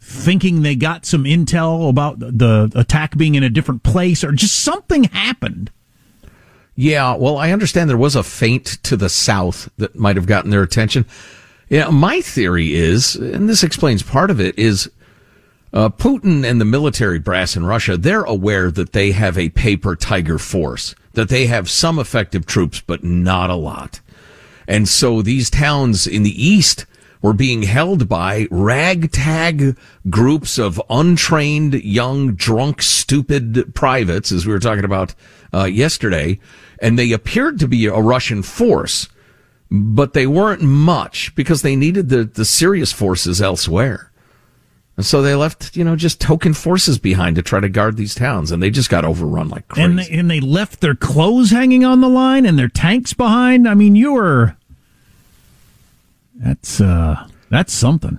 thinking 0.00 0.62
they 0.62 0.76
got 0.76 1.04
some 1.04 1.24
intel 1.24 1.88
about 1.90 2.20
the 2.20 2.70
attack 2.76 3.16
being 3.16 3.34
in 3.34 3.42
a 3.42 3.50
different 3.50 3.82
place 3.82 4.22
or 4.22 4.30
just 4.30 4.60
something 4.60 5.04
happened. 5.04 5.72
Yeah, 6.76 7.16
well, 7.16 7.36
I 7.36 7.50
understand 7.50 7.90
there 7.90 7.96
was 7.96 8.14
a 8.14 8.22
feint 8.22 8.78
to 8.84 8.96
the 8.96 9.08
south 9.08 9.70
that 9.78 9.96
might 9.96 10.14
have 10.16 10.26
gotten 10.26 10.50
their 10.50 10.62
attention. 10.62 11.04
Yeah, 11.68 11.88
my 11.88 12.20
theory 12.20 12.74
is, 12.74 13.16
and 13.16 13.48
this 13.48 13.64
explains 13.64 14.04
part 14.04 14.30
of 14.30 14.40
it, 14.40 14.56
is 14.56 14.88
uh, 15.72 15.88
Putin 15.88 16.44
and 16.44 16.60
the 16.60 16.66
military 16.66 17.18
brass 17.18 17.56
in 17.56 17.64
Russia, 17.64 17.96
they're 17.96 18.24
aware 18.24 18.70
that 18.70 18.92
they 18.92 19.12
have 19.12 19.38
a 19.38 19.48
paper 19.50 19.96
tiger 19.96 20.38
force, 20.38 20.94
that 21.12 21.28
they 21.28 21.46
have 21.46 21.70
some 21.70 21.98
effective 21.98 22.46
troops, 22.46 22.80
but 22.80 23.02
not 23.02 23.50
a 23.50 23.54
lot. 23.54 24.00
And 24.68 24.88
so 24.88 25.22
these 25.22 25.50
towns 25.50 26.06
in 26.06 26.22
the 26.22 26.44
east 26.44 26.86
were 27.22 27.32
being 27.32 27.62
held 27.62 28.08
by 28.08 28.48
ragtag 28.50 29.76
groups 30.10 30.58
of 30.58 30.82
untrained, 30.90 31.74
young, 31.74 32.34
drunk, 32.34 32.82
stupid 32.82 33.74
privates, 33.74 34.32
as 34.32 34.44
we 34.44 34.52
were 34.52 34.58
talking 34.58 34.84
about 34.84 35.14
uh, 35.54 35.64
yesterday. 35.64 36.38
And 36.80 36.98
they 36.98 37.12
appeared 37.12 37.60
to 37.60 37.68
be 37.68 37.86
a 37.86 37.94
Russian 37.94 38.42
force, 38.42 39.08
but 39.70 40.12
they 40.12 40.26
weren't 40.26 40.62
much 40.62 41.34
because 41.34 41.62
they 41.62 41.76
needed 41.76 42.08
the, 42.08 42.24
the 42.24 42.44
serious 42.44 42.92
forces 42.92 43.40
elsewhere. 43.40 44.11
And 44.96 45.06
so 45.06 45.22
they 45.22 45.34
left, 45.34 45.74
you 45.74 45.84
know, 45.84 45.96
just 45.96 46.20
token 46.20 46.52
forces 46.52 46.98
behind 46.98 47.36
to 47.36 47.42
try 47.42 47.60
to 47.60 47.68
guard 47.68 47.96
these 47.96 48.14
towns, 48.14 48.50
and 48.50 48.62
they 48.62 48.70
just 48.70 48.90
got 48.90 49.04
overrun 49.04 49.48
like 49.48 49.66
crazy. 49.68 49.84
And 49.84 49.98
they, 49.98 50.08
and 50.10 50.30
they 50.30 50.40
left 50.40 50.80
their 50.80 50.94
clothes 50.94 51.50
hanging 51.50 51.84
on 51.84 52.00
the 52.02 52.08
line 52.08 52.44
and 52.44 52.58
their 52.58 52.68
tanks 52.68 53.14
behind. 53.14 53.66
I 53.66 53.74
mean, 53.74 53.94
you 53.94 54.12
were 54.12 54.56
that's 56.36 56.80
uh, 56.80 57.26
that's 57.50 57.72
something. 57.72 58.18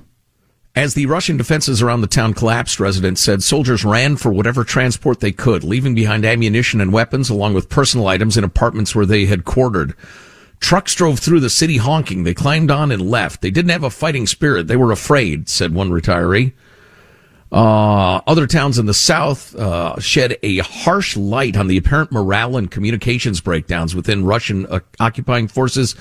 As 0.76 0.96
the 0.96 1.06
Russian 1.06 1.38
defenses 1.38 1.84
around 1.84 2.02
the 2.02 2.08
town 2.08 2.34
collapsed, 2.34 2.80
residents 2.80 3.22
said 3.22 3.44
soldiers 3.44 3.86
ran 3.86 4.16
for 4.16 4.32
whatever 4.32 4.64
transport 4.64 5.20
they 5.20 5.32
could, 5.32 5.64
leaving 5.64 5.94
behind 5.94 6.26
ammunition 6.26 6.82
and 6.82 6.92
weapons 6.92 7.30
along 7.30 7.54
with 7.54 7.70
personal 7.70 8.08
items 8.08 8.38
in 8.38 8.44
apartments 8.44 8.96
where 8.96 9.06
they 9.06 9.28
had 9.28 9.46
quartered. 9.46 9.94
Trucks 10.64 10.96
drove 10.96 11.20
through 11.20 11.42
the 11.42 11.50
city 11.50 11.76
honking. 11.76 12.24
They 12.24 12.34
climbed 12.34 12.72
on 12.72 12.90
and 12.90 13.02
left. 13.02 13.42
They 13.42 13.52
didn't 13.52 13.72
have 13.72 13.84
a 13.84 13.90
fighting 13.90 14.26
spirit. 14.26 14.68
They 14.68 14.78
were 14.78 14.94
afraid, 14.94 15.50
said 15.50 15.76
one 15.76 15.90
retiree. 15.90 16.54
Uh, 17.52 18.22
other 18.26 18.48
towns 18.48 18.80
in 18.80 18.86
the 18.86 18.94
south 18.94 19.54
uh, 19.58 20.00
shed 20.00 20.38
a 20.42 20.60
harsh 20.60 21.18
light 21.18 21.58
on 21.58 21.68
the 21.68 21.76
apparent 21.76 22.14
morale 22.14 22.56
and 22.56 22.72
communications 22.72 23.42
breakdowns 23.42 23.94
within 23.94 24.24
Russian 24.24 24.66
uh, 24.68 24.80
occupying 25.02 25.50
forces 25.50 25.98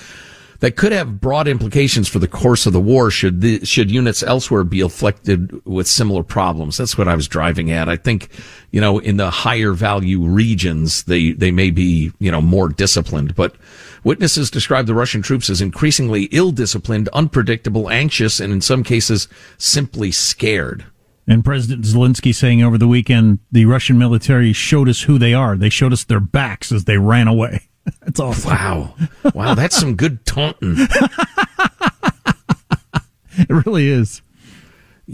that 0.61 0.77
could 0.77 0.92
have 0.92 1.20
broad 1.20 1.48
implications 1.48 2.09
for 2.09 2.20
the 2.20 2.29
course 2.29 2.64
of 2.64 2.72
the 2.72 2.81
war 2.81 3.11
should 3.11 3.40
the, 3.40 3.64
should 3.64 3.90
units 3.90 4.22
elsewhere 4.22 4.62
be 4.62 4.81
afflicted 4.81 5.61
with 5.66 5.88
similar 5.88 6.22
problems. 6.22 6.77
That's 6.77 6.96
what 6.96 7.09
I 7.09 7.16
was 7.16 7.27
driving 7.27 7.72
at. 7.72 7.88
I 7.88 7.96
think, 7.96 8.29
you 8.70 8.81
know, 8.81 9.01
in 9.01 9.16
the 9.16 9.29
higher 9.29 9.72
value 9.72 10.20
regions, 10.20 11.03
they, 11.03 11.33
they 11.33 11.51
may 11.51 11.72
be, 11.72 12.12
you 12.20 12.31
know, 12.31 12.40
more 12.40 12.68
disciplined, 12.68 13.35
but 13.35 13.57
witnesses 14.04 14.50
describe 14.50 14.86
the 14.86 14.94
Russian 14.94 15.22
troops 15.22 15.48
as 15.50 15.60
increasingly 15.60 16.24
ill-disciplined, 16.32 17.08
unpredictable, 17.10 17.90
anxious, 17.90 18.40
and 18.40 18.52
in 18.52 18.60
some 18.60 18.82
cases 18.82 19.28
simply 19.58 20.10
scared. 20.12 20.84
And 21.26 21.44
President 21.44 21.84
Zelensky 21.84 22.34
saying 22.34 22.62
over 22.62 22.76
the 22.76 22.88
weekend, 22.88 23.38
the 23.50 23.64
Russian 23.66 23.96
military 23.98 24.52
showed 24.52 24.88
us 24.88 25.02
who 25.02 25.18
they 25.18 25.34
are. 25.34 25.56
They 25.56 25.68
showed 25.68 25.92
us 25.92 26.04
their 26.04 26.20
backs 26.20 26.72
as 26.72 26.84
they 26.84 26.98
ran 26.98 27.28
away. 27.28 27.68
That's 28.00 28.20
awesome. 28.20 28.50
Wow. 28.50 28.94
Wow, 29.34 29.54
that's 29.54 29.76
some 29.76 29.96
good 29.96 30.24
taunting. 30.24 30.76
it 33.36 33.66
really 33.66 33.88
is. 33.88 34.22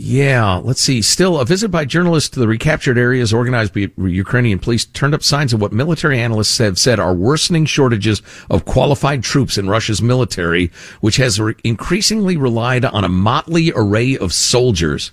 Yeah, 0.01 0.61
let's 0.63 0.81
see. 0.81 1.03
Still, 1.03 1.41
a 1.41 1.45
visit 1.45 1.73
by 1.73 1.85
journalists 1.85 2.31
to 2.31 2.39
the 2.39 2.47
recaptured 2.47 2.97
areas 2.97 3.33
organized 3.33 3.75
by 3.75 3.91
Ukrainian 3.97 4.61
police 4.61 4.85
turned 4.85 5.13
up 5.13 5.25
signs 5.25 5.53
of 5.53 5.61
what 5.61 5.73
military 5.73 6.21
analysts 6.21 6.57
have 6.59 6.79
said 6.79 7.01
are 7.01 7.13
worsening 7.13 7.65
shortages 7.65 8.23
of 8.49 8.65
qualified 8.65 9.25
troops 9.25 9.59
in 9.59 9.69
Russia's 9.69 10.01
military, 10.01 10.71
which 11.01 11.17
has 11.17 11.41
re- 11.41 11.57
increasingly 11.65 12.37
relied 12.37 12.85
on 12.85 13.03
a 13.03 13.09
motley 13.09 13.73
array 13.75 14.17
of 14.17 14.33
soldiers. 14.33 15.11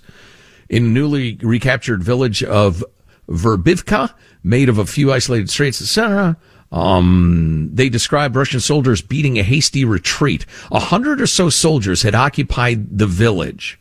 In 0.68 0.94
newly 0.94 1.36
recaptured 1.42 2.04
village 2.04 2.44
of 2.44 2.84
Verbivka, 3.28 4.14
made 4.44 4.68
of 4.68 4.78
a 4.78 4.86
few 4.86 5.12
isolated 5.12 5.50
streets, 5.50 5.82
etc., 5.82 6.36
um, 6.70 7.70
they 7.72 7.88
described 7.88 8.36
Russian 8.36 8.60
soldiers 8.60 9.02
beating 9.02 9.36
a 9.36 9.42
hasty 9.42 9.84
retreat. 9.84 10.46
A 10.70 10.78
hundred 10.78 11.20
or 11.20 11.26
so 11.26 11.50
soldiers 11.50 12.02
had 12.02 12.14
occupied 12.14 12.98
the 12.98 13.08
village 13.08 13.80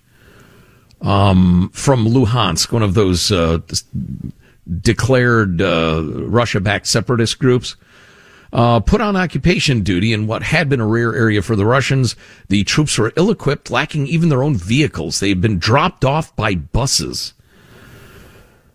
um, 1.06 1.70
from 1.72 2.06
Luhansk, 2.08 2.72
one 2.72 2.82
of 2.82 2.96
those 2.96 3.32
uh, 3.32 3.60
declared 4.82 5.62
uh, 5.62 6.02
Russia-backed 6.04 6.88
separatist 6.88 7.40
groups. 7.40 7.76
Uh, 8.52 8.80
put 8.80 9.02
on 9.02 9.16
occupation 9.16 9.82
duty 9.82 10.14
in 10.14 10.28
what 10.28 10.42
had 10.42 10.70
been 10.70 10.80
a 10.80 10.88
rare 10.88 11.14
area 11.14 11.42
for 11.42 11.56
the 11.56 11.66
Russians. 11.66 12.16
The 12.48 12.64
troops 12.64 12.98
were 12.98 13.14
ill-equipped, 13.16 13.70
lacking 13.70 14.08
even 14.08 14.30
their 14.30 14.44
own 14.44 14.56
vehicles. 14.56 15.20
They 15.20 15.30
had 15.30 15.42
been 15.42 15.60
dropped 15.60 16.06
off 16.06 16.36
by 16.36 16.56
buses. 16.56 17.34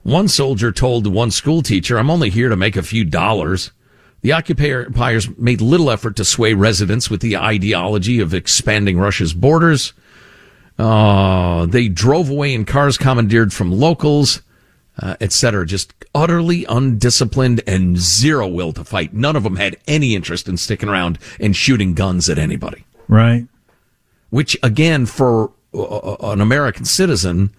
One 0.03 0.29
soldier 0.29 0.71
told 0.71 1.07
one 1.07 1.31
school 1.31 1.63
teacher, 1.63 1.99
I'm 1.99 2.11
only 2.11 2.31
here 2.31 2.49
to 2.49 2.57
make 2.57 2.77
a 2.77 2.83
few 2.83 3.05
dollars. 3.05 3.71
The 4.23 4.33
occupiers 4.33 5.29
made 5.39 5.61
little 5.61 5.91
effort 5.91 6.17
to 6.17 6.25
sway 6.25 6.53
residents 6.53 7.09
with 7.09 7.23
the 7.23 7.39
ideology 7.39 8.21
of 8.21 8.35
expanding 8.35 8.99
Russia's 8.99 9.33
borders. 9.33 9.95
Uh, 10.81 11.67
they 11.67 11.89
drove 11.89 12.31
away 12.31 12.55
in 12.55 12.65
cars 12.65 12.97
commandeered 12.97 13.53
from 13.53 13.71
locals, 13.71 14.41
uh, 14.99 15.15
etc. 15.21 15.67
Just 15.67 15.93
utterly 16.15 16.65
undisciplined 16.65 17.63
and 17.67 17.99
zero 17.99 18.49
will 18.49 18.73
to 18.73 18.83
fight. 18.83 19.13
None 19.13 19.37
of 19.37 19.43
them 19.43 19.57
had 19.57 19.77
any 19.87 20.15
interest 20.15 20.49
in 20.49 20.57
sticking 20.57 20.89
around 20.89 21.19
and 21.39 21.55
shooting 21.55 21.93
guns 21.93 22.31
at 22.31 22.39
anybody. 22.39 22.85
Right. 23.09 23.47
Which, 24.31 24.57
again, 24.63 25.05
for 25.05 25.53
uh, 25.75 26.17
an 26.23 26.41
American 26.41 26.87
citizen, 26.87 27.55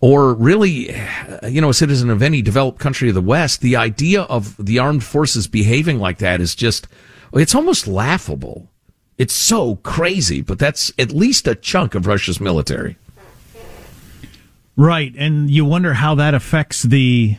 or 0.00 0.34
really, 0.34 0.94
you 1.48 1.60
know, 1.60 1.70
a 1.70 1.74
citizen 1.74 2.10
of 2.10 2.22
any 2.22 2.42
developed 2.42 2.78
country 2.78 3.08
of 3.08 3.14
the 3.14 3.22
West, 3.22 3.62
the 3.62 3.76
idea 3.76 4.22
of 4.22 4.54
the 4.62 4.78
armed 4.78 5.04
forces 5.04 5.46
behaving 5.46 5.98
like 5.98 6.18
that 6.18 6.40
is 6.42 6.54
just, 6.54 6.88
it's 7.32 7.54
almost 7.54 7.86
laughable. 7.86 8.69
It's 9.20 9.34
so 9.34 9.76
crazy, 9.76 10.40
but 10.40 10.58
that's 10.58 10.94
at 10.98 11.12
least 11.12 11.46
a 11.46 11.54
chunk 11.54 11.94
of 11.94 12.06
Russia's 12.06 12.40
military. 12.40 12.96
Right. 14.76 15.14
And 15.14 15.50
you 15.50 15.66
wonder 15.66 15.92
how 15.92 16.14
that 16.14 16.32
affects 16.32 16.84
the, 16.84 17.36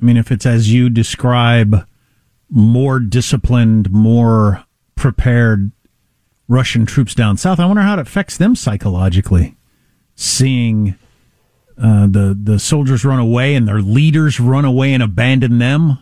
I 0.00 0.02
mean, 0.02 0.16
if 0.16 0.32
it's 0.32 0.46
as 0.46 0.72
you 0.72 0.88
describe, 0.88 1.86
more 2.48 2.98
disciplined, 2.98 3.90
more 3.90 4.64
prepared 4.94 5.72
Russian 6.48 6.86
troops 6.86 7.14
down 7.14 7.36
south, 7.36 7.60
I 7.60 7.66
wonder 7.66 7.82
how 7.82 7.92
it 7.92 7.98
affects 7.98 8.38
them 8.38 8.56
psychologically. 8.56 9.54
Seeing 10.14 10.94
uh, 11.76 12.06
the 12.06 12.34
the 12.42 12.58
soldiers 12.58 13.04
run 13.04 13.18
away 13.18 13.54
and 13.54 13.68
their 13.68 13.82
leaders 13.82 14.40
run 14.40 14.64
away 14.64 14.94
and 14.94 15.02
abandon 15.02 15.58
them. 15.58 15.98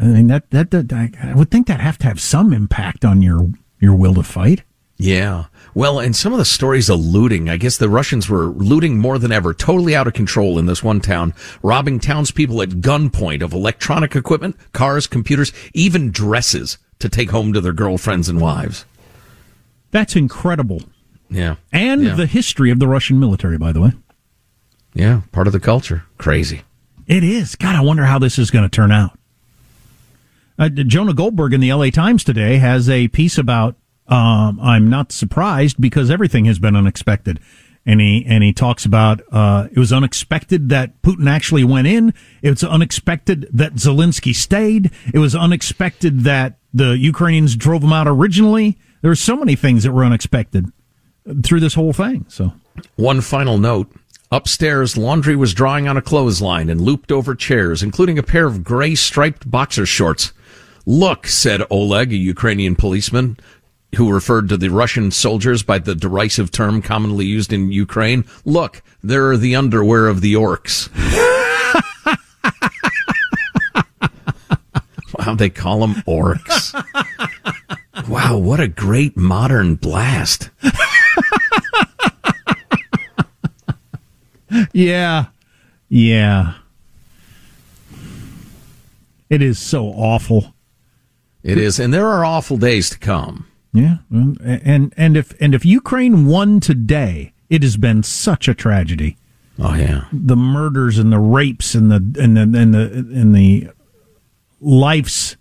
I 0.00 0.04
mean 0.04 0.28
that, 0.28 0.48
that 0.50 0.70
that 0.70 0.92
I 0.92 1.34
would 1.34 1.50
think 1.50 1.66
that 1.66 1.80
have 1.80 1.98
to 1.98 2.06
have 2.06 2.20
some 2.20 2.52
impact 2.52 3.04
on 3.04 3.20
your 3.20 3.50
your 3.78 3.94
will 3.94 4.14
to 4.14 4.22
fight. 4.22 4.62
Yeah. 4.98 5.46
Well, 5.74 5.98
and 5.98 6.16
some 6.16 6.32
of 6.32 6.38
the 6.38 6.44
stories 6.44 6.88
of 6.88 7.00
looting, 7.00 7.50
I 7.50 7.58
guess 7.58 7.76
the 7.76 7.88
Russians 7.88 8.30
were 8.30 8.46
looting 8.46 8.98
more 8.98 9.18
than 9.18 9.30
ever, 9.30 9.52
totally 9.52 9.94
out 9.94 10.06
of 10.06 10.14
control 10.14 10.58
in 10.58 10.66
this 10.66 10.82
one 10.82 11.00
town, 11.00 11.34
robbing 11.62 12.00
townspeople 12.00 12.62
at 12.62 12.80
gunpoint 12.80 13.42
of 13.42 13.52
electronic 13.52 14.16
equipment, 14.16 14.56
cars, 14.72 15.06
computers, 15.06 15.52
even 15.74 16.10
dresses 16.10 16.78
to 16.98 17.10
take 17.10 17.30
home 17.30 17.52
to 17.52 17.60
their 17.60 17.74
girlfriends 17.74 18.28
and 18.28 18.40
wives. 18.40 18.86
That's 19.90 20.16
incredible. 20.16 20.82
Yeah. 21.28 21.56
And 21.72 22.04
yeah. 22.04 22.14
the 22.14 22.26
history 22.26 22.70
of 22.70 22.78
the 22.78 22.88
Russian 22.88 23.20
military, 23.20 23.58
by 23.58 23.72
the 23.72 23.80
way. 23.82 23.92
Yeah, 24.94 25.22
part 25.30 25.46
of 25.46 25.52
the 25.52 25.60
culture. 25.60 26.04
Crazy. 26.16 26.62
It 27.06 27.22
is. 27.22 27.54
God, 27.54 27.76
I 27.76 27.82
wonder 27.82 28.04
how 28.04 28.18
this 28.18 28.38
is 28.38 28.50
going 28.50 28.64
to 28.64 28.74
turn 28.74 28.90
out. 28.90 29.15
Uh, 30.58 30.68
Jonah 30.68 31.14
Goldberg 31.14 31.52
in 31.52 31.60
the 31.60 31.72
LA 31.72 31.90
Times 31.90 32.24
today 32.24 32.56
has 32.58 32.88
a 32.88 33.08
piece 33.08 33.38
about 33.38 33.76
um, 34.08 34.58
I'm 34.60 34.88
not 34.88 35.12
surprised 35.12 35.80
because 35.80 36.10
everything 36.10 36.44
has 36.44 36.58
been 36.58 36.76
unexpected. 36.76 37.40
And 37.88 38.00
he 38.00 38.24
and 38.26 38.42
he 38.42 38.52
talks 38.52 38.84
about 38.84 39.20
uh, 39.30 39.68
it 39.70 39.78
was 39.78 39.92
unexpected 39.92 40.70
that 40.70 41.00
Putin 41.02 41.28
actually 41.28 41.62
went 41.62 41.86
in. 41.86 42.14
It 42.42 42.50
was 42.50 42.64
unexpected 42.64 43.48
that 43.52 43.74
Zelensky 43.74 44.34
stayed. 44.34 44.90
It 45.14 45.20
was 45.20 45.36
unexpected 45.36 46.20
that 46.20 46.58
the 46.74 46.98
Ukrainians 46.98 47.54
drove 47.54 47.84
him 47.84 47.92
out 47.92 48.08
originally. 48.08 48.76
There 49.02 49.10
were 49.10 49.14
so 49.14 49.36
many 49.36 49.54
things 49.54 49.84
that 49.84 49.92
were 49.92 50.04
unexpected 50.04 50.66
through 51.44 51.60
this 51.60 51.74
whole 51.74 51.92
thing. 51.92 52.26
So 52.28 52.54
One 52.96 53.20
final 53.20 53.56
note. 53.56 53.92
Upstairs, 54.32 54.96
laundry 54.96 55.36
was 55.36 55.54
drying 55.54 55.86
on 55.86 55.96
a 55.96 56.02
clothesline 56.02 56.68
and 56.68 56.80
looped 56.80 57.12
over 57.12 57.36
chairs, 57.36 57.84
including 57.84 58.18
a 58.18 58.24
pair 58.24 58.46
of 58.46 58.64
gray 58.64 58.96
striped 58.96 59.48
boxer 59.48 59.86
shorts. 59.86 60.32
Look, 60.88 61.26
said 61.26 61.62
Oleg, 61.68 62.12
a 62.12 62.16
Ukrainian 62.16 62.76
policeman 62.76 63.38
who 63.96 64.12
referred 64.12 64.48
to 64.48 64.56
the 64.56 64.68
Russian 64.68 65.10
soldiers 65.10 65.64
by 65.64 65.80
the 65.80 65.96
derisive 65.96 66.52
term 66.52 66.80
commonly 66.80 67.26
used 67.26 67.52
in 67.52 67.72
Ukraine. 67.72 68.24
Look, 68.44 68.84
there 69.02 69.28
are 69.30 69.36
the 69.36 69.56
underwear 69.56 70.06
of 70.06 70.20
the 70.20 70.34
orcs. 70.34 70.88
wow, 75.18 75.34
they 75.34 75.50
call 75.50 75.80
them 75.80 75.94
orcs. 76.06 76.72
Wow, 78.08 78.38
what 78.38 78.60
a 78.60 78.68
great 78.68 79.16
modern 79.16 79.74
blast. 79.74 80.50
yeah, 84.72 85.24
yeah. 85.88 86.54
It 89.28 89.42
is 89.42 89.58
so 89.58 89.86
awful. 89.86 90.54
It 91.46 91.58
is, 91.58 91.78
and 91.78 91.94
there 91.94 92.08
are 92.08 92.24
awful 92.24 92.56
days 92.56 92.90
to 92.90 92.98
come. 92.98 93.46
Yeah, 93.72 93.98
and 94.10 94.92
and 94.96 95.16
if 95.16 95.32
and 95.40 95.54
if 95.54 95.64
Ukraine 95.64 96.26
won 96.26 96.60
today, 96.60 97.32
it 97.50 97.62
has 97.62 97.76
been 97.76 98.02
such 98.02 98.48
a 98.48 98.54
tragedy. 98.54 99.16
Oh 99.58 99.74
yeah, 99.74 100.06
the 100.12 100.36
murders 100.36 100.98
and 100.98 101.12
the 101.12 101.18
rapes 101.18 101.74
and 101.74 101.90
the 101.90 101.96
and 102.22 102.36
the 102.36 102.42
and 102.42 102.74
the 102.74 102.80
and 103.20 103.34
the 103.34 103.68
lives 104.60 105.36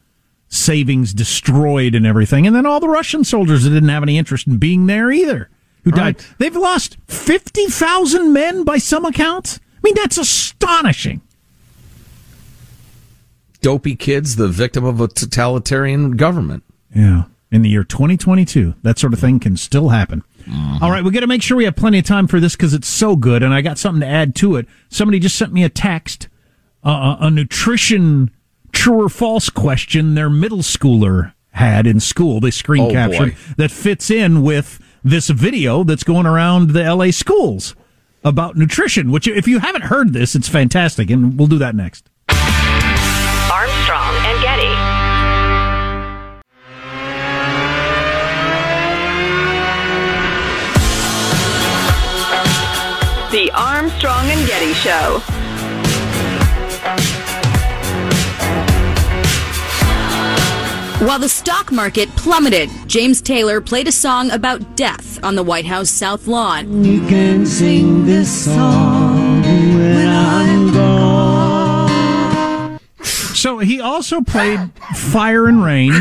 savings 0.48 1.14
destroyed 1.14 1.96
and 1.96 2.06
everything, 2.06 2.46
and 2.46 2.56
then 2.56 2.66
all 2.66 2.80
the 2.80 2.88
Russian 2.90 3.24
soldiers 3.24 3.64
that 3.64 3.72
didn't 3.72 3.90
have 3.90 4.04
any 4.04 4.18
interest 4.18 4.48
in 4.48 4.58
being 4.58 4.86
there 4.86 5.12
either, 5.12 5.50
who 5.84 5.92
Right. 5.92 6.18
died. 6.18 6.26
They've 6.38 6.56
lost 6.56 6.98
fifty 7.08 7.66
thousand 7.66 8.32
men 8.34 8.64
by 8.64 8.78
some 8.78 9.06
accounts. 9.06 9.60
I 9.78 9.80
mean, 9.84 9.96
that's 9.96 10.18
astonishing. 10.18 11.22
Dopey 13.66 13.96
kids, 13.96 14.36
the 14.36 14.48
victim 14.48 14.86
of 14.86 15.02
a 15.02 15.08
totalitarian 15.08 16.12
government. 16.12 16.64
Yeah. 16.96 17.24
In 17.52 17.64
the 17.64 17.70
year 17.70 17.84
2022, 17.84 18.76
that 18.84 19.00
sort 19.00 19.12
of 19.12 19.18
thing 19.20 19.40
can 19.40 19.58
still 19.58 19.90
happen. 19.90 20.22
All 20.80 20.92
right, 20.92 21.04
we 21.04 21.10
got 21.10 21.22
to 21.22 21.28
make 21.28 21.42
sure 21.42 21.58
we 21.58 21.64
have 21.64 21.76
plenty 21.76 21.98
of 21.98 22.06
time 22.06 22.28
for 22.28 22.40
this 22.40 22.56
because 22.56 22.76
it's 22.76 22.88
so 22.88 23.16
good, 23.16 23.42
and 23.42 23.56
I 23.56 23.62
got 23.62 23.80
something 23.80 24.02
to 24.02 24.06
add 24.08 24.36
to 24.36 24.56
it. 24.58 24.68
Somebody 24.90 25.18
just 25.18 25.36
sent 25.36 25.52
me 25.52 25.64
a 25.64 25.70
text, 25.70 26.28
uh, 26.84 27.16
a 27.20 27.32
nutrition 27.32 28.30
true 28.72 29.06
or 29.06 29.10
false 29.10 29.50
question 29.50 30.14
their 30.14 30.30
middle 30.30 30.60
schooler 30.60 31.34
had 31.54 31.88
in 31.88 32.00
school. 32.00 32.40
They 32.40 32.52
screen 32.52 32.84
Oh, 32.84 32.92
captured 32.92 33.32
boy. 33.32 33.38
that 33.58 33.72
fits 33.72 34.12
in 34.12 34.44
with 34.44 34.80
this 35.04 35.30
video 35.32 35.84
that's 35.84 36.04
going 36.04 36.28
around 36.28 36.70
the 36.72 36.84
LA 36.84 37.10
schools 37.10 37.74
about 38.24 38.56
nutrition. 38.56 39.10
Which, 39.10 39.28
if 39.28 39.48
you 39.48 39.58
haven't 39.58 39.86
heard 39.86 40.14
this, 40.14 40.36
it's 40.36 40.48
fantastic, 40.50 41.10
and 41.10 41.36
we'll 41.40 41.48
do 41.48 41.58
that 41.58 41.74
next. 41.76 42.12
Show. 54.84 55.22
While 61.06 61.20
the 61.20 61.30
stock 61.30 61.72
market 61.72 62.10
plummeted, 62.16 62.70
James 62.88 63.22
Taylor 63.22 63.62
played 63.62 63.88
a 63.88 63.92
song 63.92 64.32
about 64.32 64.76
death 64.76 65.24
on 65.24 65.36
the 65.36 65.44
White 65.44 65.66
House 65.66 65.90
South 65.90 66.26
Lawn. 66.26 66.84
You 66.84 67.06
can 67.08 67.46
sing 67.46 68.06
this 68.06 68.46
song 68.46 69.42
when 69.44 70.08
I'm 70.08 70.74
gone. 70.74 72.80
So 73.04 73.60
he 73.60 73.80
also 73.80 74.22
played 74.22 74.60
Fire 74.96 75.48
and 75.48 75.64
Rain. 75.64 75.92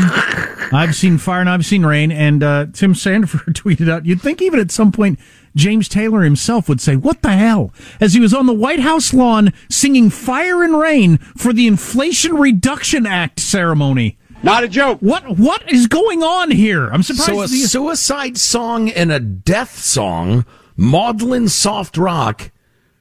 I've 0.73 0.95
seen 0.95 1.17
Fire 1.17 1.41
and 1.41 1.49
I've 1.49 1.65
seen 1.65 1.85
Rain. 1.85 2.11
And 2.11 2.41
uh, 2.41 2.67
Tim 2.73 2.93
Sandefur 2.93 3.43
tweeted 3.53 3.89
out, 3.89 4.05
you'd 4.05 4.21
think 4.21 4.41
even 4.41 4.59
at 4.59 4.71
some 4.71 4.91
point 4.91 5.19
James 5.55 5.87
Taylor 5.87 6.23
himself 6.23 6.67
would 6.67 6.81
say, 6.81 6.95
What 6.95 7.21
the 7.21 7.31
hell? 7.31 7.73
As 7.99 8.13
he 8.13 8.19
was 8.19 8.33
on 8.33 8.45
the 8.45 8.53
White 8.53 8.81
House 8.81 9.13
lawn 9.13 9.53
singing 9.69 10.09
Fire 10.09 10.63
and 10.63 10.77
Rain 10.77 11.17
for 11.37 11.53
the 11.53 11.67
Inflation 11.67 12.35
Reduction 12.35 13.05
Act 13.05 13.39
ceremony. 13.39 14.17
Not 14.43 14.63
a 14.63 14.67
joke. 14.67 14.99
What 14.99 15.37
What 15.37 15.71
is 15.71 15.87
going 15.87 16.21
on 16.21 16.51
here? 16.51 16.89
I'm 16.89 17.03
surprised. 17.03 17.31
So 17.31 17.41
a 17.41 17.47
suicide 17.47 18.37
song 18.37 18.89
and 18.89 19.11
a 19.11 19.19
death 19.19 19.79
song, 19.79 20.45
maudlin 20.75 21.47
soft 21.47 21.97
rock, 21.97 22.51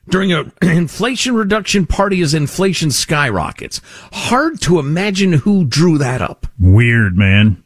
during 0.08 0.32
an 0.32 0.52
inflation 0.62 1.34
reduction 1.34 1.86
party 1.86 2.20
as 2.22 2.34
inflation 2.34 2.90
skyrockets. 2.90 3.80
Hard 4.12 4.60
to 4.62 4.78
imagine 4.78 5.32
who 5.32 5.64
drew 5.64 5.98
that 5.98 6.22
up. 6.22 6.46
Weird, 6.58 7.16
man. 7.16 7.63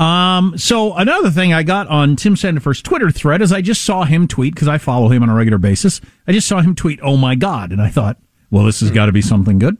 Um, 0.00 0.56
so 0.56 0.94
another 0.94 1.30
thing 1.30 1.52
I 1.52 1.62
got 1.62 1.86
on 1.88 2.16
Tim 2.16 2.34
Sandefur's 2.34 2.80
Twitter 2.80 3.10
thread 3.10 3.42
is 3.42 3.52
I 3.52 3.60
just 3.60 3.84
saw 3.84 4.04
him 4.04 4.26
tweet 4.26 4.54
because 4.54 4.66
I 4.66 4.78
follow 4.78 5.10
him 5.10 5.22
on 5.22 5.28
a 5.28 5.34
regular 5.34 5.58
basis. 5.58 6.00
I 6.26 6.32
just 6.32 6.48
saw 6.48 6.62
him 6.62 6.74
tweet, 6.74 7.00
"Oh 7.02 7.18
my 7.18 7.34
god!" 7.34 7.70
and 7.70 7.82
I 7.82 7.90
thought, 7.90 8.16
well, 8.50 8.64
this 8.64 8.80
has 8.80 8.90
got 8.90 9.06
to 9.06 9.12
be 9.12 9.20
something 9.20 9.58
good, 9.58 9.76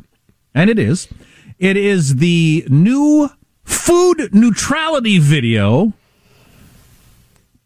and 0.55 0.69
it 0.69 0.79
is. 0.79 1.09
It 1.59 1.79
is 1.79 2.17
the 2.17 2.67
new 2.69 3.31
food 3.65 4.29
neutrality 4.35 5.19
video 5.19 5.95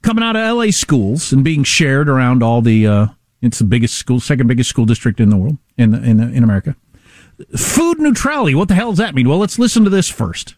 coming 0.02 0.22
out 0.22 0.36
of 0.36 0.56
LA 0.56 0.70
schools 0.70 1.32
and 1.32 1.42
being 1.42 1.64
shared 1.64 2.08
around 2.08 2.40
all 2.44 2.62
the. 2.62 2.86
Uh, 2.86 3.06
it's 3.42 3.58
the 3.58 3.64
biggest 3.64 3.94
school, 3.94 4.20
second 4.20 4.46
biggest 4.46 4.70
school 4.70 4.84
district 4.86 5.18
in 5.18 5.28
the 5.28 5.36
world 5.36 5.58
in 5.76 5.90
the, 5.90 6.02
in 6.02 6.16
the, 6.18 6.32
in 6.32 6.44
America. 6.44 6.76
Food 7.56 7.98
neutrality. 7.98 8.54
What 8.54 8.68
the 8.68 8.74
hell 8.74 8.92
does 8.92 8.98
that 8.98 9.14
mean? 9.14 9.28
Well, 9.28 9.38
let's 9.38 9.58
listen 9.58 9.82
to 9.82 9.90
this 9.90 10.08
first. 10.08 10.54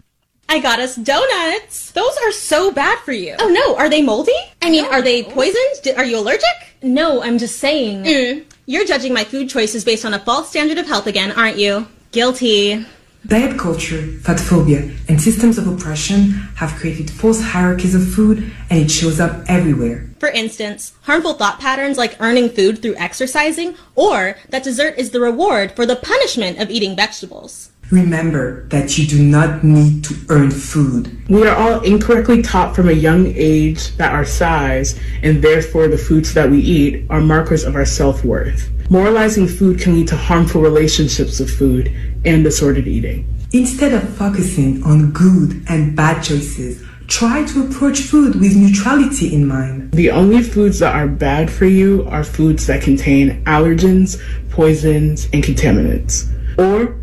I 0.49 0.61
got 0.61 0.79
us 0.79 0.95
donuts. 0.97 1.91
Those 1.93 2.17
are 2.25 2.33
so 2.33 2.71
bad 2.71 2.99
for 3.01 3.13
you. 3.13 3.35
Oh 3.39 3.49
no, 3.49 3.77
are 3.77 3.89
they 3.89 4.03
moldy? 4.03 4.33
I 4.63 4.71
mean, 4.71 4.85
are 4.87 5.03
they 5.03 5.23
poisoned? 5.25 5.83
D- 5.83 5.93
Are 5.93 6.05
you 6.05 6.19
allergic? 6.19 6.45
No, 6.83 7.23
I'm 7.23 7.39
just 7.39 7.59
saying. 7.59 8.05
Mm. 8.05 8.45
You're 8.67 8.85
judging 8.87 9.13
my 9.13 9.25
food 9.25 9.49
choices 9.49 9.85
based 9.85 10.05
on 10.05 10.15
a 10.15 10.19
false 10.21 10.49
standard 10.51 10.79
of 10.79 10.87
health 10.87 11.07
again, 11.07 11.33
aren't 11.33 11.59
you? 11.59 11.87
Guilty. 12.13 12.87
Diet 13.27 13.59
culture, 13.59 14.07
fat 14.23 14.39
phobia, 14.39 14.89
and 15.09 15.21
systems 15.21 15.59
of 15.59 15.67
oppression 15.67 16.31
have 16.55 16.73
created 16.77 17.11
false 17.11 17.43
hierarchies 17.43 17.95
of 17.97 18.09
food, 18.15 18.53
and 18.71 18.79
it 18.79 18.89
shows 18.91 19.19
up 19.19 19.45
everywhere. 19.49 20.09
For 20.21 20.29
instance, 20.29 20.93
harmful 21.03 21.35
thought 21.35 21.59
patterns 21.59 21.99
like 21.99 22.17
earning 22.21 22.51
food 22.51 22.81
through 22.81 22.95
exercising, 22.97 23.75
or 23.97 24.37
that 24.51 24.63
dessert 24.63 24.95
is 24.97 25.11
the 25.11 25.19
reward 25.21 25.73
for 25.73 25.85
the 25.87 25.97
punishment 25.97 26.61
of 26.61 26.71
eating 26.71 26.95
vegetables. 26.95 27.71
Remember 27.91 28.67
that 28.69 28.99
you 28.99 29.07
do 29.07 29.23
not 29.23 29.63
need 29.63 30.03
to 30.05 30.17
earn 30.29 30.51
food. 30.51 31.17
We 31.29 31.47
are 31.47 31.55
all 31.55 31.81
incorrectly 31.83 32.43
taught 32.43 32.75
from 32.75 32.89
a 32.89 32.93
young 32.93 33.27
age 33.37 33.97
that 33.97 34.13
our 34.13 34.25
size, 34.25 34.99
and 35.23 35.41
therefore 35.41 35.87
the 35.87 35.99
foods 35.99 36.35
that 36.35 36.51
we 36.51 36.59
eat, 36.59 37.07
are 37.11 37.21
markers 37.21 37.63
of 37.63 37.77
our 37.77 37.85
self 37.85 38.25
worth. 38.25 38.71
Moralizing 38.91 39.47
food 39.47 39.81
can 39.81 39.95
lead 39.95 40.09
to 40.09 40.17
harmful 40.17 40.63
relationships 40.63 41.39
with 41.39 41.57
food 41.57 41.95
and 42.25 42.43
disordered 42.43 42.89
eating. 42.89 43.27
Instead 43.53 43.95
of 43.95 44.09
focusing 44.17 44.83
on 44.83 45.13
good 45.13 45.63
and 45.69 45.95
bad 45.95 46.23
choices, 46.23 46.83
try 47.07 47.45
to 47.45 47.67
approach 47.67 48.01
food 48.01 48.35
with 48.35 48.57
neutrality 48.57 49.33
in 49.33 49.47
mind. 49.47 49.93
The 49.93 50.11
only 50.11 50.43
foods 50.43 50.81
that 50.81 50.95
are 50.97 51.07
bad 51.07 51.51
for 51.51 51.67
you 51.67 52.05
are 52.09 52.25
foods 52.25 52.67
that 52.67 52.83
contain 52.83 53.45
allergens, 53.45 54.21
poisons, 54.51 55.29
and 55.33 55.45
contaminants, 55.45 56.29
or 56.59 56.97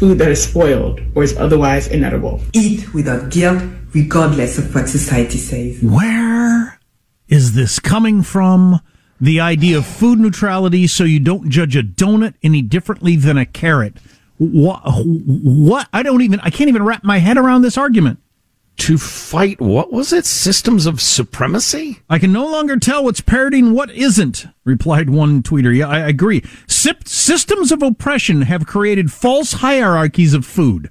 food 0.00 0.16
that 0.16 0.30
is 0.30 0.42
spoiled 0.42 0.98
or 1.14 1.22
is 1.22 1.36
otherwise 1.36 1.86
inedible. 1.86 2.40
Eat 2.54 2.94
without 2.94 3.30
guilt, 3.30 3.62
regardless 3.92 4.56
of 4.56 4.74
what 4.74 4.88
society 4.88 5.36
says. 5.36 5.78
Where 5.82 6.80
is 7.28 7.52
this 7.52 7.78
coming 7.78 8.22
from? 8.22 8.80
The 9.20 9.40
idea 9.40 9.76
of 9.76 9.84
food 9.84 10.18
neutrality 10.18 10.86
so 10.86 11.04
you 11.04 11.20
don't 11.20 11.50
judge 11.50 11.76
a 11.76 11.82
donut 11.82 12.32
any 12.42 12.62
differently 12.62 13.16
than 13.16 13.36
a 13.36 13.44
carrot. 13.44 13.98
What, 14.38 14.80
what? 14.86 15.86
I 15.92 16.02
don't 16.02 16.22
even, 16.22 16.40
I 16.40 16.48
can't 16.48 16.68
even 16.68 16.82
wrap 16.82 17.04
my 17.04 17.18
head 17.18 17.36
around 17.36 17.60
this 17.60 17.76
argument. 17.76 18.20
To 18.80 18.96
fight, 18.96 19.60
what 19.60 19.92
was 19.92 20.10
it? 20.10 20.24
Systems 20.24 20.86
of 20.86 21.02
supremacy? 21.02 22.00
I 22.08 22.18
can 22.18 22.32
no 22.32 22.46
longer 22.46 22.78
tell 22.78 23.04
what's 23.04 23.20
parroting 23.20 23.72
what 23.72 23.90
isn't, 23.90 24.46
replied 24.64 25.10
one 25.10 25.42
tweeter. 25.42 25.76
Yeah, 25.76 25.86
I 25.86 25.98
agree. 26.08 26.42
Sip- 26.66 27.06
systems 27.06 27.72
of 27.72 27.82
oppression 27.82 28.40
have 28.42 28.66
created 28.66 29.12
false 29.12 29.52
hierarchies 29.52 30.32
of 30.32 30.46
food. 30.46 30.90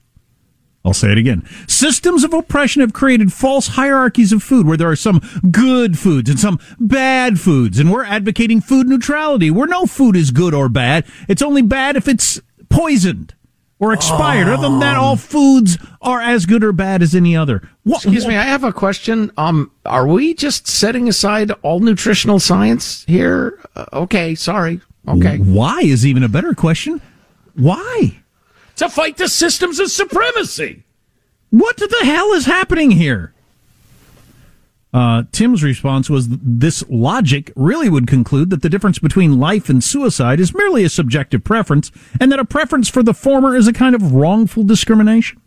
I'll 0.86 0.94
say 0.94 1.12
it 1.12 1.18
again. 1.18 1.50
Systems 1.68 2.24
of 2.24 2.32
oppression 2.32 2.82
have 2.82 2.94
created 2.94 3.34
false 3.34 3.70
hierarchies 3.70 4.32
of 4.32 4.44
food 4.44 4.68
where 4.68 4.78
there 4.78 4.92
are 4.92 4.96
some 4.96 5.20
good 5.50 5.98
foods 5.98 6.30
and 6.30 6.40
some 6.40 6.60
bad 6.80 7.40
foods, 7.40 7.80
and 7.80 7.92
we're 7.92 8.06
advocating 8.06 8.62
food 8.62 8.88
neutrality 8.88 9.50
where 9.50 9.68
no 9.68 9.88
food 9.88 10.16
is 10.16 10.30
good 10.30 10.54
or 10.54 10.70
bad. 10.70 11.08
It's 11.28 11.42
only 11.42 11.64
bad 11.64 11.98
if 11.98 12.08
it's 12.08 12.40
poisoned 12.70 13.34
or 13.80 13.94
expired. 13.94 14.48
Other 14.48 14.70
than 14.70 14.80
that, 14.80 14.98
all 14.98 15.16
foods 15.16 15.78
are 16.02 16.22
as 16.22 16.46
good 16.46 16.64
or 16.64 16.74
bad 16.74 17.02
as 17.02 17.16
any 17.16 17.36
other. 17.36 17.68
What, 17.84 18.04
Excuse 18.04 18.28
me, 18.28 18.36
I 18.36 18.44
have 18.44 18.64
a 18.64 18.74
question. 18.74 19.32
Um, 19.38 19.72
are 19.86 20.06
we 20.06 20.34
just 20.34 20.68
setting 20.68 21.08
aside 21.08 21.52
all 21.62 21.80
nutritional 21.80 22.40
science 22.40 23.06
here? 23.06 23.60
Uh, 23.76 23.86
okay, 23.94 24.36
sorry. 24.36 24.82
Okay. 25.08 25.38
Why 25.38 25.80
is 25.80 26.06
even 26.06 26.24
a 26.24 26.30
better 26.30 26.54
question. 26.54 27.02
Why? 27.56 28.22
To 28.76 28.90
fight 28.90 29.18
the 29.18 29.28
systems 29.28 29.80
of 29.80 29.90
supremacy. 29.90 30.84
What 31.50 31.78
the 31.78 32.02
hell 32.04 32.32
is 32.34 32.46
happening 32.46 32.92
here? 32.92 33.34
Uh, 34.92 35.24
Tim's 35.32 35.62
response 35.62 36.10
was 36.10 36.28
this 36.30 36.84
logic 36.90 37.52
really 37.56 37.90
would 37.90 38.08
conclude 38.08 38.50
that 38.50 38.64
the 38.64 38.70
difference 38.70 38.98
between 38.98 39.40
life 39.40 39.70
and 39.70 39.84
suicide 39.84 40.40
is 40.40 40.54
merely 40.54 40.84
a 40.84 40.90
subjective 40.90 41.44
preference, 41.44 41.92
and 42.20 42.32
that 42.32 42.40
a 42.40 42.46
preference 42.46 42.90
for 42.90 43.04
the 43.04 43.14
former 43.14 43.56
is 43.56 43.68
a 43.68 43.74
kind 43.74 43.94
of 43.94 44.14
wrongful 44.14 44.64
discrimination. 44.64 45.40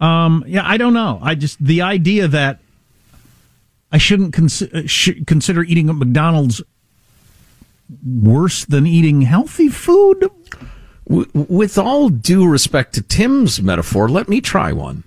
Um, 0.00 0.44
yeah, 0.46 0.62
I 0.64 0.76
don't 0.76 0.94
know. 0.94 1.18
I 1.22 1.34
just, 1.34 1.64
the 1.64 1.82
idea 1.82 2.28
that 2.28 2.60
I 3.90 3.98
shouldn't 3.98 4.34
consi- 4.34 4.88
sh- 4.88 5.24
consider 5.26 5.62
eating 5.62 5.88
at 5.88 5.96
McDonald's 5.96 6.62
worse 8.04 8.64
than 8.64 8.86
eating 8.86 9.22
healthy 9.22 9.68
food. 9.68 10.30
W- 11.08 11.30
with 11.34 11.78
all 11.78 12.08
due 12.08 12.46
respect 12.46 12.94
to 12.94 13.02
Tim's 13.02 13.60
metaphor, 13.60 14.08
let 14.08 14.28
me 14.28 14.40
try 14.40 14.72
one. 14.72 15.04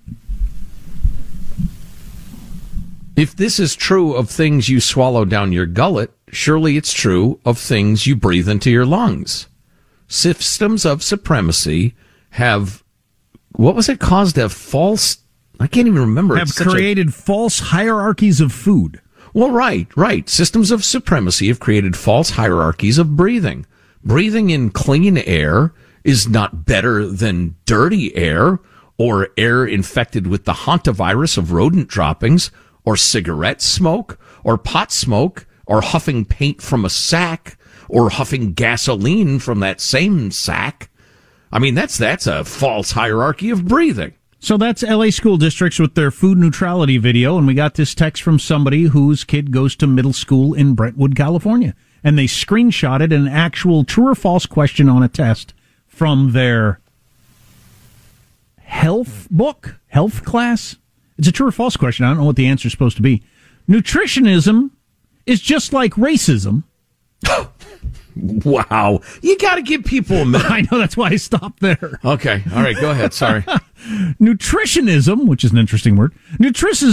If 3.17 3.35
this 3.35 3.59
is 3.59 3.75
true 3.75 4.13
of 4.13 4.29
things 4.29 4.69
you 4.69 4.79
swallow 4.79 5.25
down 5.25 5.51
your 5.51 5.65
gullet, 5.65 6.11
surely 6.31 6.77
it's 6.77 6.93
true 6.93 7.39
of 7.43 7.57
things 7.57 8.05
you 8.05 8.15
breathe 8.15 8.47
into 8.47 8.69
your 8.69 8.85
lungs. 8.85 9.47
Systems 10.07 10.85
of 10.85 11.01
supremacy 11.01 11.95
have, 12.31 12.83
what 13.53 13.75
was 13.75 13.89
it 13.89 13.99
caused 13.99 14.37
a 14.37 14.49
false, 14.49 15.17
I 15.59 15.65
can't 15.65 15.87
even 15.87 15.99
remember. 16.01 16.35
Have 16.37 16.49
It's 16.49 16.57
such 16.57 16.67
a- 16.67 16.69
created 16.69 17.13
false 17.13 17.59
hierarchies 17.59 18.39
of 18.39 18.51
food. 18.51 19.01
well, 19.33 19.49
right, 19.51 19.87
right. 19.97 20.29
Systems 20.29 20.69
of 20.69 20.85
supremacy 20.85 21.47
have 21.47 21.59
created 21.59 21.97
false 21.97 22.29
hierarchies 22.31 22.99
of 22.99 23.17
breathing. 23.17 23.65
Breathing 24.03 24.51
in 24.51 24.69
clean 24.69 25.17
air 25.17 25.73
is 26.03 26.29
not 26.29 26.65
better 26.65 27.07
than 27.07 27.55
dirty 27.65 28.15
air 28.15 28.59
or 28.99 29.29
air 29.37 29.65
infected 29.65 30.27
with 30.27 30.45
the 30.45 30.53
hantavirus 30.53 31.37
of 31.37 31.51
rodent 31.51 31.87
droppings 31.87 32.51
or 32.87 32.95
cigarette 32.95 33.61
smoke 33.61 34.17
or 34.45 34.57
pot 34.57 34.93
smoke 34.93 35.45
or 35.65 35.81
huffing 35.81 36.23
paint 36.23 36.61
from 36.61 36.85
a 36.85 36.89
sack 36.89 37.57
or 37.89 38.09
huffing 38.09 38.53
gasoline 38.53 39.39
from 39.39 39.59
that 39.59 39.81
same 39.81 40.31
sack. 40.31 40.89
I 41.51 41.59
mean, 41.59 41.75
that's, 41.75 41.97
that's 41.97 42.27
a 42.27 42.45
false 42.45 42.91
hierarchy 42.91 43.49
of 43.49 43.65
breathing. 43.65 44.13
So 44.39 44.55
that's 44.55 44.83
LA 44.83 45.09
school 45.09 45.35
districts 45.35 45.79
with 45.79 45.95
their 45.95 46.11
food 46.11 46.37
neutrality 46.37 46.97
video. 46.97 47.37
And 47.37 47.45
we 47.45 47.55
got 47.55 47.73
this 47.73 47.93
text 47.93 48.23
from 48.23 48.39
somebody 48.39 48.83
whose 48.83 49.25
kid 49.25 49.51
goes 49.51 49.75
to 49.77 49.87
middle 49.87 50.13
school 50.13 50.53
in 50.53 50.73
Brentwood, 50.73 51.13
California. 51.13 51.75
And 52.05 52.17
they 52.17 52.23
screenshotted 52.23 53.13
an 53.13 53.27
actual 53.27 53.83
true 53.83 54.07
or 54.07 54.15
false 54.15 54.45
question 54.45 54.87
on 54.87 55.03
a 55.03 55.09
test 55.09 55.53
from 55.87 56.31
their 56.31 56.79
health 58.59 59.27
book, 59.29 59.75
health 59.87 60.23
class. 60.23 60.77
It's 61.17 61.27
a 61.27 61.31
true 61.31 61.47
or 61.47 61.51
false 61.51 61.77
question. 61.77 62.05
I 62.05 62.09
don't 62.09 62.17
know 62.17 62.25
what 62.25 62.35
the 62.35 62.47
answer 62.47 62.67
is 62.67 62.71
supposed 62.71 62.97
to 62.97 63.01
be. 63.01 63.23
Nutritionism 63.67 64.71
is 65.25 65.41
just 65.41 65.73
like 65.73 65.93
racism. 65.93 66.63
Wow. 68.19 69.01
You 69.21 69.37
got 69.37 69.55
to 69.55 69.61
give 69.61 69.83
people 69.83 70.17
a 70.17 70.25
minute. 70.25 70.49
I 70.51 70.61
know 70.61 70.79
that's 70.79 70.97
why 70.97 71.09
I 71.09 71.15
stopped 71.17 71.59
there. 71.59 71.99
Okay. 72.03 72.43
All 72.53 72.63
right. 72.63 72.75
Go 72.75 72.91
ahead. 72.91 73.13
Sorry. 73.13 73.41
Nutritionism, 74.19 75.27
which 75.27 75.43
is 75.43 75.51
an 75.51 75.57
interesting 75.57 75.95
word, 75.95 76.13
nutrition, 76.39 76.89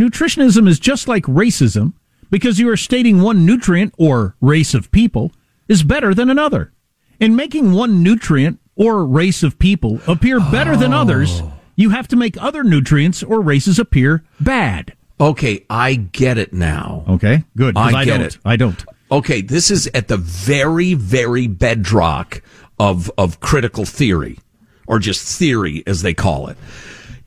nutritionism 0.00 0.68
is 0.68 0.80
just 0.80 1.08
like 1.08 1.24
racism 1.24 1.92
because 2.30 2.58
you 2.58 2.68
are 2.68 2.76
stating 2.76 3.22
one 3.22 3.46
nutrient 3.46 3.94
or 3.98 4.36
race 4.40 4.74
of 4.74 4.90
people 4.90 5.32
is 5.68 5.82
better 5.82 6.14
than 6.14 6.28
another. 6.28 6.72
And 7.20 7.36
making 7.36 7.72
one 7.72 8.02
nutrient 8.02 8.58
or 8.76 9.04
race 9.06 9.42
of 9.42 9.58
people 9.58 10.00
appear 10.06 10.40
better 10.40 10.76
than 10.76 10.92
others, 10.92 11.40
oh. 11.40 11.53
You 11.76 11.90
have 11.90 12.08
to 12.08 12.16
make 12.16 12.40
other 12.40 12.64
nutrients 12.64 13.22
or 13.22 13.40
races 13.40 13.78
appear 13.78 14.24
bad. 14.40 14.94
Okay, 15.20 15.64
I 15.70 15.94
get 15.94 16.38
it 16.38 16.52
now. 16.52 17.04
Okay, 17.08 17.44
good. 17.56 17.76
I, 17.76 18.00
I 18.00 18.04
get 18.04 18.18
don't. 18.18 18.26
it. 18.26 18.38
I 18.44 18.56
don't. 18.56 18.84
Okay, 19.10 19.40
this 19.42 19.70
is 19.70 19.86
at 19.94 20.08
the 20.08 20.16
very, 20.16 20.94
very 20.94 21.46
bedrock 21.46 22.42
of 22.78 23.10
of 23.16 23.40
critical 23.40 23.84
theory, 23.84 24.38
or 24.86 24.98
just 24.98 25.38
theory 25.38 25.82
as 25.86 26.02
they 26.02 26.14
call 26.14 26.48
it. 26.48 26.56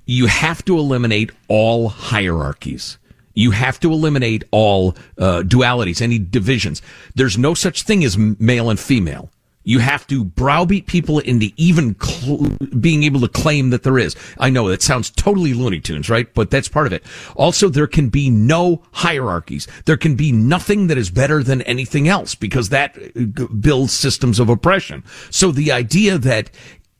You 0.05 0.27
have 0.27 0.63
to 0.65 0.77
eliminate 0.77 1.31
all 1.47 1.89
hierarchies. 1.89 2.97
You 3.33 3.51
have 3.51 3.79
to 3.81 3.91
eliminate 3.91 4.43
all 4.51 4.95
uh, 5.17 5.43
dualities, 5.45 6.01
any 6.01 6.17
divisions. 6.17 6.81
There's 7.13 7.37
no 7.37 7.53
such 7.53 7.83
thing 7.83 8.03
as 8.03 8.17
male 8.17 8.69
and 8.69 8.79
female. 8.79 9.29
You 9.67 9.79
have 9.79 10.07
to 10.07 10.23
browbeat 10.23 10.87
people 10.87 11.19
into 11.19 11.51
even 11.57 11.99
cl- 11.99 12.37
being 12.79 13.03
able 13.03 13.19
to 13.19 13.27
claim 13.27 13.69
that 13.71 13.83
there 13.83 13.97
is. 13.97 14.15
I 14.37 14.49
know 14.49 14.69
that 14.69 14.81
sounds 14.81 15.09
totally 15.09 15.53
Looney 15.53 15.81
Tunes, 15.81 16.09
right? 16.09 16.33
But 16.33 16.49
that's 16.49 16.69
part 16.69 16.87
of 16.87 16.93
it. 16.93 17.03
Also, 17.35 17.67
there 17.67 17.85
can 17.85 18.07
be 18.07 18.29
no 18.29 18.81
hierarchies. 18.93 19.67
There 19.83 19.97
can 19.97 20.15
be 20.15 20.31
nothing 20.31 20.87
that 20.87 20.97
is 20.97 21.09
better 21.09 21.43
than 21.43 21.63
anything 21.63 22.07
else 22.07 22.33
because 22.33 22.69
that 22.69 22.97
uh, 22.97 23.23
g- 23.23 23.47
builds 23.59 23.91
systems 23.91 24.39
of 24.39 24.47
oppression. 24.47 25.03
So 25.31 25.51
the 25.51 25.73
idea 25.73 26.17
that 26.17 26.49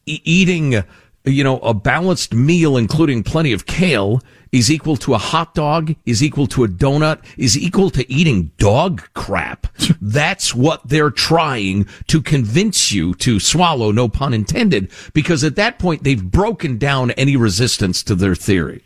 e- 0.05 0.20
eating, 0.26 0.84
you 1.24 1.45
know, 1.45 1.59
a 1.59 1.74
balanced 1.74 2.34
meal, 2.34 2.76
including 2.76 3.24
plenty 3.24 3.53
of 3.53 3.65
kale, 3.65 4.22
is 4.52 4.72
equal 4.72 4.98
to 4.98 5.14
a 5.14 5.18
hot 5.18 5.54
dog, 5.54 5.95
is 6.06 6.24
equal 6.24 6.48
to 6.48 6.64
a 6.64 6.68
donut, 6.68 7.24
is 7.38 7.58
equal 7.58 7.89
to 7.91 8.12
eating 8.12 8.52
dog 8.58 9.04
crap. 9.14 9.68
That's 10.02 10.56
what 10.56 10.88
they're 10.88 11.12
trying 11.12 11.88
to 12.08 12.22
convince 12.22 12.91
you 12.91 13.14
to 13.16 13.39
swallow, 13.39 13.91
no 13.91 14.08
pun 14.08 14.34
intended, 14.34 14.91
because 15.14 15.43
at 15.43 15.56
that 15.56 15.80
point 15.80 16.04
they've 16.04 16.24
broken 16.24 16.78
down 16.78 17.12
any 17.12 17.36
resistance 17.36 18.04
to 18.04 18.16
their 18.16 18.36
theory. 18.36 18.84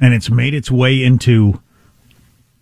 And 0.00 0.12
it's 0.12 0.30
made 0.30 0.54
its 0.54 0.70
way 0.70 1.02
into 1.02 1.60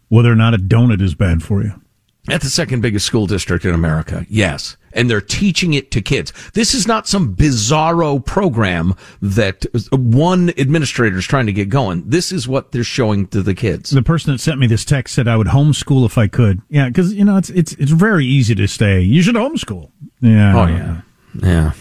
whether 0.09 0.31
or 0.31 0.37
not 0.37 0.55
a 0.55 0.59
donut 0.59 1.01
is 1.01 1.15
bad 1.15 1.43
for 1.43 1.63
you. 1.63 1.82
At 2.29 2.41
the 2.41 2.51
second 2.51 2.83
biggest 2.83 3.05
school 3.05 3.27
district 3.27 3.65
in 3.65 3.75
America, 3.75 4.25
yes. 4.29 4.77
And 4.93 5.11
they're 5.11 5.21
teaching 5.21 5.75
it 5.75 5.91
to 5.91 6.01
kids. 6.01 6.33
This 6.55 6.73
is 6.73 6.87
not 6.87 7.09
some 7.09 7.35
bizarro 7.35 8.25
program 8.25 8.95
that 9.21 9.65
one 9.91 10.51
administrator 10.51 11.19
is 11.19 11.25
trying 11.27 11.47
to 11.47 11.53
get 11.53 11.69
going. 11.69 12.05
This 12.07 12.31
is 12.31 12.47
what 12.47 12.71
they're 12.71 12.85
showing 12.85 13.27
to 13.29 13.43
the 13.43 13.55
kids. 13.55 13.91
The 13.91 14.03
person 14.03 14.33
that 14.33 14.39
sent 14.39 14.61
me 14.61 14.69
this 14.69 14.85
text 14.85 15.15
said 15.15 15.27
I 15.27 15.37
would 15.37 15.49
homeschool 15.49 16.07
if 16.07 16.17
I 16.17 16.29
could. 16.29 16.63
Yeah, 16.69 16.87
because 16.89 17.13
you 17.13 17.25
know 17.25 17.39
it's 17.39 17.51
it's 17.51 17.73
it's 17.73 17.91
very 17.91 18.25
easy 18.27 18.55
to 18.55 18.69
stay. 18.69 19.01
You 19.01 19.23
should 19.23 19.35
homeschool. 19.35 19.91
Yeah. 20.21 20.57
Oh 20.57 20.67
yeah. 20.67 21.01
Yeah. 21.43 21.73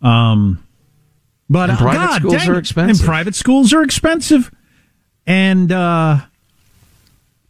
Um, 0.00 0.64
but 1.50 1.70
And 1.70 1.78
uh, 1.78 1.82
private 1.82 2.06
God, 2.06 2.20
schools 2.20 2.34
dang 2.34 2.50
are 2.50 2.58
expensive. 2.58 3.00
And 3.00 3.06
private 3.06 3.34
schools 3.34 3.72
are 3.72 3.82
expensive. 3.82 4.50
And 5.26 5.72
uh, 5.72 6.20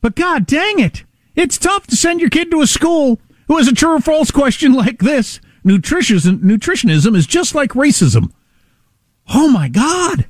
but 0.01 0.14
God 0.14 0.47
dang 0.47 0.78
it, 0.78 1.05
it's 1.35 1.59
tough 1.59 1.87
to 1.89 1.97
send 1.97 2.20
your 2.20 2.30
kid 2.30 2.51
to 2.51 2.61
a 2.61 2.66
school 2.66 3.20
who 3.49 3.57
has 3.59 3.68
a 3.68 3.74
true 3.74 3.97
or 3.97 4.01
false 4.01 4.30
question 4.30 4.72
like 4.72 4.99
this. 5.01 5.41
Nutritionism, 5.64 6.41
nutritionism 6.41 7.16
is 7.16 7.26
just 7.26 7.55
like 7.55 7.70
racism. 7.70 8.33
Oh 9.33 9.49
my 9.51 9.68
God! 9.68 10.26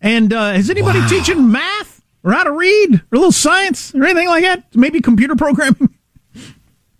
And 0.00 0.32
uh, 0.32 0.52
is 0.56 0.68
anybody 0.68 1.00
teaching 1.08 1.50
math 1.50 2.02
or 2.22 2.32
how 2.32 2.44
to 2.44 2.52
read 2.52 2.94
or 2.94 3.02
a 3.12 3.16
little 3.16 3.32
science 3.32 3.94
or 3.94 4.04
anything 4.04 4.28
like 4.28 4.42
that? 4.42 4.64
Maybe 4.74 5.00
computer 5.00 5.34
programming. 5.36 5.94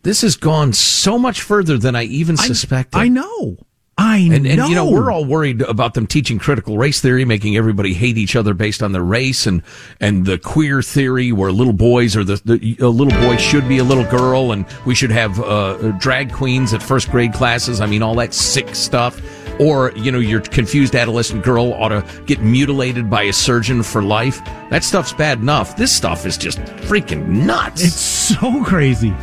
This 0.02 0.22
has 0.22 0.34
gone 0.34 0.72
so 0.72 1.18
much 1.18 1.42
further 1.42 1.78
than 1.78 1.94
I 1.94 2.04
even 2.04 2.36
suspected. 2.36 2.98
I 2.98 3.08
know. 3.08 3.58
I 3.98 4.18
and, 4.18 4.46
and 4.46 4.56
know. 4.56 4.66
you 4.68 4.74
know 4.74 4.90
we're 4.90 5.10
all 5.10 5.24
worried 5.24 5.60
about 5.62 5.92
them 5.94 6.06
teaching 6.06 6.38
critical 6.38 6.78
race 6.78 7.00
theory, 7.00 7.26
making 7.26 7.56
everybody 7.56 7.92
hate 7.92 8.16
each 8.16 8.34
other 8.34 8.54
based 8.54 8.82
on 8.82 8.92
their 8.92 9.02
race, 9.02 9.46
and 9.46 9.62
and 10.00 10.24
the 10.24 10.38
queer 10.38 10.80
theory 10.80 11.30
where 11.30 11.52
little 11.52 11.74
boys 11.74 12.16
or 12.16 12.24
the, 12.24 12.40
the 12.44 12.76
a 12.80 12.88
little 12.88 13.18
boy 13.20 13.36
should 13.36 13.68
be 13.68 13.78
a 13.78 13.84
little 13.84 14.04
girl, 14.04 14.52
and 14.52 14.64
we 14.86 14.94
should 14.94 15.10
have 15.10 15.38
uh, 15.40 15.92
drag 15.98 16.32
queens 16.32 16.72
at 16.72 16.82
first 16.82 17.10
grade 17.10 17.34
classes. 17.34 17.80
I 17.82 17.86
mean, 17.86 18.02
all 18.02 18.14
that 18.16 18.32
sick 18.32 18.74
stuff. 18.74 19.20
Or 19.60 19.92
you 19.92 20.10
know, 20.10 20.18
your 20.18 20.40
confused 20.40 20.96
adolescent 20.96 21.44
girl 21.44 21.74
ought 21.74 21.90
to 21.90 22.04
get 22.24 22.40
mutilated 22.40 23.10
by 23.10 23.24
a 23.24 23.32
surgeon 23.34 23.82
for 23.82 24.02
life. 24.02 24.42
That 24.70 24.82
stuff's 24.82 25.12
bad 25.12 25.40
enough. 25.40 25.76
This 25.76 25.94
stuff 25.94 26.24
is 26.24 26.38
just 26.38 26.58
freaking 26.88 27.26
nuts. 27.28 27.84
It's 27.84 27.94
so 27.94 28.64
crazy. 28.64 29.14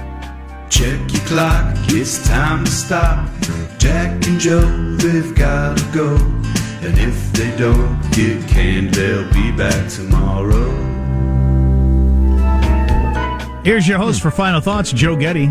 Check 0.70 1.12
your 1.12 1.22
clock, 1.26 1.76
it's 1.88 2.28
time 2.28 2.64
to 2.64 2.72
stop. 2.72 3.30
Jack 3.80 4.26
and 4.28 4.40
Joe, 4.40 4.62
they've 4.98 5.34
gotta 5.36 5.84
go. 5.94 6.16
And 6.82 6.98
if 6.98 7.34
they 7.34 7.56
don't 7.58 8.00
get 8.12 8.48
canned, 8.48 8.94
they'll 8.94 9.32
be 9.34 9.52
back 9.52 9.90
tomorrow. 9.90 10.70
Here's 13.64 13.88
your 13.88 13.98
host 13.98 14.22
for 14.22 14.32
final 14.32 14.62
thoughts, 14.62 14.92
Joe 14.94 15.16
Getty. 15.16 15.48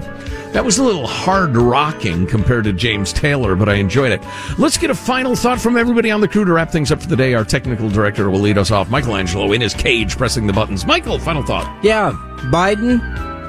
That 0.52 0.64
was 0.64 0.78
a 0.78 0.82
little 0.82 1.06
hard 1.06 1.54
rocking 1.56 2.26
compared 2.26 2.64
to 2.64 2.72
James 2.72 3.12
Taylor, 3.12 3.54
but 3.54 3.68
I 3.68 3.74
enjoyed 3.74 4.12
it. 4.12 4.22
Let's 4.56 4.78
get 4.78 4.88
a 4.88 4.94
final 4.94 5.36
thought 5.36 5.60
from 5.60 5.76
everybody 5.76 6.10
on 6.10 6.22
the 6.22 6.28
crew 6.28 6.46
to 6.46 6.52
wrap 6.52 6.70
things 6.70 6.90
up 6.90 7.02
for 7.02 7.08
the 7.08 7.16
day. 7.16 7.34
Our 7.34 7.44
technical 7.44 7.90
director 7.90 8.30
will 8.30 8.40
lead 8.40 8.56
us 8.56 8.70
off. 8.70 8.88
Michelangelo 8.88 9.52
in 9.52 9.60
his 9.60 9.74
cage 9.74 10.16
pressing 10.16 10.46
the 10.46 10.54
buttons. 10.54 10.86
Michael, 10.86 11.18
final 11.18 11.42
thought. 11.42 11.84
Yeah, 11.84 12.12
Biden, 12.50 12.98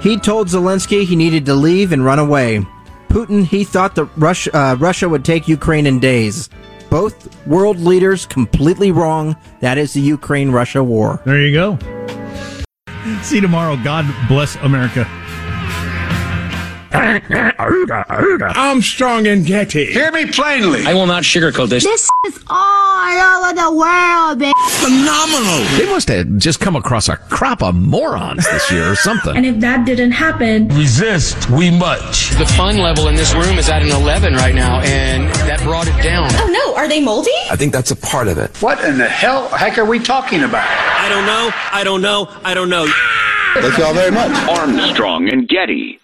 he 0.02 0.18
told 0.18 0.47
Zelensky 0.47 1.06
he 1.06 1.16
needed 1.16 1.45
to 1.45 1.54
leave 1.54 1.91
and 1.91 2.06
run 2.06 2.20
away. 2.20 2.66
Putin, 3.10 3.43
he 3.43 3.64
thought 3.64 3.95
that 3.95 4.06
Russia, 4.18 4.56
uh, 4.56 4.76
Russia 4.76 5.10
would 5.10 5.26
take 5.26 5.47
Ukraine 5.47 5.88
in 5.88 6.00
days. 6.00 6.50
Both 6.89 7.45
world 7.47 7.80
leaders 7.80 8.26
completely 8.26 8.91
wrong. 8.91 9.36
That 9.62 9.78
is 9.78 9.93
the 9.93 10.02
Ukraine 10.02 10.52
Russia 10.52 10.84
war. 10.84 11.22
There 11.26 11.41
you 11.41 11.54
go. 11.54 11.78
See 13.22 13.36
you 13.36 13.41
tomorrow. 13.41 13.78
God 13.84 14.06
bless 14.28 14.56
America. 14.58 15.08
Armstrong 18.56 19.28
and 19.28 19.46
Getty. 19.46 19.86
Hear 19.92 20.12
me 20.12 20.26
plainly. 20.28 20.86
I 20.86 20.94
will 20.94 21.06
not 21.06 21.24
sugarcoat 21.24 21.70
this. 21.70 21.84
This 21.84 22.10
is 22.26 22.44
all 22.50 23.00
over 23.10 23.54
the 23.54 23.72
world, 23.72 24.40
baby. 24.40 24.54
Phenomenal. 24.80 25.66
They 25.78 25.86
must 25.92 26.08
have 26.08 26.38
just 26.38 26.60
come 26.60 26.76
across 26.76 27.10
a 27.10 27.18
crop 27.18 27.62
of 27.62 27.76
morons 27.76 28.46
this 28.50 28.72
year 28.72 28.92
or 28.92 28.96
something. 28.96 29.36
And 29.36 29.46
if 29.46 29.60
that 29.60 29.86
didn't 29.86 30.12
happen, 30.12 30.68
Resist 30.70 31.50
we 31.50 31.70
much. 31.72 32.32
The 32.32 32.46
fun 32.46 32.78
level 32.78 33.08
in 33.08 33.16
this 33.16 33.34
room 33.34 33.58
is 33.58 33.70
at 33.70 33.82
an 33.82 33.90
11 33.92 34.34
right 34.34 34.56
now, 34.56 34.80
and 34.82 35.28
that 35.48 35.60
brought 35.62 35.88
it 35.88 36.02
down. 36.04 36.30
Oh 36.34 36.48
no, 36.48 36.76
are 36.76 36.88
they 36.88 37.02
moldy? 37.02 37.32
I 37.50 37.56
think 37.56 37.74
that's 37.74 37.92
a 37.92 37.96
part 37.96 38.28
of 38.28 38.38
it. 38.38 38.56
What 38.62 38.84
in 38.84 38.98
the 38.98 39.08
hell 39.08 39.48
heck 39.50 39.78
are 39.78 39.86
we 39.86 40.00
talking 40.00 40.44
about? 40.44 40.68
I 40.68 41.10
don't 41.10 41.26
know. 41.26 41.52
I 41.72 41.84
don't 41.84 42.02
know. 42.02 42.28
I 42.44 42.54
don't 42.54 42.70
know. 42.70 42.88
Thank 43.56 43.78
you 43.78 43.84
all 43.84 43.94
very 43.94 44.12
much. 44.12 44.32
Armstrong 44.50 45.30
and 45.30 45.48
Getty. 45.48 46.00